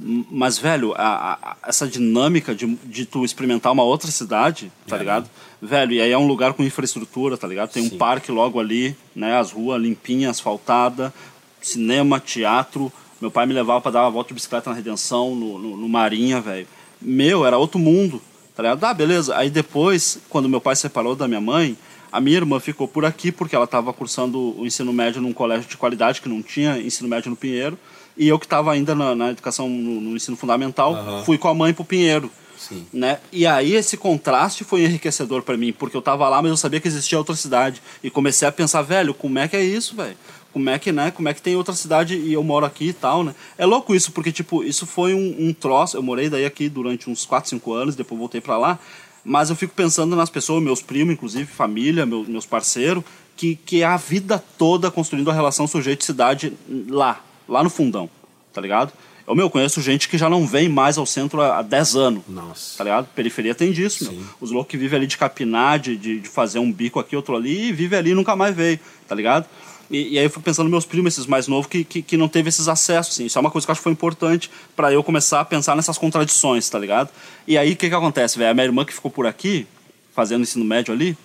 Mas, 0.00 0.58
velho, 0.58 0.94
a- 0.96 1.38
a- 1.40 1.56
essa 1.68 1.86
dinâmica 1.86 2.54
de, 2.54 2.66
de 2.84 3.06
tu 3.06 3.24
experimentar 3.24 3.72
uma 3.72 3.84
outra 3.84 4.10
cidade, 4.10 4.70
tá 4.86 4.96
ligado? 4.98 5.30
Velho, 5.60 5.92
e 5.92 6.00
aí 6.00 6.10
é 6.10 6.18
um 6.18 6.26
lugar 6.26 6.54
com 6.54 6.64
infraestrutura, 6.64 7.36
tá 7.36 7.46
ligado? 7.46 7.70
Tem 7.70 7.82
um 7.84 7.86
parque 7.98 8.32
logo 8.32 8.58
ali, 8.58 8.96
né? 9.14 9.38
As 9.38 9.52
ruas 9.52 9.80
limpinhas, 9.80 10.32
asfaltada, 10.38 11.14
cinema, 11.60 12.18
teatro. 12.18 12.92
Meu 13.20 13.30
pai 13.30 13.46
me 13.46 13.54
levava 13.54 13.80
para 13.80 13.92
dar 13.92 14.02
uma 14.02 14.10
volta 14.10 14.28
de 14.28 14.34
bicicleta 14.34 14.70
na 14.70 14.76
Redenção, 14.76 15.34
no, 15.36 15.58
no, 15.58 15.76
no 15.76 15.88
Marinha, 15.88 16.40
velho. 16.40 16.66
Meu, 17.00 17.46
era 17.46 17.56
outro 17.56 17.78
mundo, 17.78 18.20
tá 18.56 18.62
ligado? 18.64 18.82
Ah, 18.84 18.92
beleza. 18.94 19.36
Aí 19.36 19.50
depois, 19.50 20.18
quando 20.28 20.48
meu 20.48 20.60
pai 20.60 20.74
se 20.74 20.82
separou 20.82 21.14
da 21.14 21.28
minha 21.28 21.40
mãe, 21.40 21.76
a 22.10 22.20
minha 22.20 22.36
irmã 22.38 22.58
ficou 22.58 22.88
por 22.88 23.04
aqui 23.04 23.30
porque 23.30 23.54
ela 23.54 23.64
estava 23.66 23.92
cursando 23.92 24.58
o 24.60 24.66
ensino 24.66 24.92
médio 24.92 25.22
num 25.22 25.32
colégio 25.32 25.68
de 25.68 25.76
qualidade 25.76 26.20
que 26.20 26.28
não 26.28 26.42
tinha 26.42 26.76
ensino 26.78 27.08
médio 27.08 27.30
no 27.30 27.36
Pinheiro. 27.36 27.78
E 28.16 28.28
eu 28.28 28.38
que 28.38 28.46
estava 28.46 28.72
ainda 28.72 28.94
na, 28.94 29.14
na 29.14 29.30
educação, 29.30 29.68
no, 29.68 30.00
no 30.00 30.16
ensino 30.16 30.36
fundamental, 30.36 31.22
fui 31.24 31.38
com 31.38 31.48
a 31.48 31.54
mãe 31.54 31.72
pro 31.72 31.84
Pinheiro. 31.84 32.30
Sim. 32.56 32.86
Né? 32.92 33.18
E 33.32 33.44
aí 33.44 33.74
esse 33.74 33.96
contraste 33.96 34.62
foi 34.62 34.84
enriquecedor 34.84 35.42
para 35.42 35.56
mim, 35.56 35.72
porque 35.72 35.96
eu 35.96 36.02
tava 36.02 36.28
lá, 36.28 36.40
mas 36.40 36.50
eu 36.50 36.56
sabia 36.56 36.78
que 36.80 36.86
existia 36.86 37.18
outra 37.18 37.34
cidade. 37.34 37.82
E 38.02 38.10
comecei 38.10 38.46
a 38.46 38.52
pensar, 38.52 38.82
velho, 38.82 39.12
como 39.12 39.38
é 39.38 39.48
que 39.48 39.56
é 39.56 39.64
isso, 39.64 39.96
velho? 39.96 40.16
Como 40.52 40.68
é 40.68 40.78
que, 40.78 40.92
né? 40.92 41.10
Como 41.10 41.28
é 41.28 41.34
que 41.34 41.40
tem 41.40 41.56
outra 41.56 41.74
cidade 41.74 42.14
e 42.14 42.32
eu 42.32 42.42
moro 42.44 42.66
aqui 42.66 42.88
e 42.88 42.92
tal, 42.92 43.24
né? 43.24 43.34
É 43.56 43.64
louco 43.64 43.94
isso, 43.94 44.12
porque, 44.12 44.30
tipo, 44.30 44.62
isso 44.62 44.86
foi 44.86 45.14
um, 45.14 45.48
um 45.48 45.52
troço. 45.52 45.96
Eu 45.96 46.02
morei 46.02 46.28
daí 46.28 46.44
aqui 46.44 46.68
durante 46.68 47.08
uns 47.08 47.24
4, 47.24 47.50
5 47.50 47.72
anos, 47.72 47.96
depois 47.96 48.18
voltei 48.18 48.40
para 48.40 48.58
lá. 48.58 48.78
Mas 49.24 49.50
eu 49.50 49.56
fico 49.56 49.72
pensando 49.74 50.14
nas 50.14 50.28
pessoas, 50.28 50.62
meus 50.62 50.82
primos, 50.82 51.14
inclusive, 51.14 51.46
família, 51.46 52.04
meu, 52.04 52.24
meus 52.24 52.44
parceiros, 52.44 53.02
que, 53.36 53.56
que 53.56 53.82
é 53.82 53.86
a 53.86 53.96
vida 53.96 54.42
toda 54.58 54.90
construindo 54.90 55.30
a 55.30 55.34
relação 55.34 55.66
sujeito-cidade 55.66 56.52
lá, 56.88 57.24
lá 57.52 57.62
no 57.62 57.70
fundão, 57.70 58.08
tá 58.52 58.60
ligado? 58.60 58.92
Eu, 59.26 59.36
meu, 59.36 59.48
conheço 59.48 59.80
gente 59.80 60.08
que 60.08 60.18
já 60.18 60.28
não 60.28 60.46
vem 60.46 60.68
mais 60.68 60.98
ao 60.98 61.06
centro 61.06 61.40
há 61.40 61.58
há 61.58 61.62
10 61.62 61.96
anos. 61.96 62.22
Nossa. 62.28 62.78
Tá 62.78 62.84
ligado? 62.84 63.06
Periferia 63.14 63.54
tem 63.54 63.70
disso, 63.70 64.10
meu. 64.10 64.22
Os 64.40 64.50
loucos 64.50 64.70
que 64.70 64.76
vivem 64.76 64.96
ali 64.96 65.06
de 65.06 65.16
capinar, 65.16 65.78
de, 65.78 65.96
de, 65.96 66.20
de 66.20 66.28
fazer 66.28 66.58
um 66.58 66.72
bico 66.72 66.98
aqui, 66.98 67.14
outro 67.14 67.36
ali, 67.36 67.68
e 67.68 67.72
vive 67.72 67.94
ali 67.94 68.10
e 68.10 68.14
nunca 68.14 68.34
mais 68.34 68.54
veio, 68.54 68.80
tá 69.06 69.14
ligado? 69.14 69.46
E, 69.90 70.14
e 70.14 70.18
aí 70.18 70.24
eu 70.24 70.30
fui 70.30 70.42
pensando 70.42 70.64
nos 70.64 70.72
meus 70.72 70.84
primos, 70.84 71.12
esses 71.12 71.26
mais 71.26 71.46
novos, 71.46 71.66
que, 71.66 71.84
que, 71.84 72.02
que 72.02 72.16
não 72.16 72.26
teve 72.26 72.48
esses 72.48 72.66
acessos, 72.66 73.14
assim. 73.14 73.26
Isso 73.26 73.38
é 73.38 73.40
uma 73.40 73.50
coisa 73.50 73.66
que 73.66 73.70
eu 73.70 73.72
acho 73.72 73.80
que 73.80 73.84
foi 73.84 73.92
importante 73.92 74.50
para 74.74 74.92
eu 74.92 75.04
começar 75.04 75.40
a 75.40 75.44
pensar 75.44 75.76
nessas 75.76 75.98
contradições, 75.98 76.68
tá 76.68 76.78
ligado? 76.78 77.10
E 77.46 77.56
aí, 77.56 77.72
o 77.72 77.76
que 77.76 77.88
que 77.88 77.94
acontece, 77.94 78.38
velho? 78.38 78.50
A 78.50 78.54
minha 78.54 78.64
irmã 78.64 78.84
que 78.84 78.92
ficou 78.92 79.10
por 79.10 79.26
aqui, 79.26 79.66
fazendo 80.14 80.42
ensino 80.42 80.64
médio 80.64 80.92
ali, 80.92 81.16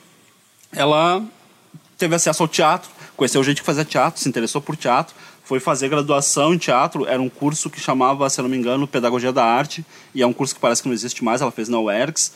ela 0.71 1.23
teve 1.97 2.13
acesso 2.13 2.43
ao 2.43 2.47
teatro, 2.47 2.89
conheceu 3.15 3.43
gente 3.43 3.61
que 3.61 3.65
fazia 3.65 3.83
teatro, 3.83 4.21
se 4.21 4.29
interessou 4.29 4.61
por 4.61 4.75
teatro, 4.75 5.15
foi 5.47 5.61
fazer 5.61 5.87
graduação 5.87 6.53
em 6.53 6.57
teatro, 6.57 7.07
era 7.07 7.21
um 7.21 7.29
curso 7.29 7.69
que 7.69 7.79
chamava, 7.79 8.29
se 8.29 8.41
não 8.41 8.49
me 8.49 8.57
engano, 8.57 8.85
Pedagogia 8.85 9.31
da 9.31 9.45
Arte, 9.45 9.85
e 10.13 10.21
é 10.21 10.27
um 10.27 10.33
curso 10.33 10.53
que 10.53 10.59
parece 10.59 10.81
que 10.81 10.89
não 10.89 10.93
existe 10.93 11.23
mais, 11.23 11.41
ela 11.41 11.51
fez 11.51 11.69
na 11.69 11.79
UERGS. 11.79 12.33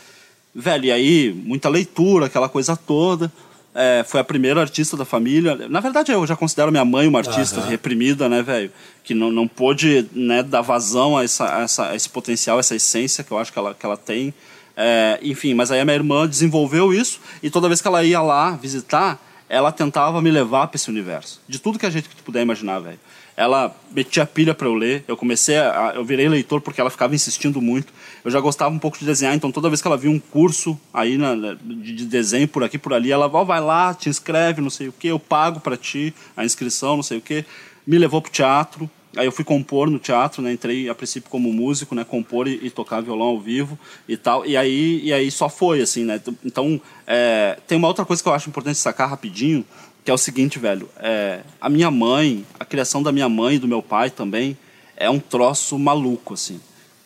Velho, 0.55 0.85
e 0.85 0.91
aí, 0.93 1.33
muita 1.45 1.67
leitura, 1.67 2.27
aquela 2.27 2.47
coisa 2.47 2.77
toda. 2.77 3.29
É, 3.75 4.05
foi 4.07 4.21
a 4.21 4.23
primeira 4.23 4.61
artista 4.61 4.95
da 4.95 5.03
família. 5.03 5.67
Na 5.67 5.81
verdade, 5.81 6.13
eu 6.13 6.25
já 6.25 6.37
considero 6.37 6.71
minha 6.71 6.85
mãe 6.85 7.05
uma 7.05 7.19
artista 7.19 7.59
reprimida, 7.59 8.29
né, 8.29 8.41
velho? 8.41 8.71
Que 9.03 9.13
não, 9.13 9.29
não 9.29 9.45
pôde 9.45 10.07
né, 10.13 10.41
dar 10.41 10.61
vazão 10.61 11.17
a, 11.17 11.23
essa, 11.25 11.57
a 11.57 11.61
essa, 11.63 11.89
a 11.89 11.95
esse 11.95 12.07
potencial, 12.07 12.59
essa 12.59 12.75
essência 12.75 13.25
que 13.25 13.31
eu 13.31 13.37
acho 13.37 13.51
que 13.51 13.59
ela, 13.59 13.73
que 13.73 13.85
ela 13.85 13.97
tem. 13.97 14.33
É, 14.75 15.19
enfim, 15.21 15.53
mas 15.53 15.69
aí 15.69 15.81
a 15.81 15.85
minha 15.85 15.95
irmã 15.95 16.25
desenvolveu 16.25 16.93
isso 16.93 17.19
e 17.43 17.49
toda 17.49 17.67
vez 17.67 17.81
que 17.81 17.87
ela 17.89 18.03
ia 18.05 18.21
lá 18.21 18.51
visitar, 18.51 19.19
ela 19.51 19.69
tentava 19.69 20.21
me 20.21 20.31
levar 20.31 20.67
para 20.67 20.77
esse 20.77 20.89
universo. 20.89 21.41
De 21.45 21.59
tudo 21.59 21.77
que 21.77 21.85
a 21.85 21.89
gente 21.89 22.07
que 22.07 22.15
tu 22.15 22.23
puder 22.23 22.41
imaginar, 22.41 22.79
velho. 22.79 22.97
Ela 23.35 23.75
metia 23.91 24.25
pilha 24.25 24.55
para 24.55 24.65
eu 24.65 24.73
ler. 24.73 25.03
Eu 25.09 25.17
comecei 25.17 25.57
a, 25.57 25.91
eu 25.93 26.05
virei 26.05 26.29
leitor 26.29 26.61
porque 26.61 26.79
ela 26.79 26.89
ficava 26.89 27.13
insistindo 27.13 27.61
muito. 27.61 27.91
Eu 28.23 28.31
já 28.31 28.39
gostava 28.39 28.73
um 28.73 28.79
pouco 28.79 28.97
de 28.97 29.03
desenhar, 29.03 29.35
então 29.35 29.51
toda 29.51 29.67
vez 29.67 29.81
que 29.81 29.87
ela 29.89 29.97
via 29.97 30.09
um 30.09 30.19
curso 30.19 30.79
aí 30.93 31.17
na, 31.17 31.35
de, 31.35 31.95
de 31.95 32.05
desenho 32.05 32.47
por 32.47 32.63
aqui 32.63 32.77
por 32.77 32.93
ali, 32.93 33.11
ela 33.11 33.29
ó, 33.31 33.43
vai 33.43 33.59
lá, 33.59 33.93
te 33.93 34.07
inscreve, 34.07 34.61
não 34.61 34.69
sei 34.69 34.87
o 34.87 34.93
que, 34.93 35.09
eu 35.09 35.19
pago 35.19 35.59
para 35.59 35.75
ti 35.75 36.13
a 36.37 36.45
inscrição, 36.45 36.95
não 36.95 37.03
sei 37.03 37.17
o 37.17 37.21
que. 37.21 37.43
Me 37.85 37.97
levou 37.97 38.21
pro 38.21 38.31
teatro. 38.31 38.89
Aí 39.15 39.25
eu 39.25 39.31
fui 39.31 39.43
compor 39.43 39.89
no 39.89 39.99
teatro, 39.99 40.41
né? 40.41 40.53
Entrei 40.53 40.87
a 40.87 40.95
princípio 40.95 41.29
como 41.29 41.51
músico, 41.51 41.93
né? 41.93 42.03
Compor 42.03 42.47
e, 42.47 42.59
e 42.63 42.69
tocar 42.69 43.01
violão 43.01 43.27
ao 43.27 43.39
vivo 43.39 43.77
e 44.07 44.15
tal. 44.15 44.45
E 44.45 44.55
aí, 44.55 45.01
e 45.03 45.11
aí 45.11 45.29
só 45.29 45.49
foi, 45.49 45.81
assim, 45.81 46.05
né? 46.05 46.21
Então, 46.45 46.79
é, 47.05 47.57
tem 47.67 47.77
uma 47.77 47.89
outra 47.89 48.05
coisa 48.05 48.23
que 48.23 48.29
eu 48.29 48.33
acho 48.33 48.47
importante 48.47 48.75
destacar 48.75 49.09
rapidinho, 49.09 49.65
que 50.05 50.09
é 50.09 50.13
o 50.13 50.17
seguinte, 50.17 50.57
velho. 50.57 50.89
É, 50.97 51.41
a 51.59 51.69
minha 51.69 51.91
mãe, 51.91 52.45
a 52.57 52.63
criação 52.63 53.03
da 53.03 53.11
minha 53.11 53.27
mãe 53.27 53.55
e 53.55 53.59
do 53.59 53.67
meu 53.67 53.83
pai 53.83 54.09
também, 54.09 54.57
é 54.95 55.09
um 55.09 55.19
troço 55.19 55.77
maluco, 55.77 56.35
assim. 56.35 56.61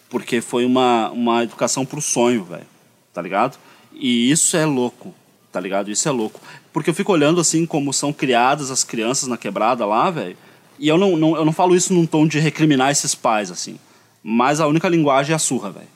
Porque 0.07 0.41
foi 0.41 0.63
uma, 0.63 1.09
uma 1.09 1.43
educação 1.43 1.85
pro 1.85 2.01
sonho, 2.01 2.43
velho. 2.43 2.67
Tá 3.11 3.21
ligado? 3.21 3.57
E 3.91 4.29
isso 4.29 4.55
é 4.55 4.65
louco, 4.65 5.11
tá 5.51 5.59
ligado? 5.59 5.89
Isso 5.89 6.07
é 6.07 6.11
louco. 6.11 6.39
Porque 6.71 6.91
eu 6.91 6.93
fico 6.93 7.11
olhando, 7.11 7.41
assim, 7.41 7.65
como 7.65 7.91
são 7.91 8.13
criadas 8.13 8.69
as 8.69 8.83
crianças 8.83 9.27
na 9.27 9.37
quebrada 9.37 9.85
lá, 9.87 10.11
velho. 10.11 10.37
E 10.77 10.87
eu 10.87 10.97
não, 10.97 11.15
não, 11.15 11.35
eu 11.35 11.45
não 11.45 11.53
falo 11.53 11.75
isso 11.75 11.93
num 11.93 12.05
tom 12.05 12.27
de 12.27 12.39
recriminar 12.39 12.91
esses 12.91 13.15
pais, 13.15 13.51
assim. 13.51 13.77
Mas 14.23 14.59
a 14.59 14.67
única 14.67 14.89
linguagem 14.89 15.33
é 15.33 15.35
a 15.35 15.39
surra, 15.39 15.71
velho. 15.71 15.87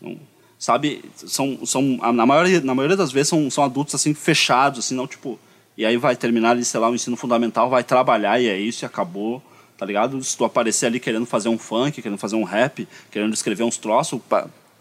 Não- 0.00 0.16
Sabe? 0.58 1.04
São, 1.16 1.58
são, 1.66 1.82
na, 2.14 2.24
maioria, 2.24 2.60
na 2.62 2.74
maioria 2.74 2.96
das 2.96 3.12
vezes 3.12 3.28
são, 3.28 3.50
são 3.50 3.62
adultos, 3.62 3.94
assim, 3.94 4.14
fechados, 4.14 4.80
assim, 4.80 4.94
não, 4.94 5.06
tipo... 5.06 5.38
E 5.76 5.84
aí 5.84 5.98
vai 5.98 6.16
terminar 6.16 6.52
ali, 6.52 6.64
sei 6.64 6.80
lá, 6.80 6.88
o 6.88 6.94
ensino 6.94 7.16
fundamental, 7.16 7.68
vai 7.68 7.84
trabalhar 7.84 8.40
e 8.40 8.48
é 8.48 8.58
isso, 8.58 8.82
e 8.82 8.86
acabou, 8.86 9.42
tá 9.76 9.84
ligado? 9.84 10.22
Se 10.24 10.34
tu 10.34 10.46
aparecer 10.46 10.86
ali 10.86 10.98
querendo 10.98 11.26
fazer 11.26 11.50
um 11.50 11.58
funk, 11.58 12.00
querendo 12.00 12.16
fazer 12.16 12.36
um 12.36 12.44
rap, 12.44 12.88
querendo 13.10 13.34
escrever 13.34 13.62
uns 13.64 13.76
troços, 13.76 14.18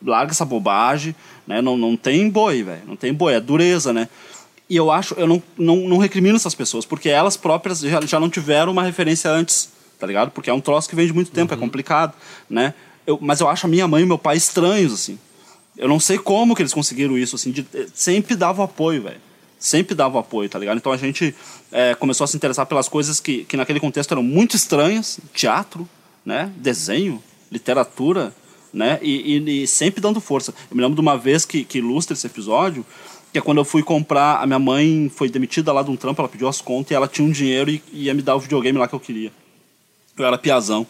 larga 0.01 0.31
essa 0.31 0.45
bobagem, 0.45 1.13
né? 1.45 1.61
Não, 1.61 1.75
não 1.75 1.97
tem 1.97 2.29
boi, 2.29 2.63
velho. 2.63 2.83
Não 2.87 2.95
tem 2.95 3.13
boi, 3.13 3.33
é 3.33 3.41
dureza, 3.41 3.91
né? 3.91 4.07
E 4.69 4.75
eu 4.75 4.89
acho, 4.91 5.13
eu 5.15 5.27
não, 5.27 5.43
não, 5.57 5.75
não 5.87 5.97
recrimino 5.97 6.35
essas 6.35 6.55
pessoas, 6.55 6.85
porque 6.85 7.09
elas 7.09 7.37
próprias 7.37 7.79
já, 7.81 8.01
já 8.01 8.19
não 8.19 8.29
tiveram 8.29 8.71
uma 8.71 8.81
referência 8.83 9.29
antes, 9.29 9.69
tá 9.99 10.07
ligado? 10.07 10.31
Porque 10.31 10.49
é 10.49 10.53
um 10.53 10.61
troço 10.61 10.89
que 10.89 10.95
vem 10.95 11.05
de 11.05 11.13
muito 11.13 11.29
tempo, 11.31 11.53
é 11.53 11.57
complicado, 11.57 12.13
né? 12.49 12.73
Eu, 13.05 13.19
mas 13.21 13.39
eu 13.39 13.47
acho 13.47 13.67
a 13.67 13.69
minha 13.69 13.87
mãe 13.87 14.01
e 14.01 14.05
meu 14.05 14.17
pai 14.17 14.35
estranhos, 14.37 14.91
assim. 14.93 15.19
Eu 15.77 15.87
não 15.87 15.99
sei 15.99 16.17
como 16.17 16.55
que 16.55 16.61
eles 16.63 16.73
conseguiram 16.73 17.15
isso, 17.17 17.35
assim, 17.35 17.51
de, 17.51 17.65
eh, 17.73 17.85
sempre 17.93 18.35
davam 18.35 18.65
apoio, 18.65 19.03
velho. 19.03 19.21
Sempre 19.59 19.93
davam 19.93 20.19
apoio, 20.19 20.49
tá 20.49 20.57
ligado? 20.57 20.77
Então 20.77 20.91
a 20.91 20.97
gente 20.97 21.35
eh, 21.71 21.93
começou 21.95 22.23
a 22.25 22.27
se 22.27 22.35
interessar 22.35 22.65
pelas 22.65 22.89
coisas 22.89 23.19
que, 23.19 23.43
que 23.45 23.55
naquele 23.55 23.79
contexto 23.79 24.11
eram 24.13 24.23
muito 24.23 24.55
estranhas, 24.55 25.19
teatro, 25.33 25.87
né? 26.25 26.51
Desenho, 26.57 27.21
literatura, 27.51 28.33
né? 28.73 28.97
E, 29.01 29.37
e- 29.37 29.63
e 29.63 29.67
sempre 29.67 30.01
dando 30.01 30.19
força. 30.19 30.53
Eu 30.71 30.75
me 30.75 30.81
lembro 30.81 30.95
de 30.95 31.01
uma 31.01 31.17
vez 31.17 31.45
que, 31.45 31.63
que 31.63 31.77
ilustra 31.77 32.13
esse 32.15 32.25
episódio, 32.25 32.85
que 33.35 33.39
é 33.39 33.41
quando 33.41 33.57
eu 33.57 33.65
fui 33.65 33.83
comprar, 33.83 34.41
a 34.41 34.45
minha 34.45 34.57
mãe 34.57 35.11
foi 35.13 35.29
demitida 35.29 35.73
lá 35.73 35.83
de 35.83 35.91
um 35.91 35.97
trampo, 35.97 36.21
ela 36.21 36.29
pediu 36.29 36.47
as 36.47 36.61
contas 36.61 36.91
e 36.91 36.93
ela 36.93 37.05
tinha 37.05 37.27
um 37.27 37.31
dinheiro 37.31 37.69
e 37.69 37.81
ia 37.91 38.13
me 38.13 38.21
dar 38.21 38.33
o 38.33 38.39
videogame 38.39 38.79
lá 38.79 38.87
que 38.87 38.95
eu 38.95 38.99
queria. 38.99 39.29
Eu 40.17 40.25
era 40.25 40.37
piazão. 40.37 40.87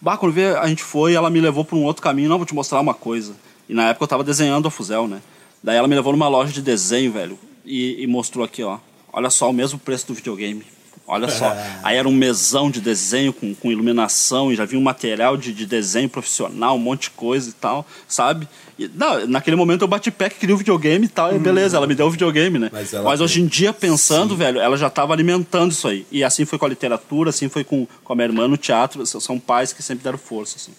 Bah, 0.00 0.16
quando 0.16 0.32
vê, 0.32 0.56
a 0.56 0.68
gente 0.68 0.80
foi, 0.80 1.14
ela 1.14 1.28
me 1.28 1.40
levou 1.40 1.64
para 1.64 1.76
um 1.76 1.82
outro 1.82 2.00
caminho, 2.00 2.28
não, 2.28 2.36
vou 2.36 2.46
te 2.46 2.54
mostrar 2.54 2.78
uma 2.78 2.94
coisa. 2.94 3.34
E 3.68 3.74
na 3.74 3.88
época 3.88 4.04
eu 4.04 4.08
tava 4.08 4.22
desenhando 4.22 4.68
a 4.68 4.70
Fuzel, 4.70 5.08
né? 5.08 5.20
Daí 5.60 5.76
ela 5.76 5.88
me 5.88 5.96
levou 5.96 6.12
numa 6.12 6.28
loja 6.28 6.52
de 6.52 6.62
desenho, 6.62 7.10
velho, 7.10 7.36
e, 7.64 8.00
e 8.00 8.06
mostrou 8.06 8.44
aqui, 8.44 8.62
ó. 8.62 8.78
Olha 9.12 9.28
só, 9.28 9.50
o 9.50 9.52
mesmo 9.52 9.76
preço 9.76 10.06
do 10.06 10.14
videogame. 10.14 10.64
Olha 11.04 11.28
só. 11.28 11.52
Aí 11.82 11.96
era 11.96 12.08
um 12.08 12.12
mesão 12.12 12.70
de 12.70 12.80
desenho 12.80 13.32
com, 13.32 13.52
com 13.56 13.72
iluminação 13.72 14.52
e 14.52 14.54
já 14.54 14.64
vinha 14.64 14.78
um 14.78 14.84
material 14.84 15.36
de, 15.36 15.52
de 15.52 15.66
desenho 15.66 16.08
profissional, 16.08 16.76
um 16.76 16.78
monte 16.78 17.04
de 17.04 17.10
coisa 17.10 17.50
e 17.50 17.54
tal, 17.54 17.84
sabe? 18.06 18.46
E, 18.78 18.88
não, 18.94 19.26
naquele 19.26 19.56
momento 19.56 19.82
eu 19.82 19.88
bati 19.88 20.10
pé 20.10 20.28
que 20.28 20.38
queria 20.38 20.54
o 20.54 20.58
videogame 20.58 21.06
e 21.06 21.08
tal, 21.08 21.34
e 21.34 21.38
beleza, 21.38 21.76
ela 21.76 21.86
me 21.86 21.94
deu 21.94 22.06
o 22.06 22.10
videogame, 22.10 22.58
né? 22.58 22.70
Mas 22.72 22.92
Mas, 22.92 23.20
hoje 23.20 23.40
em 23.40 23.46
dia, 23.46 23.72
pensando, 23.72 24.36
velho, 24.36 24.60
ela 24.60 24.76
já 24.76 24.86
estava 24.86 25.12
alimentando 25.12 25.72
isso 25.72 25.88
aí. 25.88 26.06
E 26.12 26.22
assim 26.22 26.44
foi 26.44 26.58
com 26.58 26.66
a 26.66 26.68
literatura, 26.68 27.30
assim 27.30 27.48
foi 27.48 27.64
com, 27.64 27.88
com 28.04 28.12
a 28.12 28.16
minha 28.16 28.26
irmã 28.26 28.46
no 28.46 28.56
teatro. 28.56 29.04
São- 29.06 29.38
pais 29.38 29.72
que 29.72 29.82
sempre 29.82 30.04
deram 30.04 30.18
força, 30.18 30.56
assim. 30.56 30.72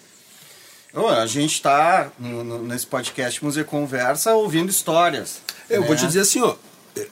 Ô, 0.94 1.08
a 1.08 1.26
gente 1.26 1.54
está 1.54 2.10
nesse 2.62 2.86
podcast 2.86 3.42
Música 3.42 3.64
Conversa 3.64 4.34
ouvindo 4.34 4.70
histórias. 4.70 5.40
Eu 5.68 5.80
né? 5.82 5.86
vou 5.86 5.96
te 5.96 6.06
dizer 6.06 6.20
assim, 6.20 6.40
ó, 6.40 6.54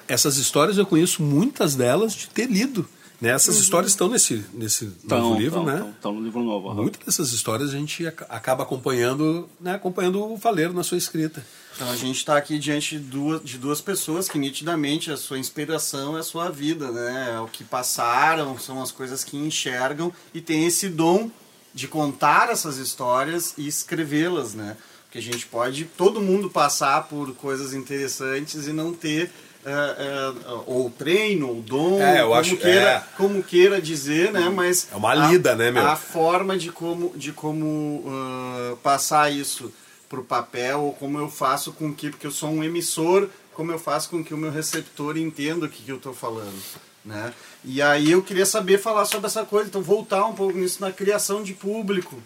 essas 0.07 0.37
histórias 0.37 0.79
eu 0.79 0.87
conheço 0.87 1.23
muitas 1.23 1.75
delas 1.75 2.13
de 2.13 2.29
ter 2.29 2.47
lido. 2.47 2.89
Né? 3.21 3.31
Essas 3.31 3.57
histórias 3.59 3.91
estão 3.93 4.09
nesse, 4.09 4.45
nesse 4.55 4.93
novo 5.03 5.35
livro, 5.37 5.65
né? 5.65 5.93
Estão 5.97 6.13
no 6.13 6.23
livro 6.23 6.41
novo. 6.43 6.69
aham. 6.71 6.83
Muitas 6.83 7.05
dessas 7.05 7.33
histórias 7.33 7.71
a 7.71 7.73
gente 7.73 8.07
ac- 8.07 8.25
acaba 8.29 8.63
acompanhando, 8.63 9.49
né, 9.61 9.75
acompanhando 9.75 10.23
o 10.33 10.39
Faleiro 10.39 10.73
na 10.73 10.85
sua 10.85 10.97
escrita. 10.99 11.45
Então 11.75 11.91
a 11.91 11.97
gente 11.97 12.17
está 12.17 12.37
aqui 12.37 12.59
diante 12.61 12.97
de 12.97 13.05
duas, 13.05 13.43
de 13.43 13.59
duas 13.59 13.81
pessoas 13.81 14.29
que 14.29 14.39
nitidamente 14.39 15.11
a 15.11 15.17
sua 15.17 15.39
inspiração 15.39 16.17
é 16.17 16.21
a 16.21 16.23
sua 16.25 16.49
vida, 16.49 16.93
né? 16.93 17.35
É 17.37 17.41
o 17.41 17.47
que 17.49 17.65
passaram, 17.65 18.57
são 18.59 18.81
as 18.81 18.93
coisas 18.93 19.25
que 19.25 19.37
enxergam 19.37 20.13
e 20.33 20.41
tem 20.41 20.65
esse 20.67 20.89
dom 20.89 21.29
de 21.75 21.87
contar 21.89 22.51
essas 22.51 22.77
histórias 22.79 23.53
e 23.59 23.67
escrevê-las, 23.67 24.55
né? 24.55 24.77
Porque 25.05 25.19
a 25.19 25.23
gente 25.23 25.47
pode, 25.47 25.85
todo 25.87 26.21
mundo 26.21 26.51
passar 26.51 27.09
por 27.09 27.35
coisas 27.35 27.73
interessantes 27.73 28.67
e 28.67 28.73
não 28.73 28.93
ter 28.93 29.31
eh, 29.65 29.95
eh, 29.99 30.33
ou 30.67 30.91
treino, 30.91 31.49
ou 31.49 31.63
dom, 31.63 32.01
É, 32.01 32.23
como, 32.23 32.35
acho- 32.35 32.57
queira, 32.57 32.91
é. 32.91 33.05
como 33.17 33.43
queira 33.43 33.81
dizer, 33.83 34.33
né? 34.33 34.49
Mas 34.49 34.89
É 34.93 34.97
uma 34.97 35.11
a- 35.13 35.29
lida, 35.31 35.55
né, 35.55 35.71
meu? 35.71 35.87
A 35.87 35.97
forma 35.97 36.57
de 36.57 36.71
como, 36.73 37.13
de 37.17 37.33
como 37.33 38.05
ah, 38.07 38.77
passar 38.83 39.31
isso 39.33 39.73
para 40.09 40.21
o 40.21 40.25
papel, 40.25 40.81
ou 40.81 40.93
como 40.95 41.19
eu 41.19 41.29
faço 41.31 41.73
com 41.73 41.93
que, 41.95 42.11
porque 42.11 42.27
eu 42.27 42.31
sou 42.31 42.49
um 42.51 42.65
emissor, 42.65 43.29
como 43.53 43.71
eu 43.73 43.79
faço 43.79 44.09
com 44.09 44.25
que 44.25 44.33
o 44.33 44.39
meu 44.39 44.51
receptor 44.51 45.17
entenda 45.19 45.67
o 45.67 45.69
que, 45.69 45.83
que 45.83 45.91
eu 45.93 45.97
estou 45.97 46.15
falando. 46.15 46.59
Né? 47.05 47.33
E 47.65 47.81
aí 47.83 48.11
eu 48.13 48.23
queria 48.23 48.47
saber 48.47 48.79
falar 48.79 49.05
sobre 49.05 49.27
essa 49.27 49.45
coisa, 49.45 49.69
então 49.69 49.83
voltar 49.83 50.25
um 50.27 50.35
pouco 50.35 50.57
nisso 50.57 50.81
na 50.81 50.93
criação 50.93 51.43
de 51.43 51.53
público. 51.55 52.23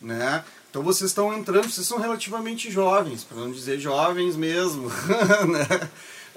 Né? 0.00 0.44
Então 0.70 0.82
vocês 0.82 1.10
estão 1.10 1.32
entrando, 1.32 1.70
vocês 1.70 1.86
são 1.86 1.98
relativamente 1.98 2.70
jovens, 2.70 3.22
para 3.24 3.36
não 3.38 3.50
dizer 3.50 3.78
jovens 3.80 4.36
mesmo. 4.36 4.88
né? 5.48 5.88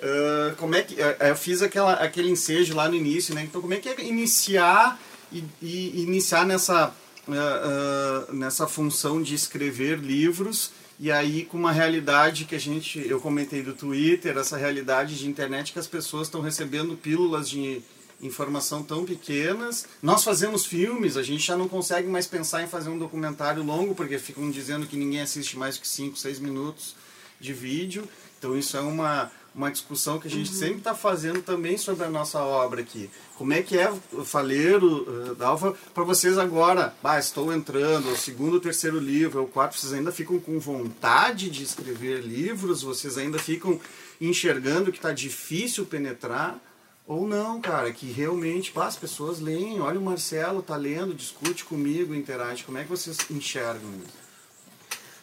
Ah, 0.01 0.53
como 0.57 0.75
é 0.75 0.81
que 0.81 0.99
eh, 1.01 1.17
eu 1.19 1.35
fiz 1.35 1.61
aquela, 1.61 1.93
aquele 1.93 2.29
ensejo 2.29 2.75
lá 2.75 2.87
no 2.87 2.95
início, 2.95 3.33
né? 3.33 3.43
Então 3.43 3.61
como 3.61 3.73
é 3.73 3.77
que 3.77 3.89
é 3.89 4.01
iniciar 4.03 4.99
e, 5.31 5.43
e 5.61 6.01
iniciar 6.01 6.45
nessa 6.45 6.93
ah, 7.29 7.31
ah, 7.31 8.33
nessa 8.33 8.67
função 8.67 9.21
de 9.21 9.35
escrever 9.35 9.99
livros 9.99 10.71
e 10.99 11.11
aí 11.11 11.45
com 11.45 11.57
uma 11.57 11.71
realidade 11.71 12.45
que 12.45 12.55
a 12.55 12.59
gente 12.59 13.05
eu 13.07 13.19
comentei 13.19 13.61
do 13.61 13.73
Twitter, 13.73 14.37
essa 14.37 14.57
realidade 14.57 15.17
de 15.17 15.27
internet 15.27 15.73
que 15.73 15.79
as 15.79 15.87
pessoas 15.87 16.27
estão 16.27 16.41
recebendo 16.41 16.95
pílulas 16.95 17.49
de 17.49 17.81
informação 18.19 18.81
tão 18.81 19.05
pequenas. 19.05 19.85
Nós 20.01 20.23
fazemos 20.23 20.65
filmes, 20.65 21.17
a 21.17 21.23
gente 21.23 21.45
já 21.45 21.55
não 21.55 21.67
consegue 21.67 22.07
mais 22.07 22.25
pensar 22.25 22.63
em 22.63 22.67
fazer 22.67 22.89
um 22.89 22.97
documentário 22.97 23.63
longo 23.63 23.93
porque 23.93 24.17
ficam 24.17 24.49
dizendo 24.49 24.87
que 24.87 24.97
ninguém 24.97 25.21
assiste 25.21 25.55
mais 25.55 25.77
que 25.77 25.87
5, 25.87 26.17
6 26.17 26.39
minutos 26.39 26.95
de 27.39 27.53
vídeo. 27.53 28.07
Então 28.39 28.57
isso 28.57 28.77
é 28.77 28.81
uma, 28.81 29.31
uma 29.57 29.71
discussão 29.71 30.19
que 30.19 30.27
a 30.27 30.31
gente 30.31 30.53
sempre 30.53 30.77
está 30.77 30.93
fazendo 30.93 31.41
também 31.41 31.79
sobre 31.79 32.05
a 32.05 32.09
nossa 32.09 32.39
obra 32.39 32.79
aqui. 32.79 33.09
Como 33.35 33.51
é 33.51 33.63
que 33.63 33.75
é 33.75 33.91
o 34.13 34.23
faleiro, 34.23 35.31
uh, 35.31 35.35
Dalva, 35.35 35.75
para 35.95 36.03
vocês 36.03 36.37
agora? 36.37 36.93
Ah, 37.03 37.17
estou 37.17 37.51
entrando, 37.51 38.11
o 38.11 38.15
segundo, 38.15 38.57
o 38.57 38.59
terceiro 38.59 38.99
livro, 38.99 39.41
o 39.41 39.47
quarto, 39.47 39.75
vocês 39.75 39.93
ainda 39.93 40.11
ficam 40.11 40.39
com 40.39 40.59
vontade 40.59 41.49
de 41.49 41.63
escrever 41.63 42.21
livros? 42.21 42.83
Vocês 42.83 43.17
ainda 43.17 43.39
ficam 43.39 43.79
enxergando 44.21 44.91
que 44.91 44.99
está 44.99 45.11
difícil 45.11 45.87
penetrar? 45.87 46.59
Ou 47.07 47.25
não, 47.25 47.59
cara, 47.59 47.91
que 47.91 48.11
realmente 48.11 48.71
pá, 48.71 48.85
as 48.85 48.95
pessoas 48.95 49.39
leem, 49.39 49.79
olha 49.79 49.99
o 49.99 50.03
Marcelo, 50.03 50.61
tá 50.61 50.75
lendo, 50.75 51.15
discute 51.15 51.65
comigo, 51.65 52.13
interage. 52.13 52.63
Como 52.63 52.77
é 52.77 52.83
que 52.83 52.89
vocês 52.89 53.17
enxergam 53.31 53.89
isso? 54.05 54.27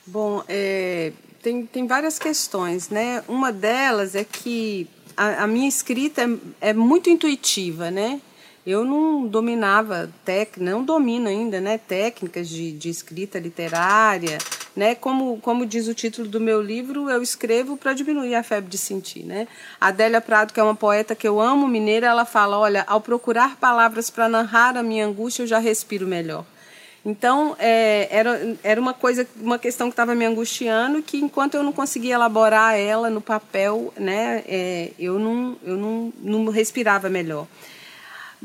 Bom, 0.06 0.44
é, 0.48 1.12
tem, 1.44 1.66
tem 1.66 1.86
várias 1.86 2.18
questões, 2.18 2.88
né? 2.88 3.22
Uma 3.28 3.52
delas 3.52 4.14
é 4.14 4.24
que 4.24 4.88
a, 5.14 5.44
a 5.44 5.46
minha 5.46 5.68
escrita 5.68 6.22
é, 6.22 6.70
é 6.70 6.72
muito 6.72 7.10
intuitiva, 7.10 7.90
né? 7.90 8.20
Eu 8.66 8.82
não 8.82 9.26
dominava, 9.26 10.10
tec, 10.24 10.56
não 10.56 10.82
domino 10.82 11.28
ainda, 11.28 11.60
né? 11.60 11.76
Técnicas 11.76 12.48
de, 12.48 12.72
de 12.72 12.88
escrita 12.88 13.38
literária, 13.38 14.38
né? 14.74 14.94
Como, 14.94 15.38
como 15.42 15.66
diz 15.66 15.86
o 15.86 15.92
título 15.92 16.26
do 16.26 16.40
meu 16.40 16.62
livro, 16.62 17.10
eu 17.10 17.22
escrevo 17.22 17.76
para 17.76 17.92
diminuir 17.92 18.34
a 18.34 18.42
febre 18.42 18.70
de 18.70 18.78
sentir, 18.78 19.22
né? 19.22 19.46
A 19.78 19.88
Adélia 19.88 20.22
Prado, 20.22 20.50
que 20.50 20.58
é 20.58 20.62
uma 20.62 20.74
poeta 20.74 21.14
que 21.14 21.28
eu 21.28 21.38
amo, 21.38 21.68
mineira, 21.68 22.06
ela 22.06 22.24
fala, 22.24 22.58
olha, 22.58 22.84
ao 22.86 23.02
procurar 23.02 23.56
palavras 23.56 24.08
para 24.08 24.30
narrar 24.30 24.78
a 24.78 24.82
minha 24.82 25.06
angústia, 25.06 25.42
eu 25.42 25.46
já 25.46 25.58
respiro 25.58 26.06
melhor. 26.06 26.46
Então, 27.04 27.54
é, 27.58 28.08
era, 28.10 28.56
era 28.62 28.80
uma 28.80 28.94
coisa, 28.94 29.26
uma 29.36 29.58
questão 29.58 29.88
que 29.88 29.92
estava 29.92 30.14
me 30.14 30.24
angustiando, 30.24 31.02
que 31.02 31.18
enquanto 31.18 31.54
eu 31.54 31.62
não 31.62 31.72
conseguia 31.72 32.14
elaborar 32.14 32.78
ela 32.78 33.10
no 33.10 33.20
papel, 33.20 33.92
né, 33.98 34.42
é, 34.48 34.90
eu, 34.98 35.18
não, 35.18 35.56
eu 35.62 35.76
não, 35.76 36.12
não 36.22 36.50
respirava 36.50 37.10
melhor. 37.10 37.46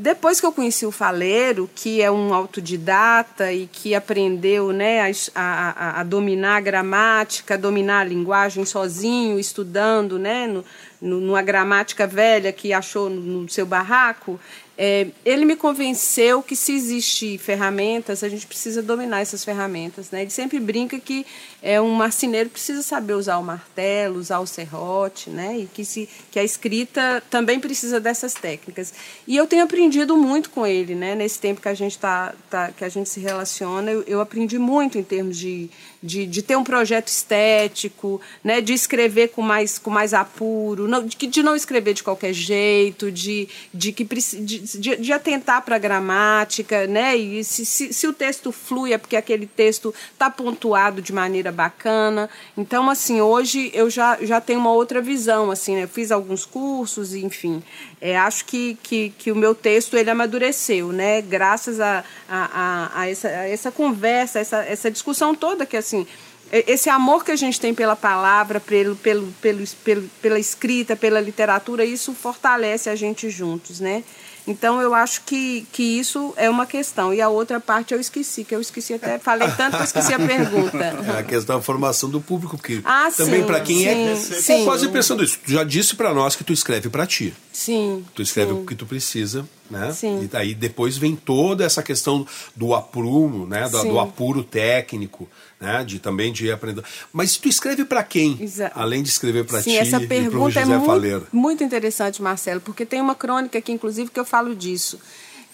Depois 0.01 0.39
que 0.39 0.45
eu 0.45 0.53
conheci 0.53 0.85
o 0.85 0.91
Faleiro, 0.91 1.69
que 1.75 2.01
é 2.01 2.09
um 2.09 2.33
autodidata 2.33 3.51
e 3.51 3.67
que 3.67 3.93
aprendeu 3.93 4.71
né, 4.71 5.01
a, 5.01 5.11
a, 5.35 5.99
a 5.99 6.03
dominar 6.03 6.55
a 6.55 6.61
gramática, 6.61 7.55
a 7.55 7.57
dominar 7.57 7.99
a 7.99 8.03
linguagem 8.05 8.63
sozinho, 8.63 9.37
estudando 9.37 10.17
né, 10.17 10.47
no, 10.47 10.63
no, 11.01 11.19
numa 11.19 11.41
gramática 11.41 12.07
velha 12.07 12.53
que 12.53 12.71
achou 12.71 13.09
no, 13.09 13.41
no 13.41 13.49
seu 13.49 13.65
barraco, 13.65 14.39
é, 14.81 15.07
ele 15.25 15.43
me 15.43 15.57
convenceu 15.57 16.41
que 16.41 16.55
se 16.55 16.71
existir 16.71 17.37
ferramentas, 17.37 18.23
a 18.23 18.29
gente 18.29 18.47
precisa 18.47 18.81
dominar 18.81 19.19
essas 19.19 19.43
ferramentas. 19.43 20.09
Né? 20.09 20.21
Ele 20.21 20.29
sempre 20.29 20.57
brinca 20.57 20.97
que 20.97 21.25
é, 21.61 21.81
um 21.81 21.91
marceneiro 21.91 22.49
precisa 22.49 22.81
saber 22.81 23.11
usar 23.11 23.39
o 23.39 23.43
martelo, 23.43 24.17
usar 24.17 24.39
o 24.39 24.47
serrote, 24.47 25.29
né? 25.29 25.57
e 25.59 25.65
que, 25.65 25.83
se, 25.83 26.07
que 26.31 26.39
a 26.39 26.45
escrita 26.45 27.21
também 27.29 27.59
precisa 27.59 27.99
dessas 27.99 28.33
técnicas. 28.33 28.93
E 29.27 29.35
eu 29.35 29.45
tenho 29.45 29.65
aprendido 29.65 30.15
muito 30.15 30.49
com 30.49 30.65
ele, 30.65 30.95
né? 30.95 31.13
nesse 31.13 31.39
tempo 31.39 31.59
que 31.59 31.67
a 31.67 31.73
gente, 31.73 31.99
tá, 31.99 32.33
tá, 32.49 32.71
que 32.71 32.85
a 32.85 32.89
gente 32.89 33.09
se 33.09 33.19
relaciona, 33.19 33.91
eu, 33.91 34.03
eu 34.03 34.21
aprendi 34.21 34.57
muito 34.57 34.97
em 34.97 35.03
termos 35.03 35.37
de, 35.37 35.69
de, 36.01 36.25
de 36.25 36.41
ter 36.41 36.55
um 36.55 36.63
projeto 36.63 37.07
estético, 37.07 38.21
né? 38.43 38.61
de 38.61 38.73
escrever 38.73 39.29
com 39.29 39.41
mais, 39.41 39.77
com 39.77 39.89
mais 39.89 40.13
apuro, 40.13 40.87
não, 40.87 41.05
de, 41.05 41.15
de 41.15 41.43
não 41.43 41.55
escrever 41.55 41.93
de 41.93 42.03
qualquer 42.03 42.33
jeito, 42.33 43.11
de, 43.11 43.47
de, 43.73 43.91
que, 43.91 44.03
de, 44.03 44.95
de, 44.97 45.13
atentar 45.13 45.61
para 45.63 45.75
a 45.75 45.79
gramática, 45.79 46.87
né? 46.87 47.15
E 47.17 47.43
se, 47.43 47.65
se, 47.65 47.93
se, 47.93 48.07
o 48.07 48.13
texto 48.13 48.51
flui 48.51 48.93
é 48.93 48.97
porque 48.97 49.15
aquele 49.15 49.45
texto 49.45 49.93
está 50.13 50.29
pontuado 50.29 51.01
de 51.01 51.11
maneira 51.11 51.51
bacana. 51.51 52.29
Então, 52.57 52.89
assim, 52.89 53.21
hoje 53.21 53.71
eu 53.73 53.89
já, 53.89 54.17
já 54.21 54.39
tenho 54.39 54.59
uma 54.59 54.71
outra 54.71 55.01
visão, 55.01 55.51
assim, 55.51 55.75
né? 55.75 55.83
Eu 55.83 55.87
fiz 55.87 56.11
alguns 56.11 56.45
cursos, 56.45 57.13
enfim. 57.13 57.61
É, 58.01 58.17
acho 58.17 58.45
que, 58.45 58.77
que, 58.81 59.09
que 59.17 59.31
o 59.31 59.35
meu 59.35 59.53
texto 59.53 59.97
ele 59.97 60.09
amadureceu, 60.09 60.93
né? 60.93 61.21
Graças 61.21 61.81
a, 61.81 62.03
a, 62.29 62.91
a, 62.93 63.01
a 63.01 63.09
essa, 63.09 63.27
a 63.27 63.49
essa 63.49 63.71
conversa, 63.71 64.39
essa, 64.39 64.63
essa 64.63 64.89
discussão 64.89 65.35
toda 65.35 65.65
que, 65.65 65.75
assim, 65.89 66.07
esse 66.51 66.89
amor 66.89 67.23
que 67.23 67.31
a 67.31 67.35
gente 67.35 67.59
tem 67.59 67.73
pela 67.73 67.95
palavra, 67.95 68.59
pelo, 68.59 68.95
pelo, 68.95 69.27
pelo, 69.41 69.63
pelo, 69.83 70.09
pela 70.21 70.39
escrita, 70.39 70.95
pela 70.95 71.19
literatura, 71.19 71.85
isso 71.85 72.13
fortalece 72.13 72.89
a 72.89 72.95
gente 72.95 73.29
juntos, 73.29 73.79
né? 73.79 74.03
Então 74.47 74.81
eu 74.81 74.95
acho 74.95 75.21
que, 75.25 75.67
que 75.71 75.83
isso 75.83 76.33
é 76.35 76.49
uma 76.49 76.65
questão. 76.65 77.13
E 77.13 77.21
a 77.21 77.29
outra 77.29 77.59
parte 77.59 77.93
eu 77.93 77.99
esqueci, 77.99 78.43
que 78.43 78.55
eu 78.55 78.59
esqueci 78.59 78.95
até, 78.95 79.19
falei 79.19 79.47
tanto 79.55 79.75
que 79.75 79.83
eu 79.83 79.85
esqueci 79.85 80.13
a 80.13 80.19
pergunta. 80.19 80.79
É 81.09 81.19
a 81.19 81.23
questão 81.23 81.57
da 81.57 81.61
formação 81.61 82.09
do 82.09 82.19
público, 82.19 82.57
porque 82.57 82.81
ah, 82.83 83.09
também 83.15 83.43
para 83.43 83.59
quem 83.61 83.87
é. 83.87 84.15
sim, 84.15 84.41
sim. 84.41 84.65
quase 84.65 84.87
pensando 84.89 85.23
isso. 85.23 85.39
Tu 85.45 85.51
já 85.51 85.63
disse 85.63 85.95
para 85.95 86.13
nós 86.13 86.35
que 86.35 86.43
tu 86.43 86.51
escreve 86.51 86.89
para 86.89 87.05
ti. 87.05 87.33
Sim. 87.51 88.03
Tu 88.15 88.21
escreve 88.21 88.53
sim. 88.53 88.59
o 88.59 88.65
que 88.65 88.75
tu 88.75 88.85
precisa, 88.85 89.47
né? 89.69 89.91
Sim. 89.91 90.23
E 90.23 90.27
daí 90.27 90.53
depois 90.55 90.97
vem 90.97 91.15
toda 91.15 91.63
essa 91.63 91.83
questão 91.83 92.25
do 92.55 92.73
aprumo, 92.73 93.45
né? 93.45 93.67
Do, 93.69 93.83
do 93.83 93.99
apuro 93.99 94.43
técnico, 94.43 95.27
né? 95.59 95.83
De 95.83 95.99
também 95.99 96.31
de 96.31 96.45
ir 96.47 96.51
aprendendo. 96.51 96.83
Mas 97.11 97.35
tu 97.37 97.47
escreve 97.49 97.83
para 97.85 98.03
quem? 98.03 98.37
Exa- 98.41 98.71
Além 98.75 99.03
de 99.03 99.09
escrever 99.09 99.45
para 99.45 99.61
ti 99.61 99.75
essa 99.77 99.97
e 99.97 99.99
pro 99.99 100.07
pergunta 100.07 100.61
José 100.61 100.73
é 100.75 100.79
Faleiro. 100.85 101.19
muito, 101.31 101.35
muito 101.35 101.63
interessante, 101.63 102.21
Marcelo, 102.21 102.61
porque 102.61 102.85
tem 102.85 103.01
uma 103.01 103.15
crônica 103.15 103.57
aqui, 103.57 103.71
inclusive, 103.71 104.09
que 104.09 104.19
eu 104.19 104.25
falo 104.25 104.55
disso. 104.55 104.99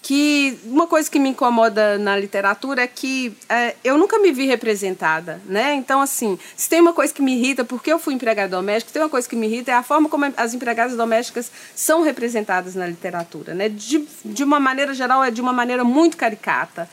Que 0.02 0.56
uma 0.66 0.86
coisa 0.86 1.10
que 1.10 1.18
me 1.18 1.30
incomoda 1.30 1.98
na 1.98 2.16
literatura 2.16 2.82
é 2.82 2.86
que 2.86 3.36
é, 3.48 3.74
eu 3.82 3.98
nunca 3.98 4.20
me 4.20 4.30
vi 4.30 4.46
representada, 4.46 5.40
né? 5.46 5.74
Então, 5.74 6.00
assim, 6.00 6.38
se 6.56 6.68
tem 6.68 6.80
uma 6.80 6.92
coisa 6.92 7.12
que 7.12 7.20
me 7.20 7.34
irrita, 7.36 7.64
porque 7.64 7.92
eu 7.92 7.98
fui 7.98 8.14
empregada 8.14 8.48
doméstica, 8.56 8.92
tem 8.92 9.02
uma 9.02 9.08
coisa 9.08 9.28
que 9.28 9.34
me 9.34 9.48
irrita 9.48 9.72
é 9.72 9.74
a 9.74 9.82
forma 9.82 10.08
como 10.08 10.32
as 10.36 10.54
empregadas 10.54 10.96
domésticas 10.96 11.50
são 11.74 12.02
representadas 12.02 12.76
na 12.76 12.86
literatura, 12.86 13.52
né? 13.52 13.68
De, 13.68 14.06
de 14.24 14.44
uma 14.44 14.60
maneira 14.60 14.94
geral, 14.94 15.24
é 15.24 15.30
de 15.32 15.40
uma 15.40 15.52
maneira 15.52 15.82
muito 15.82 16.16
caricata. 16.16 16.88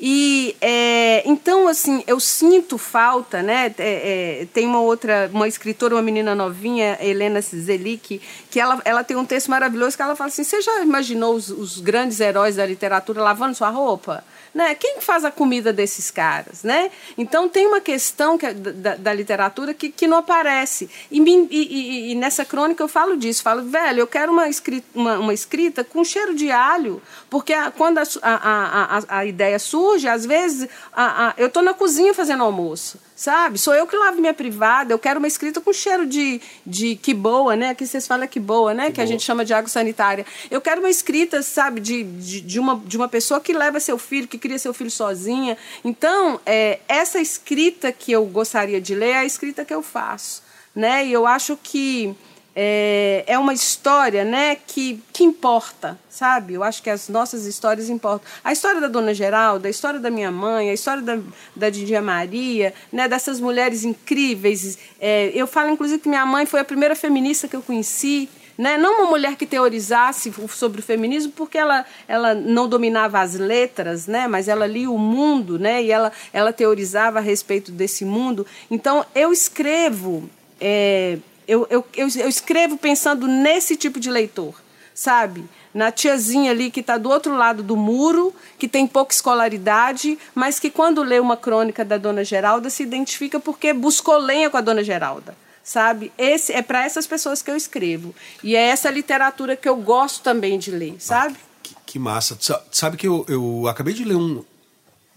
E 0.00 0.56
é, 0.60 1.22
então, 1.24 1.68
assim, 1.68 2.02
eu 2.06 2.18
sinto 2.18 2.76
falta, 2.76 3.42
né? 3.42 3.72
É, 3.78 4.42
é, 4.42 4.46
tem 4.52 4.66
uma 4.66 4.80
outra, 4.80 5.30
uma 5.32 5.46
escritora, 5.46 5.94
uma 5.94 6.02
menina 6.02 6.34
novinha, 6.34 6.98
Helena 7.00 7.40
Zelic, 7.40 8.20
que 8.50 8.58
ela, 8.58 8.80
ela 8.84 9.04
tem 9.04 9.16
um 9.16 9.24
texto 9.24 9.50
maravilhoso 9.50 9.96
que 9.96 10.02
ela 10.02 10.16
fala 10.16 10.28
assim: 10.28 10.42
você 10.42 10.60
já 10.60 10.82
imaginou 10.82 11.34
os, 11.34 11.48
os 11.48 11.80
grandes 11.80 12.18
heróis 12.20 12.56
da 12.56 12.66
literatura 12.66 13.22
lavando 13.22 13.54
sua 13.54 13.70
roupa? 13.70 14.24
Né? 14.54 14.72
Quem 14.76 15.00
faz 15.00 15.24
a 15.24 15.32
comida 15.32 15.72
desses 15.72 16.12
caras, 16.12 16.62
né? 16.62 16.88
Então 17.18 17.48
tem 17.48 17.66
uma 17.66 17.80
questão 17.80 18.38
que 18.38 18.46
é 18.46 18.54
da, 18.54 18.94
da 18.94 19.12
literatura 19.12 19.74
que, 19.74 19.90
que 19.90 20.06
não 20.06 20.18
aparece. 20.18 20.88
E, 21.10 21.20
me- 21.20 21.48
e- 21.50 22.12
e- 22.12 22.14
nessa 22.14 22.44
crônica 22.44 22.80
eu 22.80 22.86
falo 22.86 23.16
disso, 23.16 23.42
falo, 23.42 23.64
velho, 23.64 23.98
eu 23.98 24.06
quero 24.06 24.30
uma 24.30 24.48
escrita, 24.48 24.86
uma, 24.94 25.18
uma 25.18 25.34
escrita 25.34 25.82
com 25.82 26.04
cheiro 26.04 26.34
de 26.34 26.52
alho, 26.52 27.02
porque 27.28 27.52
a- 27.52 27.72
quando 27.72 27.98
a, 27.98 28.04
a, 28.22 28.98
a, 28.98 29.18
a, 29.18 29.26
ideia 29.26 29.58
surge, 29.58 30.06
às 30.06 30.24
vezes 30.24 30.68
a, 30.92 31.30
a, 31.30 31.34
eu 31.36 31.48
estou 31.48 31.62
na 31.62 31.74
cozinha 31.74 32.14
fazendo 32.14 32.44
almoço. 32.44 32.98
Sabe? 33.16 33.58
Sou 33.58 33.72
eu 33.72 33.86
que 33.86 33.94
lavo 33.94 34.20
minha 34.20 34.34
privada, 34.34 34.92
eu 34.92 34.98
quero 34.98 35.20
uma 35.20 35.28
escrita 35.28 35.60
com 35.60 35.72
cheiro 35.72 36.04
de, 36.04 36.40
de 36.66 36.96
que 36.96 37.14
boa, 37.14 37.54
né? 37.54 37.68
Aqui 37.68 37.86
vocês 37.86 38.08
falam 38.08 38.26
que 38.26 38.40
boa, 38.40 38.74
né? 38.74 38.90
Que, 38.90 39.00
a 39.00 39.06
gente 39.06 39.22
chama 39.22 39.44
de 39.44 39.54
água 39.54 39.68
sanitária. 39.68 40.26
Eu 40.50 40.60
quero 40.60 40.80
uma 40.80 40.90
escrita, 40.90 41.40
sabe, 41.40 41.80
de, 41.80 42.02
de, 42.02 42.40
de 42.40 42.58
uma, 42.58 42.82
de 42.84 42.96
uma 42.96 43.08
pessoa 43.08 43.40
que 43.40 43.52
leva 43.52 43.78
seu 43.78 43.96
filho, 43.98 44.26
que 44.26 44.36
cria 44.44 44.58
seu 44.58 44.74
filho 44.74 44.90
sozinha. 44.90 45.56
Então, 45.82 46.38
é, 46.44 46.80
essa 46.86 47.18
escrita 47.18 47.90
que 47.90 48.12
eu 48.12 48.26
gostaria 48.26 48.78
de 48.78 48.94
ler 48.94 49.12
é 49.12 49.18
a 49.18 49.24
escrita 49.24 49.64
que 49.64 49.72
eu 49.72 49.80
faço, 49.80 50.42
né? 50.76 51.06
E 51.06 51.10
eu 51.10 51.26
acho 51.26 51.58
que 51.62 52.14
é, 52.54 53.24
é 53.26 53.38
uma 53.38 53.54
história 53.54 54.22
né, 54.22 54.54
que, 54.54 55.02
que 55.14 55.24
importa, 55.24 55.98
sabe? 56.10 56.52
Eu 56.52 56.62
acho 56.62 56.82
que 56.82 56.90
as 56.90 57.08
nossas 57.08 57.46
histórias 57.46 57.88
importam. 57.88 58.28
A 58.44 58.52
história 58.52 58.82
da 58.82 58.86
Dona 58.86 59.14
Geralda, 59.14 59.66
a 59.66 59.70
história 59.70 59.98
da 59.98 60.10
minha 60.10 60.30
mãe, 60.30 60.68
a 60.68 60.74
história 60.74 61.02
da, 61.02 61.18
da 61.56 61.70
Didia 61.70 62.02
Maria, 62.02 62.74
né, 62.92 63.08
dessas 63.08 63.40
mulheres 63.40 63.82
incríveis. 63.82 64.78
É, 65.00 65.32
eu 65.34 65.46
falo, 65.46 65.70
inclusive, 65.70 66.02
que 66.02 66.08
minha 66.08 66.26
mãe 66.26 66.44
foi 66.44 66.60
a 66.60 66.64
primeira 66.64 66.94
feminista 66.94 67.48
que 67.48 67.56
eu 67.56 67.62
conheci. 67.62 68.28
Né? 68.56 68.78
Não 68.78 69.00
uma 69.00 69.10
mulher 69.10 69.36
que 69.36 69.46
teorizasse 69.46 70.32
sobre 70.48 70.80
o 70.80 70.82
feminismo, 70.82 71.32
porque 71.32 71.58
ela, 71.58 71.84
ela 72.06 72.34
não 72.34 72.68
dominava 72.68 73.20
as 73.20 73.34
letras, 73.34 74.06
né? 74.06 74.28
mas 74.28 74.46
ela 74.48 74.66
lia 74.66 74.90
o 74.90 74.98
mundo 74.98 75.58
né? 75.58 75.82
e 75.82 75.90
ela, 75.90 76.12
ela 76.32 76.52
teorizava 76.52 77.18
a 77.18 77.22
respeito 77.22 77.72
desse 77.72 78.04
mundo. 78.04 78.46
Então, 78.70 79.04
eu 79.14 79.32
escrevo 79.32 80.28
é, 80.60 81.18
eu, 81.46 81.66
eu, 81.70 81.84
eu, 81.94 82.08
eu 82.16 82.28
escrevo 82.28 82.76
pensando 82.76 83.26
nesse 83.26 83.76
tipo 83.76 84.00
de 84.00 84.10
leitor, 84.10 84.54
sabe? 84.94 85.44
Na 85.72 85.90
tiazinha 85.90 86.50
ali 86.50 86.70
que 86.70 86.80
está 86.80 86.96
do 86.96 87.10
outro 87.10 87.36
lado 87.36 87.62
do 87.62 87.76
muro, 87.76 88.34
que 88.58 88.68
tem 88.68 88.86
pouca 88.86 89.12
escolaridade, 89.12 90.18
mas 90.34 90.58
que 90.58 90.70
quando 90.70 91.02
lê 91.02 91.18
uma 91.18 91.36
crônica 91.36 91.84
da 91.84 91.98
Dona 91.98 92.24
Geralda 92.24 92.70
se 92.70 92.82
identifica 92.82 93.38
porque 93.40 93.72
buscou 93.72 94.16
lenha 94.16 94.48
com 94.48 94.56
a 94.56 94.60
Dona 94.60 94.82
Geralda. 94.82 95.36
Sabe? 95.64 96.12
Esse 96.18 96.52
é 96.52 96.60
para 96.60 96.84
essas 96.84 97.06
pessoas 97.06 97.40
que 97.40 97.50
eu 97.50 97.56
escrevo. 97.56 98.14
E 98.42 98.54
é 98.54 98.60
essa 98.60 98.90
literatura 98.90 99.56
que 99.56 99.66
eu 99.66 99.76
gosto 99.76 100.22
também 100.22 100.58
de 100.58 100.70
ler, 100.70 100.96
sabe? 100.98 101.36
Que, 101.62 101.74
que 101.86 101.98
massa. 101.98 102.38
Sabe 102.70 102.98
que 102.98 103.08
eu, 103.08 103.24
eu 103.26 103.66
acabei 103.66 103.94
de 103.94 104.04
ler 104.04 104.16
um. 104.16 104.44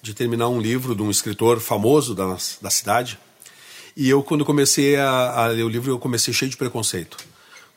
de 0.01 0.13
terminar 0.13 0.47
um 0.47 0.61
livro 0.61 0.95
de 0.95 1.03
um 1.03 1.11
escritor 1.11 1.59
famoso 1.59 2.15
da, 2.15 2.37
da 2.61 2.69
cidade. 2.69 3.19
E 3.95 4.09
eu, 4.09 4.23
quando 4.23 4.45
comecei 4.45 4.95
a, 4.95 5.31
a 5.31 5.47
ler 5.47 5.63
o 5.63 5.69
livro, 5.69 5.91
eu 5.91 5.99
comecei 5.99 6.33
cheio 6.33 6.49
de 6.49 6.55
preconceito. 6.55 7.17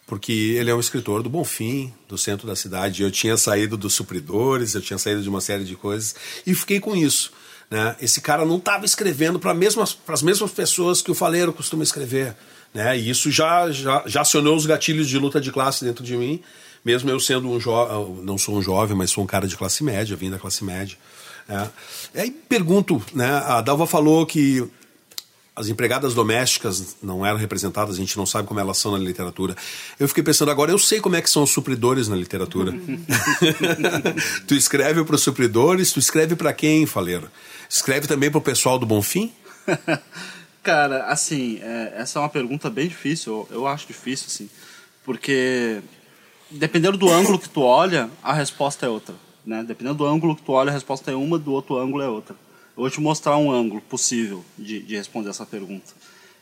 Porque 0.07 0.33
ele 0.33 0.71
é 0.71 0.75
um 0.75 0.81
escritor 0.81 1.23
do 1.23 1.31
Bonfim, 1.31 1.93
do 2.09 2.17
centro 2.17 2.47
da 2.47 2.55
cidade. 2.55 3.03
Eu 3.03 3.11
tinha 3.11 3.37
saído 3.37 3.77
dos 3.77 3.95
supridores, 3.95 4.75
eu 4.75 4.81
tinha 4.81 4.99
saído 4.99 5.23
de 5.23 5.29
uma 5.29 5.41
série 5.41 5.65
de 5.65 5.75
coisas. 5.75 6.15
E 6.47 6.55
fiquei 6.55 6.79
com 6.79 6.95
isso. 6.95 7.33
Né? 7.71 7.97
Esse 8.03 8.21
cara 8.21 8.45
não 8.45 8.59
estava 8.59 8.85
escrevendo 8.85 9.39
para 9.39 9.55
mesmas, 9.55 9.97
as 10.07 10.23
mesmas 10.23 10.51
pessoas 10.51 11.01
que 11.01 11.11
o 11.11 11.15
Faleiro 11.15 11.53
costuma 11.53 11.83
escrever. 11.83 12.37
Né? 12.73 12.99
E 12.99 13.11
isso 13.11 13.31
já, 13.31 13.71
já, 13.71 14.03
já 14.07 14.21
acionou 14.21 14.57
os 14.57 14.67
gatilhos 14.67 15.09
de 15.09 15.19
luta 15.19 15.41
de 15.41 15.51
classe 15.51 15.85
dentro 15.85 16.05
de 16.05 16.17
mim, 16.17 16.41
mesmo 16.85 17.11
eu 17.11 17.21
sendo 17.21 17.49
um 17.49 17.61
jovem, 17.61 18.25
não 18.25 18.39
sou 18.39 18.57
um 18.57 18.63
jovem, 18.63 18.97
mas 18.97 19.11
sou 19.11 19.25
um 19.25 19.27
cara 19.27 19.47
de 19.47 19.57
classe 19.57 19.85
média, 19.85 20.17
vim 20.17 20.31
da 20.31 20.39
classe 20.39 20.65
média. 20.65 20.97
Né? 21.47 21.71
E 22.15 22.21
aí 22.21 22.31
pergunto, 22.31 23.03
né? 23.13 23.29
a 23.29 23.61
Dalva 23.61 23.87
falou 23.87 24.25
que 24.25 24.67
as 25.55 25.69
empregadas 25.69 26.15
domésticas 26.15 26.97
não 27.03 27.27
eram 27.27 27.39
representadas, 27.39 27.97
a 27.97 27.99
gente 27.99 28.17
não 28.17 28.25
sabe 28.25 28.49
como 28.49 28.59
elas 28.59 28.79
são 28.79 28.93
na 28.93 28.99
literatura. 28.99 29.55
Eu 29.99 30.09
fiquei 30.09 30.23
pensando 30.23 30.51
agora, 30.51 30.71
eu 30.71 30.79
sei 30.79 31.01
como 31.01 31.17
é 31.17 31.21
que 31.21 31.29
são 31.29 31.43
os 31.43 31.51
supridores 31.51 32.09
na 32.09 32.17
literatura. 32.17 32.73
tu 34.47 34.55
escreve 34.55 35.05
para 35.05 35.17
os 35.17 35.23
supridores, 35.23 35.93
tu 35.93 35.99
escreve 35.99 36.35
para 36.35 36.53
quem, 36.55 36.87
Faleiro? 36.87 37.29
Escreve 37.69 38.07
também 38.07 38.31
para 38.31 38.39
o 38.39 38.43
pessoal 38.43 38.79
do 38.79 38.87
Bonfim? 38.87 39.33
Cara, 40.63 41.05
assim, 41.05 41.59
é, 41.63 41.95
essa 41.97 42.19
é 42.19 42.23
uma 42.23 42.29
pergunta 42.29 42.69
bem 42.69 42.87
difícil, 42.87 43.47
eu, 43.51 43.57
eu 43.57 43.67
acho 43.67 43.87
difícil, 43.87 44.27
assim, 44.29 44.51
porque 45.05 45.81
dependendo 46.51 46.99
do 46.99 47.11
ângulo 47.11 47.39
que 47.39 47.49
tu 47.49 47.63
olha, 47.63 48.11
a 48.23 48.33
resposta 48.33 48.85
é 48.85 48.89
outra, 48.89 49.15
né? 49.45 49.63
Dependendo 49.63 49.97
do 49.97 50.07
ângulo 50.07 50.37
que 50.37 50.43
tu 50.43 50.53
olha, 50.53 50.71
a 50.71 50.73
resposta 50.73 51.11
é 51.11 51.15
uma, 51.15 51.39
do 51.39 51.53
outro 51.53 51.79
ângulo 51.79 52.03
é 52.03 52.09
outra. 52.09 52.37
Eu 52.77 52.83
vou 52.83 52.91
te 52.91 53.01
mostrar 53.01 53.37
um 53.39 53.51
ângulo 53.51 53.81
possível 53.81 54.45
de, 54.59 54.81
de 54.83 54.97
responder 54.97 55.31
essa 55.31 55.47
pergunta. 55.47 55.93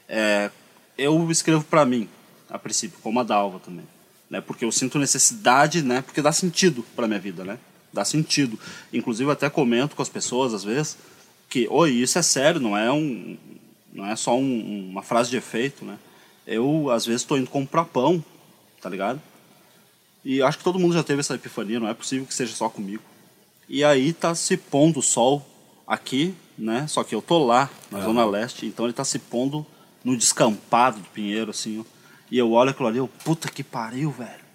É, 0.08 0.50
eu 0.96 1.30
escrevo 1.30 1.62
para 1.62 1.84
mim, 1.84 2.08
a 2.50 2.58
princípio, 2.58 2.98
como 3.02 3.20
a 3.20 3.22
Dalva 3.22 3.60
também, 3.60 3.86
né? 4.28 4.40
Porque 4.40 4.64
eu 4.64 4.72
sinto 4.72 4.98
necessidade, 4.98 5.82
né? 5.82 6.02
Porque 6.02 6.22
dá 6.22 6.32
sentido 6.32 6.84
para 6.96 7.06
minha 7.06 7.20
vida, 7.20 7.44
né? 7.44 7.58
Dá 7.92 8.04
sentido. 8.04 8.58
Inclusive 8.92 9.30
até 9.30 9.48
comento 9.48 9.94
com 9.94 10.02
as 10.02 10.08
pessoas 10.08 10.54
às 10.54 10.64
vezes 10.64 10.96
que, 11.48 11.66
oi, 11.70 11.92
isso 11.92 12.18
é 12.18 12.22
sério, 12.22 12.60
não 12.60 12.76
é 12.76 12.92
um, 12.92 13.38
não 13.92 14.06
é 14.06 14.14
só 14.16 14.36
um, 14.36 14.88
uma 14.90 15.02
frase 15.02 15.30
de 15.30 15.36
efeito, 15.36 15.84
né? 15.84 15.98
Eu 16.46 16.90
às 16.90 17.04
vezes 17.06 17.22
estou 17.22 17.36
indo 17.38 17.48
comprar 17.50 17.84
pão, 17.84 18.22
tá 18.80 18.88
ligado? 18.88 19.20
E 20.24 20.42
acho 20.42 20.58
que 20.58 20.64
todo 20.64 20.78
mundo 20.78 20.94
já 20.94 21.02
teve 21.02 21.20
essa 21.20 21.34
epifania, 21.34 21.78
não 21.80 21.88
é 21.88 21.94
possível 21.94 22.26
que 22.26 22.34
seja 22.34 22.54
só 22.54 22.68
comigo. 22.68 23.02
E 23.68 23.84
aí 23.84 24.12
tá 24.12 24.34
se 24.34 24.56
pondo 24.56 25.00
o 25.00 25.02
sol 25.02 25.46
aqui, 25.86 26.34
né? 26.56 26.86
Só 26.86 27.04
que 27.04 27.14
eu 27.14 27.22
tô 27.22 27.44
lá, 27.44 27.70
na 27.90 27.98
É. 28.00 28.02
Zona 28.02 28.24
Leste, 28.24 28.66
então 28.66 28.86
ele 28.86 28.92
tá 28.92 29.04
se 29.04 29.18
pondo 29.18 29.64
no 30.04 30.16
descampado 30.16 31.00
do 31.00 31.08
Pinheiro, 31.10 31.50
assim, 31.50 31.80
ó. 31.80 31.84
E 32.30 32.36
eu 32.38 32.50
olho 32.52 32.70
aquilo 32.70 32.88
ali, 32.88 32.98
eu, 32.98 33.08
puta 33.24 33.48
que 33.48 33.62
pariu, 33.62 34.10
velho. 34.10 34.46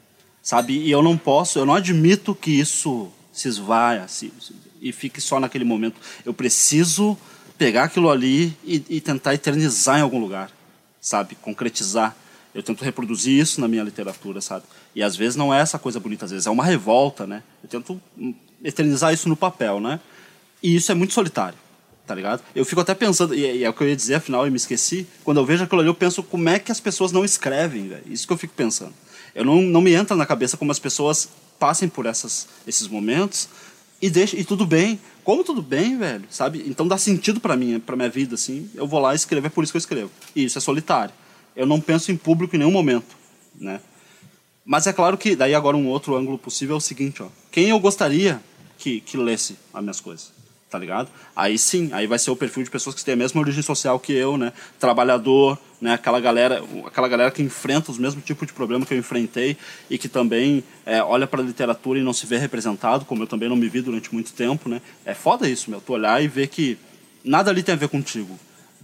Sabe? 0.42 0.78
E 0.78 0.92
eu 0.92 1.02
não 1.02 1.18
posso, 1.18 1.58
eu 1.58 1.66
não 1.66 1.74
admito 1.74 2.36
que 2.36 2.52
isso 2.52 3.10
se 3.32 3.48
esvaia 3.48 4.08
se, 4.08 4.32
se- 4.40 4.54
e 4.82 4.92
fique 4.92 5.22
só 5.22 5.40
naquele 5.40 5.64
momento. 5.64 5.96
Eu 6.26 6.34
preciso 6.34 7.18
pegar 7.58 7.86
aquilo 7.86 8.10
ali 8.10 8.56
e, 8.64 8.84
e 8.90 9.02
tentar 9.02 9.34
eternizar 9.34 10.00
em 10.00 10.02
algum 10.02 10.20
lugar, 10.20 10.52
sabe? 11.00 11.36
Concretizar. 11.36 12.16
Eu 12.54 12.62
tento 12.62 12.84
reproduzir 12.84 13.40
isso 13.40 13.60
na 13.60 13.68
minha 13.68 13.84
literatura, 13.84 14.40
sabe? 14.40 14.66
E 14.94 15.02
às 15.02 15.16
vezes 15.16 15.36
não 15.36 15.54
é 15.54 15.60
essa 15.60 15.80
coisa 15.80 16.00
bonita, 16.00 16.26
às 16.26 16.32
vezes 16.32 16.46
é 16.46 16.52
uma 16.52 16.64
revolta, 16.64 17.26
né? 17.26 17.42
Eu 17.64 17.70
tento 17.70 18.00
hum, 18.18 18.34
eternizar 18.64 19.14
isso 19.14 19.28
no 19.28 19.36
papel, 19.36 19.80
né? 19.80 20.00
E 20.62 20.76
isso 20.76 20.92
é 20.92 20.96
muito 20.96 21.14
solitário, 21.14 21.58
tá 22.06 22.14
ligado? 22.14 22.44
Eu 22.56 22.64
fico 22.64 22.80
até 22.80 22.94
pensando, 22.94 23.34
e 23.34 23.40
e 23.40 23.64
é 23.64 23.70
o 23.70 23.74
que 23.74 23.84
eu 23.84 23.90
ia 23.90 23.96
dizer 23.96 24.16
afinal, 24.16 24.46
e 24.46 24.52
me 24.52 24.58
esqueci. 24.58 25.08
Quando 25.24 25.40
eu 25.40 25.46
vejo 25.46 25.64
aquilo 25.64 25.82
ali, 25.82 25.90
eu 25.90 25.96
penso 25.96 26.22
como 26.22 26.48
é 26.48 26.60
que 26.60 26.72
as 26.72 26.80
pessoas 26.80 27.12
não 27.12 27.26
escrevem, 27.26 27.88
velho. 27.88 28.04
Isso 28.06 28.28
que 28.28 28.34
eu 28.34 28.38
fico 28.38 28.54
pensando. 28.54 28.94
Eu 29.34 29.44
não, 29.44 29.62
não 29.62 29.82
me 29.82 29.94
entra 29.94 30.16
na 30.16 30.26
cabeça 30.26 30.56
como 30.56 30.72
as 30.72 30.80
pessoas 30.80 31.28
passem 31.60 31.90
por 31.90 32.06
essas, 32.06 32.48
esses 32.68 32.88
momentos 32.88 33.50
e 34.04 34.10
deixa, 34.10 34.38
e 34.38 34.44
tudo 34.44 34.66
bem. 34.66 35.00
Como 35.24 35.46
tudo 35.46 35.62
bem, 35.62 35.98
velho, 35.98 36.26
sabe? 36.30 36.62
Então 36.68 36.86
dá 36.86 36.98
sentido 36.98 37.40
pra 37.40 37.56
mim, 37.56 37.80
pra 37.80 37.96
minha 37.96 38.10
vida, 38.10 38.36
assim. 38.36 38.70
Eu 38.76 38.86
vou 38.86 39.00
lá 39.00 39.16
escrever, 39.16 39.48
é 39.48 39.50
por 39.50 39.64
isso 39.64 39.72
que 39.72 39.78
eu 39.78 39.80
escrevo. 39.80 40.12
E 40.36 40.44
isso 40.44 40.58
é 40.58 40.62
solitário. 40.62 41.14
Eu 41.56 41.66
não 41.66 41.80
penso 41.80 42.12
em 42.12 42.18
público 42.18 42.54
em 42.54 42.60
nenhum 42.60 42.72
momento, 42.72 43.16
né? 43.56 43.80
Mas 44.66 44.88
é 44.88 44.92
claro 44.92 45.18
que, 45.18 45.38
daí 45.38 45.56
agora 45.56 45.78
um 45.78 45.88
outro 45.88 46.18
ângulo 46.18 46.38
possível 46.38 46.76
é 46.76 46.78
o 46.80 46.82
seguinte, 46.82 47.24
ó. 47.24 47.30
Quem 47.50 47.70
eu 47.70 47.80
gostaria 47.80 48.44
que, 48.78 49.00
que 49.00 49.16
lesse 49.16 49.56
as 49.74 49.82
minhas 49.82 50.02
coisas, 50.02 50.33
tá 50.74 50.80
ligado? 50.80 51.08
Aí 51.36 51.56
sim, 51.56 51.92
aí 51.94 52.08
vai 52.08 52.18
ser 52.18 52.32
o 52.32 52.36
perfil 52.36 52.64
de 52.64 52.72
pessoas 52.72 52.96
que 52.96 53.06
têm 53.06 53.14
a 53.14 53.18
mesma 53.18 53.40
origem 53.40 53.62
social 53.62 54.00
que 54.00 54.12
eu, 54.12 54.40
né? 54.40 54.52
Trabalhador, 54.80 55.56
né? 55.80 55.94
Aquela 55.94 56.20
galera, 56.20 56.64
aquela 56.84 57.08
galera 57.08 57.30
que 57.30 57.44
enfrenta 57.44 57.92
os 57.92 58.00
mesmos 58.00 58.26
tipos 58.26 58.48
de 58.48 58.54
problema 58.54 58.84
que 58.84 58.92
eu 58.92 58.98
enfrentei 58.98 59.56
e 59.88 60.00
que 60.00 60.10
também 60.10 60.64
é, 60.84 61.04
olha 61.04 61.28
para 61.28 61.42
a 61.42 61.46
literatura 61.46 62.00
e 62.00 62.02
não 62.02 62.12
se 62.12 62.26
vê 62.26 62.40
representado, 62.40 63.06
como 63.06 63.22
eu 63.22 63.28
também 63.28 63.48
não 63.48 63.56
me 63.56 63.70
vi 63.70 63.82
durante 63.82 64.12
muito 64.12 64.34
tempo, 64.34 64.68
né? 64.68 64.82
É 65.06 65.14
foda 65.14 65.48
isso, 65.48 65.70
meu. 65.70 65.80
Tu 65.80 65.94
olhar 65.94 66.24
e 66.24 66.28
ver 66.28 66.48
que 66.48 66.76
nada 67.24 67.52
ali 67.52 67.62
tem 67.62 67.74
a 67.74 67.78
ver 67.78 67.88
contigo 67.88 68.36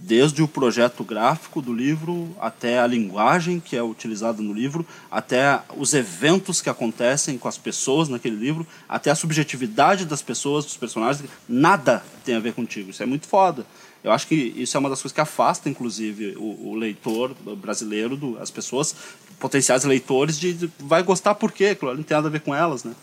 desde 0.02 0.42
o 0.42 0.48
projeto 0.48 1.04
gráfico 1.04 1.60
do 1.60 1.74
livro 1.74 2.34
até 2.40 2.80
a 2.80 2.86
linguagem 2.86 3.60
que 3.60 3.76
é 3.76 3.82
utilizada 3.82 4.40
no 4.42 4.52
livro, 4.52 4.84
até 5.10 5.60
os 5.76 5.92
eventos 5.92 6.62
que 6.62 6.70
acontecem 6.70 7.36
com 7.36 7.46
as 7.46 7.58
pessoas 7.58 8.08
naquele 8.08 8.36
livro, 8.36 8.66
até 8.88 9.10
a 9.10 9.14
subjetividade 9.14 10.06
das 10.06 10.22
pessoas, 10.22 10.64
dos 10.64 10.76
personagens, 10.76 11.28
nada 11.46 12.02
tem 12.24 12.34
a 12.34 12.40
ver 12.40 12.54
contigo. 12.54 12.90
Isso 12.90 13.02
é 13.02 13.06
muito 13.06 13.26
foda. 13.28 13.66
Eu 14.02 14.10
acho 14.10 14.26
que 14.26 14.34
isso 14.34 14.74
é 14.74 14.80
uma 14.80 14.88
das 14.88 15.02
coisas 15.02 15.14
que 15.14 15.20
afasta, 15.20 15.68
inclusive, 15.68 16.34
o, 16.38 16.70
o 16.70 16.74
leitor 16.74 17.34
brasileiro, 17.58 18.16
do, 18.16 18.38
as 18.40 18.50
pessoas, 18.50 18.94
potenciais 19.38 19.84
leitores, 19.84 20.40
de, 20.40 20.54
de- 20.54 20.70
vai 20.78 21.02
gostar 21.02 21.34
por 21.34 21.52
quê? 21.52 21.76
Ali 21.82 21.96
não 21.98 22.02
tem 22.02 22.16
nada 22.16 22.28
a 22.28 22.30
ver 22.30 22.40
com 22.40 22.54
elas, 22.54 22.82
né? 22.82 22.94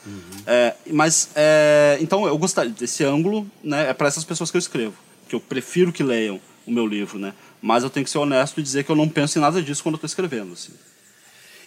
É, 0.47 0.73
mas, 0.91 1.29
é, 1.35 1.99
então, 2.01 2.25
eu 2.25 2.35
gostaria 2.39 2.71
desse 2.71 3.03
ângulo, 3.03 3.45
né? 3.63 3.91
É 3.91 3.93
para 3.93 4.07
essas 4.07 4.23
pessoas 4.23 4.49
que 4.49 4.57
eu 4.57 4.59
escrevo, 4.59 4.95
que 5.29 5.35
eu 5.35 5.39
prefiro 5.39 5.93
que 5.93 6.01
leiam 6.01 6.39
o 6.67 6.71
meu 6.71 6.85
livro, 6.85 7.17
né? 7.17 7.33
Mas 7.61 7.83
eu 7.83 7.89
tenho 7.89 8.03
que 8.03 8.09
ser 8.09 8.17
honesto 8.17 8.59
e 8.59 8.63
dizer 8.63 8.83
que 8.83 8.91
eu 8.91 8.95
não 8.95 9.07
penso 9.07 9.39
em 9.39 9.41
nada 9.41 9.61
disso 9.63 9.81
quando 9.81 9.93
eu 9.93 9.97
estou 9.97 10.07
escrevendo, 10.07 10.53
assim. 10.53 10.73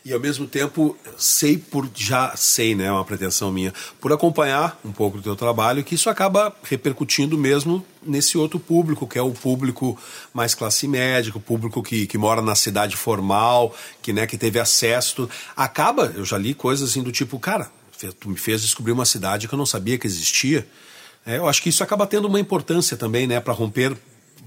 E 0.03 0.15
ao 0.15 0.21
mesmo 0.21 0.47
tempo, 0.47 0.97
sei 1.19 1.59
por 1.59 1.89
já 1.95 2.35
sei, 2.35 2.75
né, 2.75 2.87
é 2.87 2.93
uma 2.93 3.05
pretensão 3.05 3.53
minha, 3.53 3.73
por 4.01 4.11
acompanhar 4.13 4.81
um 4.83 4.93
pouco 4.93 5.19
do 5.19 5.23
teu 5.23 5.37
trabalho, 5.37 5.85
que 5.85 5.95
isso 5.95 6.09
acaba 6.09 6.57
repercutindo 6.63 7.37
mesmo 7.37 7.85
nesse 8.03 8.39
outro 8.39 8.59
público, 8.59 9.07
que 9.07 9.19
é 9.19 9.23
o 9.23 9.33
público 9.33 9.99
mais 10.33 10.55
classe 10.55 10.89
média, 10.89 11.31
o 11.35 11.41
público 11.41 11.83
que, 11.83 12.07
que 12.07 12.17
mora 12.17 12.41
na 12.41 12.55
cidade 12.55 12.97
formal, 12.97 13.75
que, 14.01 14.11
né, 14.11 14.27
que 14.27 14.39
teve 14.39 14.59
acesso. 14.59 15.29
Acaba, 15.55 16.13
eu 16.17 16.25
já 16.25 16.39
li 16.39 16.55
coisas 16.55 16.89
assim 16.89 17.03
do 17.03 17.13
tipo, 17.13 17.39
cara, 17.39 17.71
tu 18.19 18.31
me 18.31 18.39
fez 18.39 18.63
descobrir 18.63 18.93
uma 18.93 19.05
cidade 19.05 19.47
que 19.47 19.55
eu 19.55 19.59
não 19.59 19.67
sabia 19.67 19.99
que 19.99 20.07
existia. 20.07 20.67
É, 21.27 21.37
eu 21.37 21.47
acho 21.47 21.63
que 21.63 21.69
isso 21.69 21.85
acaba 21.85 22.07
tendo 22.07 22.27
uma 22.27 22.41
importância 22.41 22.97
também, 22.97 23.27
né, 23.27 23.39
para 23.39 23.53
romper 23.53 23.95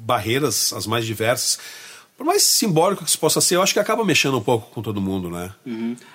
barreiras 0.06 0.74
as 0.74 0.86
mais 0.86 1.06
diversas. 1.06 1.60
Por 2.18 2.26
mais 2.26 2.44
simbólico 2.44 3.04
que 3.04 3.10
isso 3.10 3.20
possa 3.20 3.42
ser, 3.42 3.56
eu 3.56 3.62
acho 3.64 3.74
que 3.74 3.80
acaba 3.80 4.06
mexendo 4.06 4.38
um 4.38 4.44
pouco 4.44 4.70
com 4.72 4.82
todo 4.82 5.02
mundo, 5.02 5.30
né? 5.30 5.54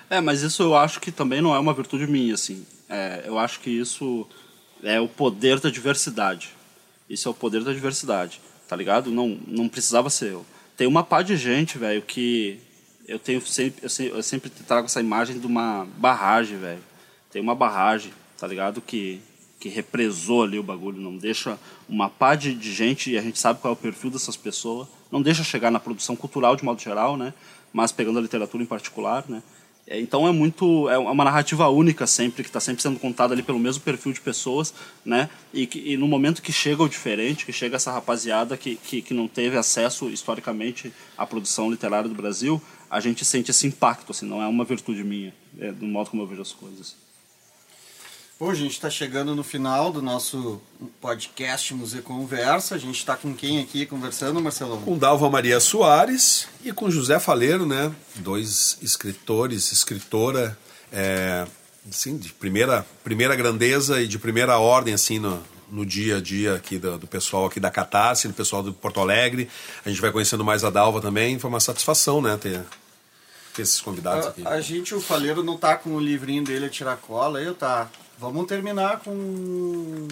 É, 0.08 0.20
mas 0.20 0.42
isso 0.42 0.62
eu 0.62 0.76
acho 0.76 1.00
que 1.00 1.10
também 1.10 1.40
não 1.42 1.54
é 1.54 1.58
uma 1.58 1.74
virtude 1.74 2.06
minha, 2.06 2.34
assim. 2.34 2.64
É, 2.88 3.24
eu 3.26 3.38
acho 3.38 3.60
que 3.60 3.70
isso 3.70 4.26
é 4.82 5.00
o 5.00 5.08
poder 5.08 5.58
da 5.58 5.70
diversidade. 5.70 6.50
Isso 7.10 7.26
é 7.26 7.30
o 7.30 7.34
poder 7.34 7.64
da 7.64 7.72
diversidade, 7.72 8.40
tá 8.68 8.76
ligado? 8.76 9.10
Não, 9.10 9.38
não 9.46 9.68
precisava 9.68 10.08
ser 10.08 10.32
eu. 10.32 10.46
Tem 10.76 10.86
uma 10.86 11.02
pá 11.02 11.20
de 11.22 11.36
gente, 11.36 11.76
velho, 11.78 12.00
que 12.02 12.60
eu 13.06 13.18
tenho 13.18 13.44
sempre 13.44 13.80
eu, 13.82 13.88
se- 13.90 14.06
eu 14.08 14.22
sempre 14.22 14.50
trago 14.50 14.86
essa 14.86 15.00
imagem 15.00 15.38
de 15.40 15.46
uma 15.46 15.86
barragem, 15.96 16.58
velho. 16.58 16.82
Tem 17.32 17.42
uma 17.42 17.54
barragem, 17.54 18.12
tá 18.38 18.46
ligado? 18.46 18.80
Que 18.80 19.20
que 19.58 19.68
represou 19.68 20.44
ali 20.44 20.58
o 20.58 20.62
bagulho, 20.62 21.00
não 21.00 21.16
deixa 21.16 21.58
uma 21.88 22.08
pá 22.08 22.34
de, 22.34 22.54
de 22.54 22.72
gente, 22.72 23.10
e 23.10 23.18
a 23.18 23.22
gente 23.22 23.38
sabe 23.38 23.60
qual 23.60 23.72
é 23.72 23.76
o 23.76 23.76
perfil 23.76 24.10
dessas 24.10 24.36
pessoas, 24.36 24.86
não 25.10 25.20
deixa 25.20 25.42
chegar 25.42 25.70
na 25.70 25.80
produção 25.80 26.14
cultural 26.14 26.54
de 26.54 26.64
modo 26.64 26.80
geral, 26.80 27.16
né? 27.16 27.34
Mas 27.72 27.90
pegando 27.90 28.18
a 28.18 28.22
literatura 28.22 28.62
em 28.62 28.66
particular, 28.66 29.24
né? 29.28 29.42
É, 29.86 29.98
Então 29.98 30.28
é 30.28 30.32
muito 30.32 30.88
é 30.88 30.98
uma 30.98 31.24
narrativa 31.24 31.66
única 31.68 32.06
sempre 32.06 32.42
que 32.42 32.48
está 32.48 32.60
sempre 32.60 32.82
sendo 32.82 33.00
contada 33.00 33.34
ali 33.34 33.42
pelo 33.42 33.58
mesmo 33.58 33.82
perfil 33.82 34.12
de 34.12 34.20
pessoas, 34.20 34.72
né? 35.04 35.28
E, 35.52 35.66
que, 35.66 35.78
e 35.92 35.96
no 35.96 36.06
momento 36.06 36.42
que 36.42 36.52
chega 36.52 36.82
o 36.82 36.88
diferente, 36.88 37.44
que 37.44 37.52
chega 37.52 37.76
essa 37.76 37.90
rapaziada 37.90 38.56
que, 38.56 38.76
que, 38.76 39.02
que 39.02 39.14
não 39.14 39.26
teve 39.26 39.56
acesso 39.56 40.08
historicamente 40.08 40.92
à 41.16 41.26
produção 41.26 41.70
literária 41.70 42.08
do 42.08 42.14
Brasil, 42.14 42.62
a 42.90 43.00
gente 43.00 43.24
sente 43.24 43.50
esse 43.50 43.66
impacto, 43.66 44.12
assim, 44.12 44.26
não 44.26 44.42
é 44.42 44.46
uma 44.46 44.64
virtude 44.64 45.02
minha, 45.02 45.34
é 45.58 45.72
do 45.72 45.86
modo 45.86 46.10
como 46.10 46.22
eu 46.22 46.26
vejo 46.26 46.42
as 46.42 46.52
coisas. 46.52 47.07
Bom, 48.40 48.52
a 48.52 48.54
gente 48.54 48.70
está 48.70 48.88
chegando 48.88 49.34
no 49.34 49.42
final 49.42 49.90
do 49.90 50.00
nosso 50.00 50.62
podcast 51.00 51.74
Museu 51.74 52.00
Conversa. 52.04 52.76
A 52.76 52.78
gente 52.78 52.96
está 52.96 53.16
com 53.16 53.34
quem 53.34 53.60
aqui 53.60 53.84
conversando, 53.84 54.40
Marcelão? 54.40 54.80
Com 54.80 54.96
Dalva 54.96 55.28
Maria 55.28 55.58
Soares 55.58 56.46
e 56.64 56.72
com 56.72 56.88
José 56.88 57.18
Faleiro, 57.18 57.66
né? 57.66 57.92
Dois 58.14 58.78
escritores, 58.80 59.72
escritora, 59.72 60.56
é, 60.92 61.48
assim, 61.90 62.16
de 62.16 62.32
primeira, 62.32 62.86
primeira 63.02 63.34
grandeza 63.34 64.00
e 64.00 64.06
de 64.06 64.20
primeira 64.20 64.56
ordem, 64.56 64.94
assim, 64.94 65.18
no, 65.18 65.42
no 65.68 65.84
dia 65.84 66.18
a 66.18 66.20
dia 66.20 66.54
aqui 66.54 66.78
do, 66.78 66.96
do 66.96 67.08
pessoal 67.08 67.46
aqui 67.46 67.58
da 67.58 67.72
Catarse, 67.72 68.28
do 68.28 68.34
pessoal 68.34 68.62
do 68.62 68.72
Porto 68.72 69.00
Alegre. 69.00 69.50
A 69.84 69.88
gente 69.88 70.00
vai 70.00 70.12
conhecendo 70.12 70.44
mais 70.44 70.62
a 70.62 70.70
Dalva 70.70 71.00
também. 71.00 71.40
Foi 71.40 71.50
uma 71.50 71.58
satisfação, 71.58 72.22
né, 72.22 72.38
ter, 72.40 72.64
ter 73.52 73.62
esses 73.62 73.80
convidados 73.80 74.28
aqui. 74.28 74.46
A, 74.46 74.50
a 74.50 74.60
gente, 74.60 74.94
o 74.94 75.00
Faleiro, 75.00 75.42
não 75.42 75.56
tá 75.56 75.74
com 75.74 75.90
o 75.90 75.98
livrinho 75.98 76.44
dele 76.44 76.66
a 76.66 76.70
tirar 76.70 76.96
cola, 76.98 77.42
eu 77.42 77.52
tá. 77.52 77.90
Vamos 78.18 78.46
terminar 78.46 79.00
com 79.00 80.08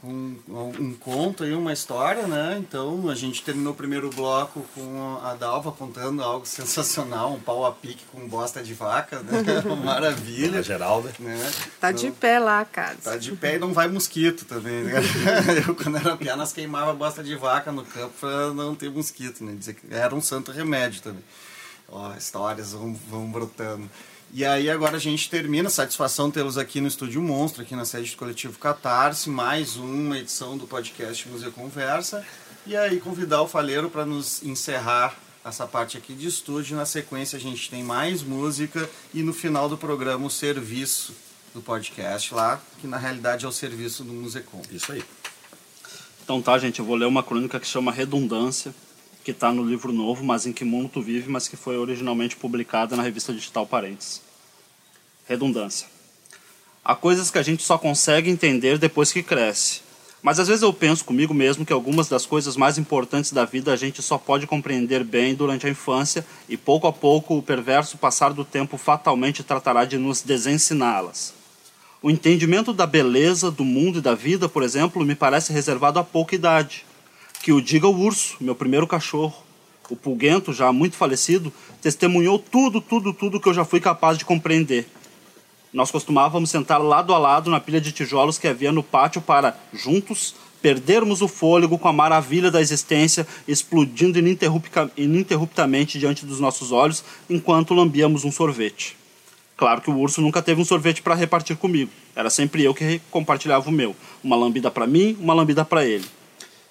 com 0.00 0.34
um 0.48 0.94
conto 0.94 1.44
e 1.44 1.52
uma 1.52 1.74
história, 1.74 2.26
né? 2.26 2.56
Então 2.58 3.10
a 3.10 3.14
gente 3.14 3.42
terminou 3.42 3.74
o 3.74 3.76
primeiro 3.76 4.08
bloco 4.08 4.64
com 4.74 5.20
a 5.22 5.34
Dalva 5.34 5.70
contando 5.72 6.22
algo 6.22 6.46
sensacional, 6.46 7.34
um 7.34 7.38
pau 7.40 7.66
a 7.66 7.72
pique 7.72 8.02
com 8.10 8.26
bosta 8.26 8.62
de 8.62 8.72
vaca, 8.72 9.20
né? 9.20 9.42
Maravilha. 9.84 10.60
A 10.60 10.62
Geralda. 10.62 11.12
Né? 11.18 11.52
Tá 11.78 11.92
de 11.92 12.10
pé 12.10 12.38
lá, 12.38 12.64
cara. 12.64 12.96
Tá 13.02 13.16
de 13.18 13.32
pé 13.32 13.56
e 13.56 13.58
não 13.58 13.74
vai 13.74 13.88
mosquito 13.88 14.46
também, 14.46 14.84
né? 14.84 15.00
Eu, 15.66 15.74
quando 15.74 15.98
era 15.98 16.16
piá, 16.16 16.34
nós 16.34 16.52
queimava 16.52 16.94
bosta 16.94 17.22
de 17.22 17.36
vaca 17.36 17.70
no 17.70 17.84
campo 17.84 18.14
pra 18.18 18.54
não 18.54 18.74
ter 18.74 18.90
mosquito, 18.90 19.44
né? 19.44 19.54
Dizer 19.54 19.74
que 19.74 19.94
era 19.94 20.14
um 20.14 20.20
santo 20.22 20.50
remédio 20.50 21.02
também. 21.02 21.22
Ó, 21.92 22.14
histórias 22.14 22.72
vão, 22.72 22.94
vão 22.94 23.30
brotando. 23.30 23.90
E 24.32 24.44
aí 24.44 24.70
agora 24.70 24.96
a 24.96 25.00
gente 25.00 25.28
termina, 25.28 25.68
satisfação 25.68 26.30
tê-los 26.30 26.56
aqui 26.56 26.80
no 26.80 26.86
Estúdio 26.86 27.20
Monstro, 27.20 27.62
aqui 27.62 27.74
na 27.74 27.84
sede 27.84 28.12
do 28.12 28.16
Coletivo 28.16 28.58
Catarse, 28.58 29.28
mais 29.28 29.76
uma 29.76 30.18
edição 30.18 30.56
do 30.56 30.68
podcast 30.68 31.28
Museu 31.28 31.50
Conversa. 31.50 32.24
E 32.64 32.76
aí 32.76 33.00
convidar 33.00 33.42
o 33.42 33.48
Faleiro 33.48 33.90
para 33.90 34.06
nos 34.06 34.40
encerrar 34.44 35.16
essa 35.44 35.66
parte 35.66 35.96
aqui 35.98 36.14
de 36.14 36.28
estúdio. 36.28 36.76
Na 36.76 36.86
sequência 36.86 37.36
a 37.36 37.40
gente 37.40 37.68
tem 37.68 37.82
mais 37.82 38.22
música 38.22 38.88
e 39.12 39.22
no 39.24 39.32
final 39.32 39.68
do 39.68 39.76
programa 39.76 40.26
o 40.26 40.30
serviço 40.30 41.12
do 41.52 41.60
podcast 41.60 42.32
lá, 42.32 42.60
que 42.80 42.86
na 42.86 42.98
realidade 42.98 43.44
é 43.44 43.48
o 43.48 43.52
serviço 43.52 44.04
do 44.04 44.12
Musecom. 44.12 44.62
Isso 44.70 44.92
aí. 44.92 45.02
Então 46.22 46.40
tá, 46.40 46.56
gente, 46.56 46.78
eu 46.78 46.84
vou 46.84 46.94
ler 46.94 47.06
uma 47.06 47.24
crônica 47.24 47.58
que 47.58 47.66
chama 47.66 47.90
Redundância, 47.90 48.72
que 49.24 49.30
está 49.30 49.52
no 49.52 49.64
livro 49.64 49.92
novo, 49.92 50.24
Mas 50.24 50.46
em 50.46 50.52
que 50.52 50.64
mundo 50.64 50.88
tu 50.88 51.02
vive, 51.02 51.30
mas 51.30 51.48
que 51.48 51.56
foi 51.56 51.76
originalmente 51.76 52.36
publicada 52.36 52.96
na 52.96 53.02
revista 53.02 53.32
digital 53.32 53.66
Parentes. 53.66 54.20
Redundância. 55.26 55.86
Há 56.84 56.94
coisas 56.94 57.30
que 57.30 57.38
a 57.38 57.42
gente 57.42 57.62
só 57.62 57.76
consegue 57.76 58.30
entender 58.30 58.78
depois 58.78 59.12
que 59.12 59.22
cresce. 59.22 59.82
Mas 60.22 60.38
às 60.38 60.48
vezes 60.48 60.62
eu 60.62 60.72
penso 60.72 61.04
comigo 61.04 61.32
mesmo 61.32 61.64
que 61.64 61.72
algumas 61.72 62.08
das 62.08 62.26
coisas 62.26 62.56
mais 62.56 62.76
importantes 62.76 63.32
da 63.32 63.44
vida 63.44 63.72
a 63.72 63.76
gente 63.76 64.02
só 64.02 64.18
pode 64.18 64.46
compreender 64.46 65.02
bem 65.02 65.34
durante 65.34 65.66
a 65.66 65.70
infância 65.70 66.26
e 66.48 66.56
pouco 66.56 66.86
a 66.86 66.92
pouco 66.92 67.36
o 67.36 67.42
perverso 67.42 67.96
passar 67.96 68.32
do 68.32 68.44
tempo 68.44 68.76
fatalmente 68.76 69.42
tratará 69.42 69.84
de 69.84 69.96
nos 69.96 70.20
desensiná-las. 70.20 71.32
O 72.02 72.10
entendimento 72.10 72.72
da 72.72 72.86
beleza 72.86 73.50
do 73.50 73.64
mundo 73.64 73.98
e 73.98 74.02
da 74.02 74.14
vida, 74.14 74.48
por 74.48 74.62
exemplo, 74.62 75.04
me 75.04 75.14
parece 75.14 75.52
reservado 75.52 75.98
a 75.98 76.04
pouca 76.04 76.34
idade. 76.34 76.84
Que 77.42 77.52
o 77.52 77.60
diga 77.60 77.88
o 77.88 77.98
urso, 77.98 78.36
meu 78.40 78.54
primeiro 78.54 78.86
cachorro. 78.86 79.42
O 79.88 79.96
pulguento, 79.96 80.52
já 80.52 80.70
muito 80.72 80.94
falecido, 80.96 81.52
testemunhou 81.80 82.38
tudo, 82.38 82.80
tudo, 82.80 83.12
tudo 83.12 83.40
que 83.40 83.48
eu 83.48 83.54
já 83.54 83.64
fui 83.64 83.80
capaz 83.80 84.18
de 84.18 84.24
compreender. 84.24 84.86
Nós 85.72 85.90
costumávamos 85.90 86.50
sentar 86.50 86.80
lado 86.80 87.14
a 87.14 87.18
lado 87.18 87.50
na 87.50 87.58
pilha 87.58 87.80
de 87.80 87.92
tijolos 87.92 88.38
que 88.38 88.46
havia 88.46 88.70
no 88.70 88.82
pátio 88.82 89.22
para, 89.22 89.58
juntos, 89.72 90.34
perdermos 90.60 91.22
o 91.22 91.28
fôlego 91.28 91.78
com 91.78 91.88
a 91.88 91.92
maravilha 91.92 92.50
da 92.50 92.60
existência 92.60 93.26
explodindo 93.48 94.18
ininterrupta- 94.18 94.90
ininterruptamente 94.96 95.98
diante 95.98 96.26
dos 96.26 96.38
nossos 96.38 96.70
olhos 96.70 97.02
enquanto 97.28 97.72
lambíamos 97.72 98.24
um 98.24 98.30
sorvete. 98.30 98.96
Claro 99.56 99.80
que 99.80 99.90
o 99.90 99.98
urso 99.98 100.20
nunca 100.20 100.42
teve 100.42 100.60
um 100.60 100.64
sorvete 100.64 101.02
para 101.02 101.14
repartir 101.14 101.56
comigo. 101.56 101.90
Era 102.14 102.28
sempre 102.28 102.62
eu 102.62 102.74
que 102.74 103.00
compartilhava 103.10 103.68
o 103.68 103.72
meu. 103.72 103.96
Uma 104.22 104.36
lambida 104.36 104.70
para 104.70 104.86
mim, 104.86 105.16
uma 105.20 105.34
lambida 105.34 105.64
para 105.64 105.86
ele. 105.86 106.04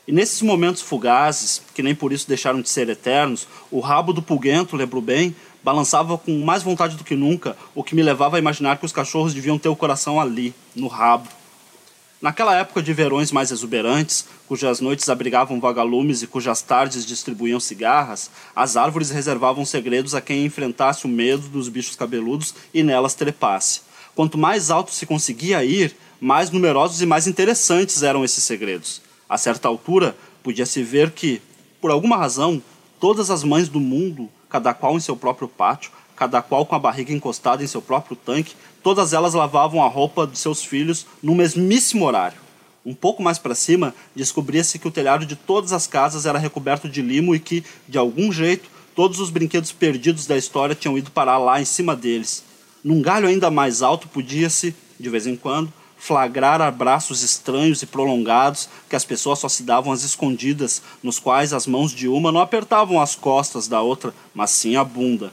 E 0.10 0.12
nesses 0.12 0.42
momentos 0.42 0.82
fugazes, 0.82 1.62
que 1.72 1.84
nem 1.84 1.94
por 1.94 2.12
isso 2.12 2.28
deixaram 2.28 2.64
de 2.64 2.68
ser 2.68 2.90
eternos, 2.90 3.48
o 3.70 3.80
rabo 3.80 4.12
do 4.12 4.24
pulguento, 4.24 4.76
lembro 4.76 5.00
bem, 5.00 5.36
balançava 5.64 6.18
com 6.18 6.44
mais 6.44 6.64
vontade 6.64 6.96
do 6.96 7.04
que 7.04 7.16
nunca, 7.16 7.56
o 7.76 7.84
que 7.84 7.94
me 7.94 8.02
levava 8.02 8.36
a 8.36 8.40
imaginar 8.40 8.80
que 8.80 8.86
os 8.88 8.92
cachorros 8.92 9.36
deviam 9.36 9.60
ter 9.60 9.70
o 9.70 9.76
coração 9.76 10.20
ali, 10.20 10.52
no 10.76 10.88
rabo. 10.88 11.30
Naquela 12.20 12.56
época 12.56 12.82
de 12.82 12.92
verões 12.92 13.32
mais 13.32 13.52
exuberantes, 13.52 14.26
cujas 14.48 14.82
noites 14.82 15.08
abrigavam 15.10 15.60
vagalumes 15.60 16.24
e 16.24 16.28
cujas 16.28 16.64
tardes 16.64 17.06
distribuíam 17.06 17.60
cigarras, 17.60 18.32
as 18.56 18.76
árvores 18.76 19.12
reservavam 19.12 19.64
segredos 19.64 20.16
a 20.16 20.22
quem 20.22 20.44
enfrentasse 20.44 21.06
o 21.06 21.08
medo 21.08 21.48
dos 21.50 21.70
bichos 21.70 21.96
cabeludos 21.96 22.56
e 22.74 22.82
nelas 22.82 23.14
trepasse. 23.14 23.82
Quanto 24.16 24.40
mais 24.40 24.72
alto 24.72 24.92
se 24.92 25.06
conseguia 25.06 25.64
ir, 25.64 25.96
mais 26.20 26.50
numerosos 26.50 27.00
e 27.00 27.06
mais 27.06 27.28
interessantes 27.28 28.02
eram 28.02 28.26
esses 28.26 28.44
segredos. 28.44 29.08
A 29.30 29.38
certa 29.38 29.68
altura, 29.68 30.18
podia-se 30.42 30.82
ver 30.82 31.12
que, 31.12 31.40
por 31.80 31.92
alguma 31.92 32.18
razão, 32.18 32.62
todas 33.00 33.30
as 33.30 33.44
mães 33.44 33.70
do 33.70 33.80
mundo, 33.80 34.28
cada 34.50 34.74
qual 34.74 34.98
em 34.98 35.00
seu 35.00 35.16
próprio 35.16 35.48
pátio, 35.48 35.92
cada 36.16 36.42
qual 36.42 36.66
com 36.66 36.76
a 36.76 36.80
barriga 36.80 37.14
encostada 37.14 37.64
em 37.64 37.68
seu 37.68 37.82
próprio 37.82 38.16
tanque, 38.18 38.56
todas 38.84 39.14
elas 39.14 39.36
lavavam 39.36 39.84
a 39.84 39.88
roupa 39.88 40.26
de 40.26 40.38
seus 40.38 40.64
filhos 40.64 41.06
no 41.22 41.36
mesmíssimo 41.36 42.06
horário. 42.06 42.40
Um 42.84 42.96
pouco 42.96 43.22
mais 43.22 43.38
para 43.38 43.54
cima, 43.54 43.94
descobria-se 44.16 44.80
que 44.80 44.88
o 44.88 44.92
telhado 44.92 45.26
de 45.26 45.36
todas 45.36 45.74
as 45.74 45.86
casas 45.86 46.26
era 46.26 46.40
recoberto 46.40 46.90
de 46.90 47.02
limo 47.02 47.36
e 47.36 47.40
que, 47.40 47.64
de 47.88 48.00
algum 48.00 48.32
jeito, 48.32 48.68
todos 48.96 49.20
os 49.20 49.30
brinquedos 49.30 49.72
perdidos 49.72 50.26
da 50.26 50.36
história 50.36 50.74
tinham 50.74 50.98
ido 50.98 51.12
parar 51.12 51.38
lá 51.38 51.62
em 51.62 51.66
cima 51.66 51.96
deles. 51.96 52.44
Num 52.84 53.02
galho 53.02 53.28
ainda 53.28 53.52
mais 53.52 53.82
alto, 53.84 54.08
podia-se, 54.08 54.76
de 55.00 55.10
vez 55.10 55.28
em 55.28 55.36
quando, 55.36 55.72
flagrar 56.00 56.62
abraços 56.62 57.22
estranhos 57.22 57.82
e 57.82 57.86
prolongados 57.86 58.70
que 58.90 58.96
as 58.96 59.04
pessoas 59.04 59.40
só 59.40 59.50
se 59.50 59.64
davam 59.64 59.92
às 59.92 60.04
escondidas, 60.04 60.82
nos 61.04 61.20
quais 61.20 61.54
as 61.54 61.68
mãos 61.68 61.92
de 61.92 62.08
uma 62.08 62.32
não 62.32 62.40
apertavam 62.40 63.00
as 63.00 63.16
costas 63.16 63.68
da 63.68 63.82
outra, 63.82 64.14
mas 64.34 64.50
sim 64.52 64.78
a 64.78 64.84
bunda. 64.84 65.32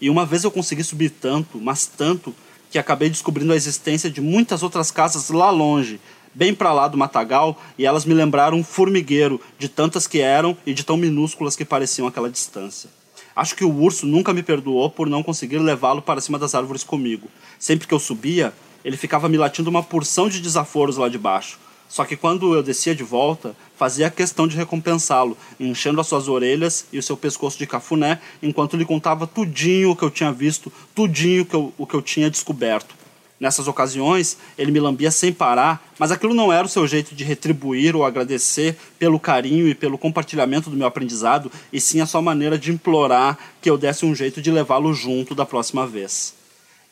E 0.00 0.10
uma 0.10 0.26
vez 0.26 0.44
eu 0.44 0.50
consegui 0.50 0.84
subir 0.84 1.08
tanto, 1.08 1.58
mas 1.58 1.86
tanto, 1.86 2.34
que 2.70 2.78
acabei 2.78 3.08
descobrindo 3.08 3.52
a 3.52 3.56
existência 3.56 4.10
de 4.10 4.20
muitas 4.20 4.62
outras 4.62 4.90
casas 4.90 5.30
lá 5.30 5.50
longe, 5.50 5.98
bem 6.34 6.54
para 6.54 6.72
lá 6.72 6.86
do 6.86 6.98
matagal, 6.98 7.58
e 7.78 7.86
elas 7.86 8.04
me 8.04 8.12
lembraram 8.12 8.58
um 8.58 8.64
formigueiro, 8.64 9.40
de 9.58 9.68
tantas 9.68 10.06
que 10.06 10.20
eram 10.20 10.56
e 10.66 10.74
de 10.74 10.84
tão 10.84 10.96
minúsculas 10.96 11.56
que 11.56 11.64
pareciam 11.64 12.06
aquela 12.06 12.28
distância. 12.28 12.90
Acho 13.34 13.56
que 13.56 13.64
o 13.64 13.74
urso 13.74 14.06
nunca 14.06 14.32
me 14.32 14.42
perdoou 14.42 14.90
por 14.90 15.08
não 15.08 15.22
conseguir 15.22 15.58
levá-lo 15.58 16.02
para 16.02 16.20
cima 16.20 16.38
das 16.38 16.54
árvores 16.54 16.84
comigo. 16.84 17.28
Sempre 17.58 17.88
que 17.88 17.94
eu 17.94 17.98
subia, 17.98 18.52
ele 18.84 18.96
ficava 18.96 19.28
me 19.28 19.38
latindo 19.38 19.70
uma 19.70 19.82
porção 19.82 20.28
de 20.28 20.40
desaforos 20.40 20.96
lá 20.96 21.08
de 21.08 21.18
baixo. 21.18 21.58
Só 21.88 22.04
que 22.04 22.16
quando 22.16 22.54
eu 22.54 22.62
descia 22.62 22.94
de 22.94 23.04
volta, 23.04 23.54
fazia 23.76 24.10
questão 24.10 24.48
de 24.48 24.56
recompensá-lo, 24.56 25.36
enchendo 25.60 26.00
as 26.00 26.06
suas 26.06 26.28
orelhas 26.28 26.86
e 26.92 26.98
o 26.98 27.02
seu 27.02 27.16
pescoço 27.16 27.56
de 27.56 27.66
cafuné, 27.66 28.20
enquanto 28.42 28.76
lhe 28.76 28.84
contava 28.84 29.26
tudinho 29.26 29.90
o 29.90 29.96
que 29.96 30.02
eu 30.02 30.10
tinha 30.10 30.32
visto, 30.32 30.72
tudinho 30.94 31.44
que 31.44 31.54
eu, 31.54 31.72
o 31.78 31.86
que 31.86 31.94
eu 31.94 32.02
tinha 32.02 32.30
descoberto. 32.30 32.94
Nessas 33.38 33.68
ocasiões, 33.68 34.38
ele 34.56 34.72
me 34.72 34.80
lambia 34.80 35.10
sem 35.10 35.32
parar, 35.32 35.92
mas 35.98 36.10
aquilo 36.10 36.34
não 36.34 36.52
era 36.52 36.66
o 36.66 36.68
seu 36.68 36.86
jeito 36.86 37.14
de 37.14 37.24
retribuir 37.24 37.94
ou 37.94 38.04
agradecer 38.04 38.76
pelo 38.98 39.20
carinho 39.20 39.68
e 39.68 39.74
pelo 39.74 39.98
compartilhamento 39.98 40.70
do 40.70 40.76
meu 40.76 40.86
aprendizado, 40.86 41.50
e 41.72 41.80
sim 41.80 42.00
a 42.00 42.06
sua 42.06 42.22
maneira 42.22 42.58
de 42.58 42.72
implorar 42.72 43.38
que 43.60 43.68
eu 43.68 43.76
desse 43.76 44.06
um 44.06 44.14
jeito 44.14 44.40
de 44.40 44.50
levá-lo 44.50 44.94
junto 44.94 45.34
da 45.34 45.44
próxima 45.44 45.86
vez. 45.86 46.34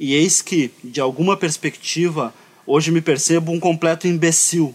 E 0.03 0.15
eis 0.15 0.43
que, 0.43 0.73
de 0.83 1.01
alguma 1.01 1.37
perspectiva, 1.37 2.35
hoje 2.67 2.91
me 2.91 3.01
percebo 3.01 3.53
um 3.53 3.61
completo 3.61 4.09
imbecil. 4.09 4.75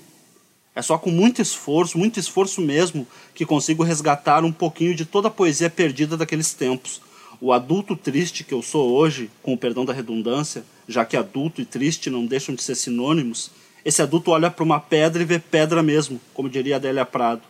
É 0.73 0.81
só 0.81 0.97
com 0.97 1.11
muito 1.11 1.41
esforço, 1.41 1.97
muito 1.97 2.17
esforço 2.17 2.61
mesmo, 2.61 3.05
que 3.35 3.45
consigo 3.45 3.83
resgatar 3.83 4.45
um 4.45 4.53
pouquinho 4.53 4.95
de 4.95 5.03
toda 5.03 5.27
a 5.27 5.29
poesia 5.29 5.69
perdida 5.69 6.15
daqueles 6.15 6.53
tempos. 6.53 7.01
O 7.41 7.51
adulto 7.51 7.93
triste 7.93 8.45
que 8.45 8.53
eu 8.53 8.61
sou 8.61 8.89
hoje, 8.93 9.29
com 9.43 9.51
o 9.51 9.57
perdão 9.57 9.83
da 9.83 9.91
redundância, 9.91 10.63
já 10.87 11.03
que 11.03 11.17
adulto 11.17 11.59
e 11.59 11.65
triste 11.65 12.09
não 12.09 12.25
deixam 12.25 12.55
de 12.55 12.63
ser 12.63 12.75
sinônimos, 12.75 13.51
esse 13.83 14.01
adulto 14.01 14.31
olha 14.31 14.49
para 14.49 14.63
uma 14.63 14.79
pedra 14.79 15.21
e 15.21 15.25
vê 15.25 15.39
pedra 15.39 15.83
mesmo, 15.83 16.21
como 16.33 16.49
diria 16.49 16.77
Adélia 16.77 17.05
Prado. 17.05 17.41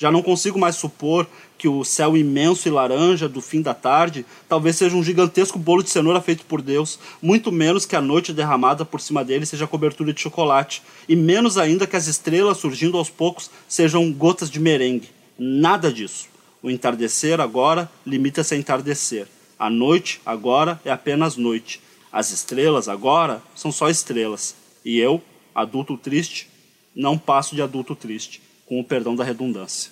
Já 0.00 0.10
não 0.10 0.22
consigo 0.22 0.58
mais 0.58 0.76
supor 0.76 1.26
que 1.58 1.68
o 1.68 1.84
céu 1.84 2.16
imenso 2.16 2.66
e 2.66 2.70
laranja 2.70 3.28
do 3.28 3.42
fim 3.42 3.60
da 3.60 3.74
tarde 3.74 4.24
talvez 4.48 4.76
seja 4.76 4.96
um 4.96 5.04
gigantesco 5.04 5.58
bolo 5.58 5.82
de 5.82 5.90
cenoura 5.90 6.22
feito 6.22 6.42
por 6.46 6.62
Deus, 6.62 6.98
muito 7.20 7.52
menos 7.52 7.84
que 7.84 7.94
a 7.94 8.00
noite 8.00 8.32
derramada 8.32 8.82
por 8.82 8.98
cima 8.98 9.22
dele 9.22 9.44
seja 9.44 9.66
cobertura 9.66 10.14
de 10.14 10.22
chocolate, 10.22 10.82
e 11.06 11.14
menos 11.14 11.58
ainda 11.58 11.86
que 11.86 11.96
as 11.96 12.06
estrelas 12.06 12.56
surgindo 12.56 12.96
aos 12.96 13.10
poucos 13.10 13.50
sejam 13.68 14.10
gotas 14.10 14.48
de 14.48 14.58
merengue. 14.58 15.10
Nada 15.38 15.92
disso. 15.92 16.28
O 16.62 16.70
entardecer 16.70 17.38
agora 17.38 17.90
limita-se 18.06 18.54
a 18.54 18.56
entardecer. 18.56 19.28
A 19.58 19.68
noite 19.68 20.18
agora 20.24 20.80
é 20.82 20.90
apenas 20.90 21.36
noite. 21.36 21.78
As 22.10 22.30
estrelas 22.30 22.88
agora 22.88 23.42
são 23.54 23.70
só 23.70 23.90
estrelas. 23.90 24.56
E 24.82 24.98
eu, 24.98 25.22
adulto 25.54 25.98
triste, 25.98 26.48
não 26.96 27.18
passo 27.18 27.54
de 27.54 27.60
adulto 27.60 27.94
triste, 27.94 28.40
com 28.70 28.78
o 28.78 28.84
perdão 28.84 29.16
da 29.16 29.24
redundância. 29.24 29.90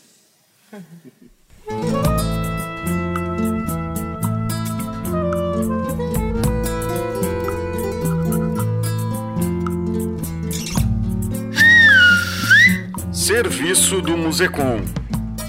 Serviço 13.13 14.01
do 14.01 14.17
Musecom. 14.17 14.81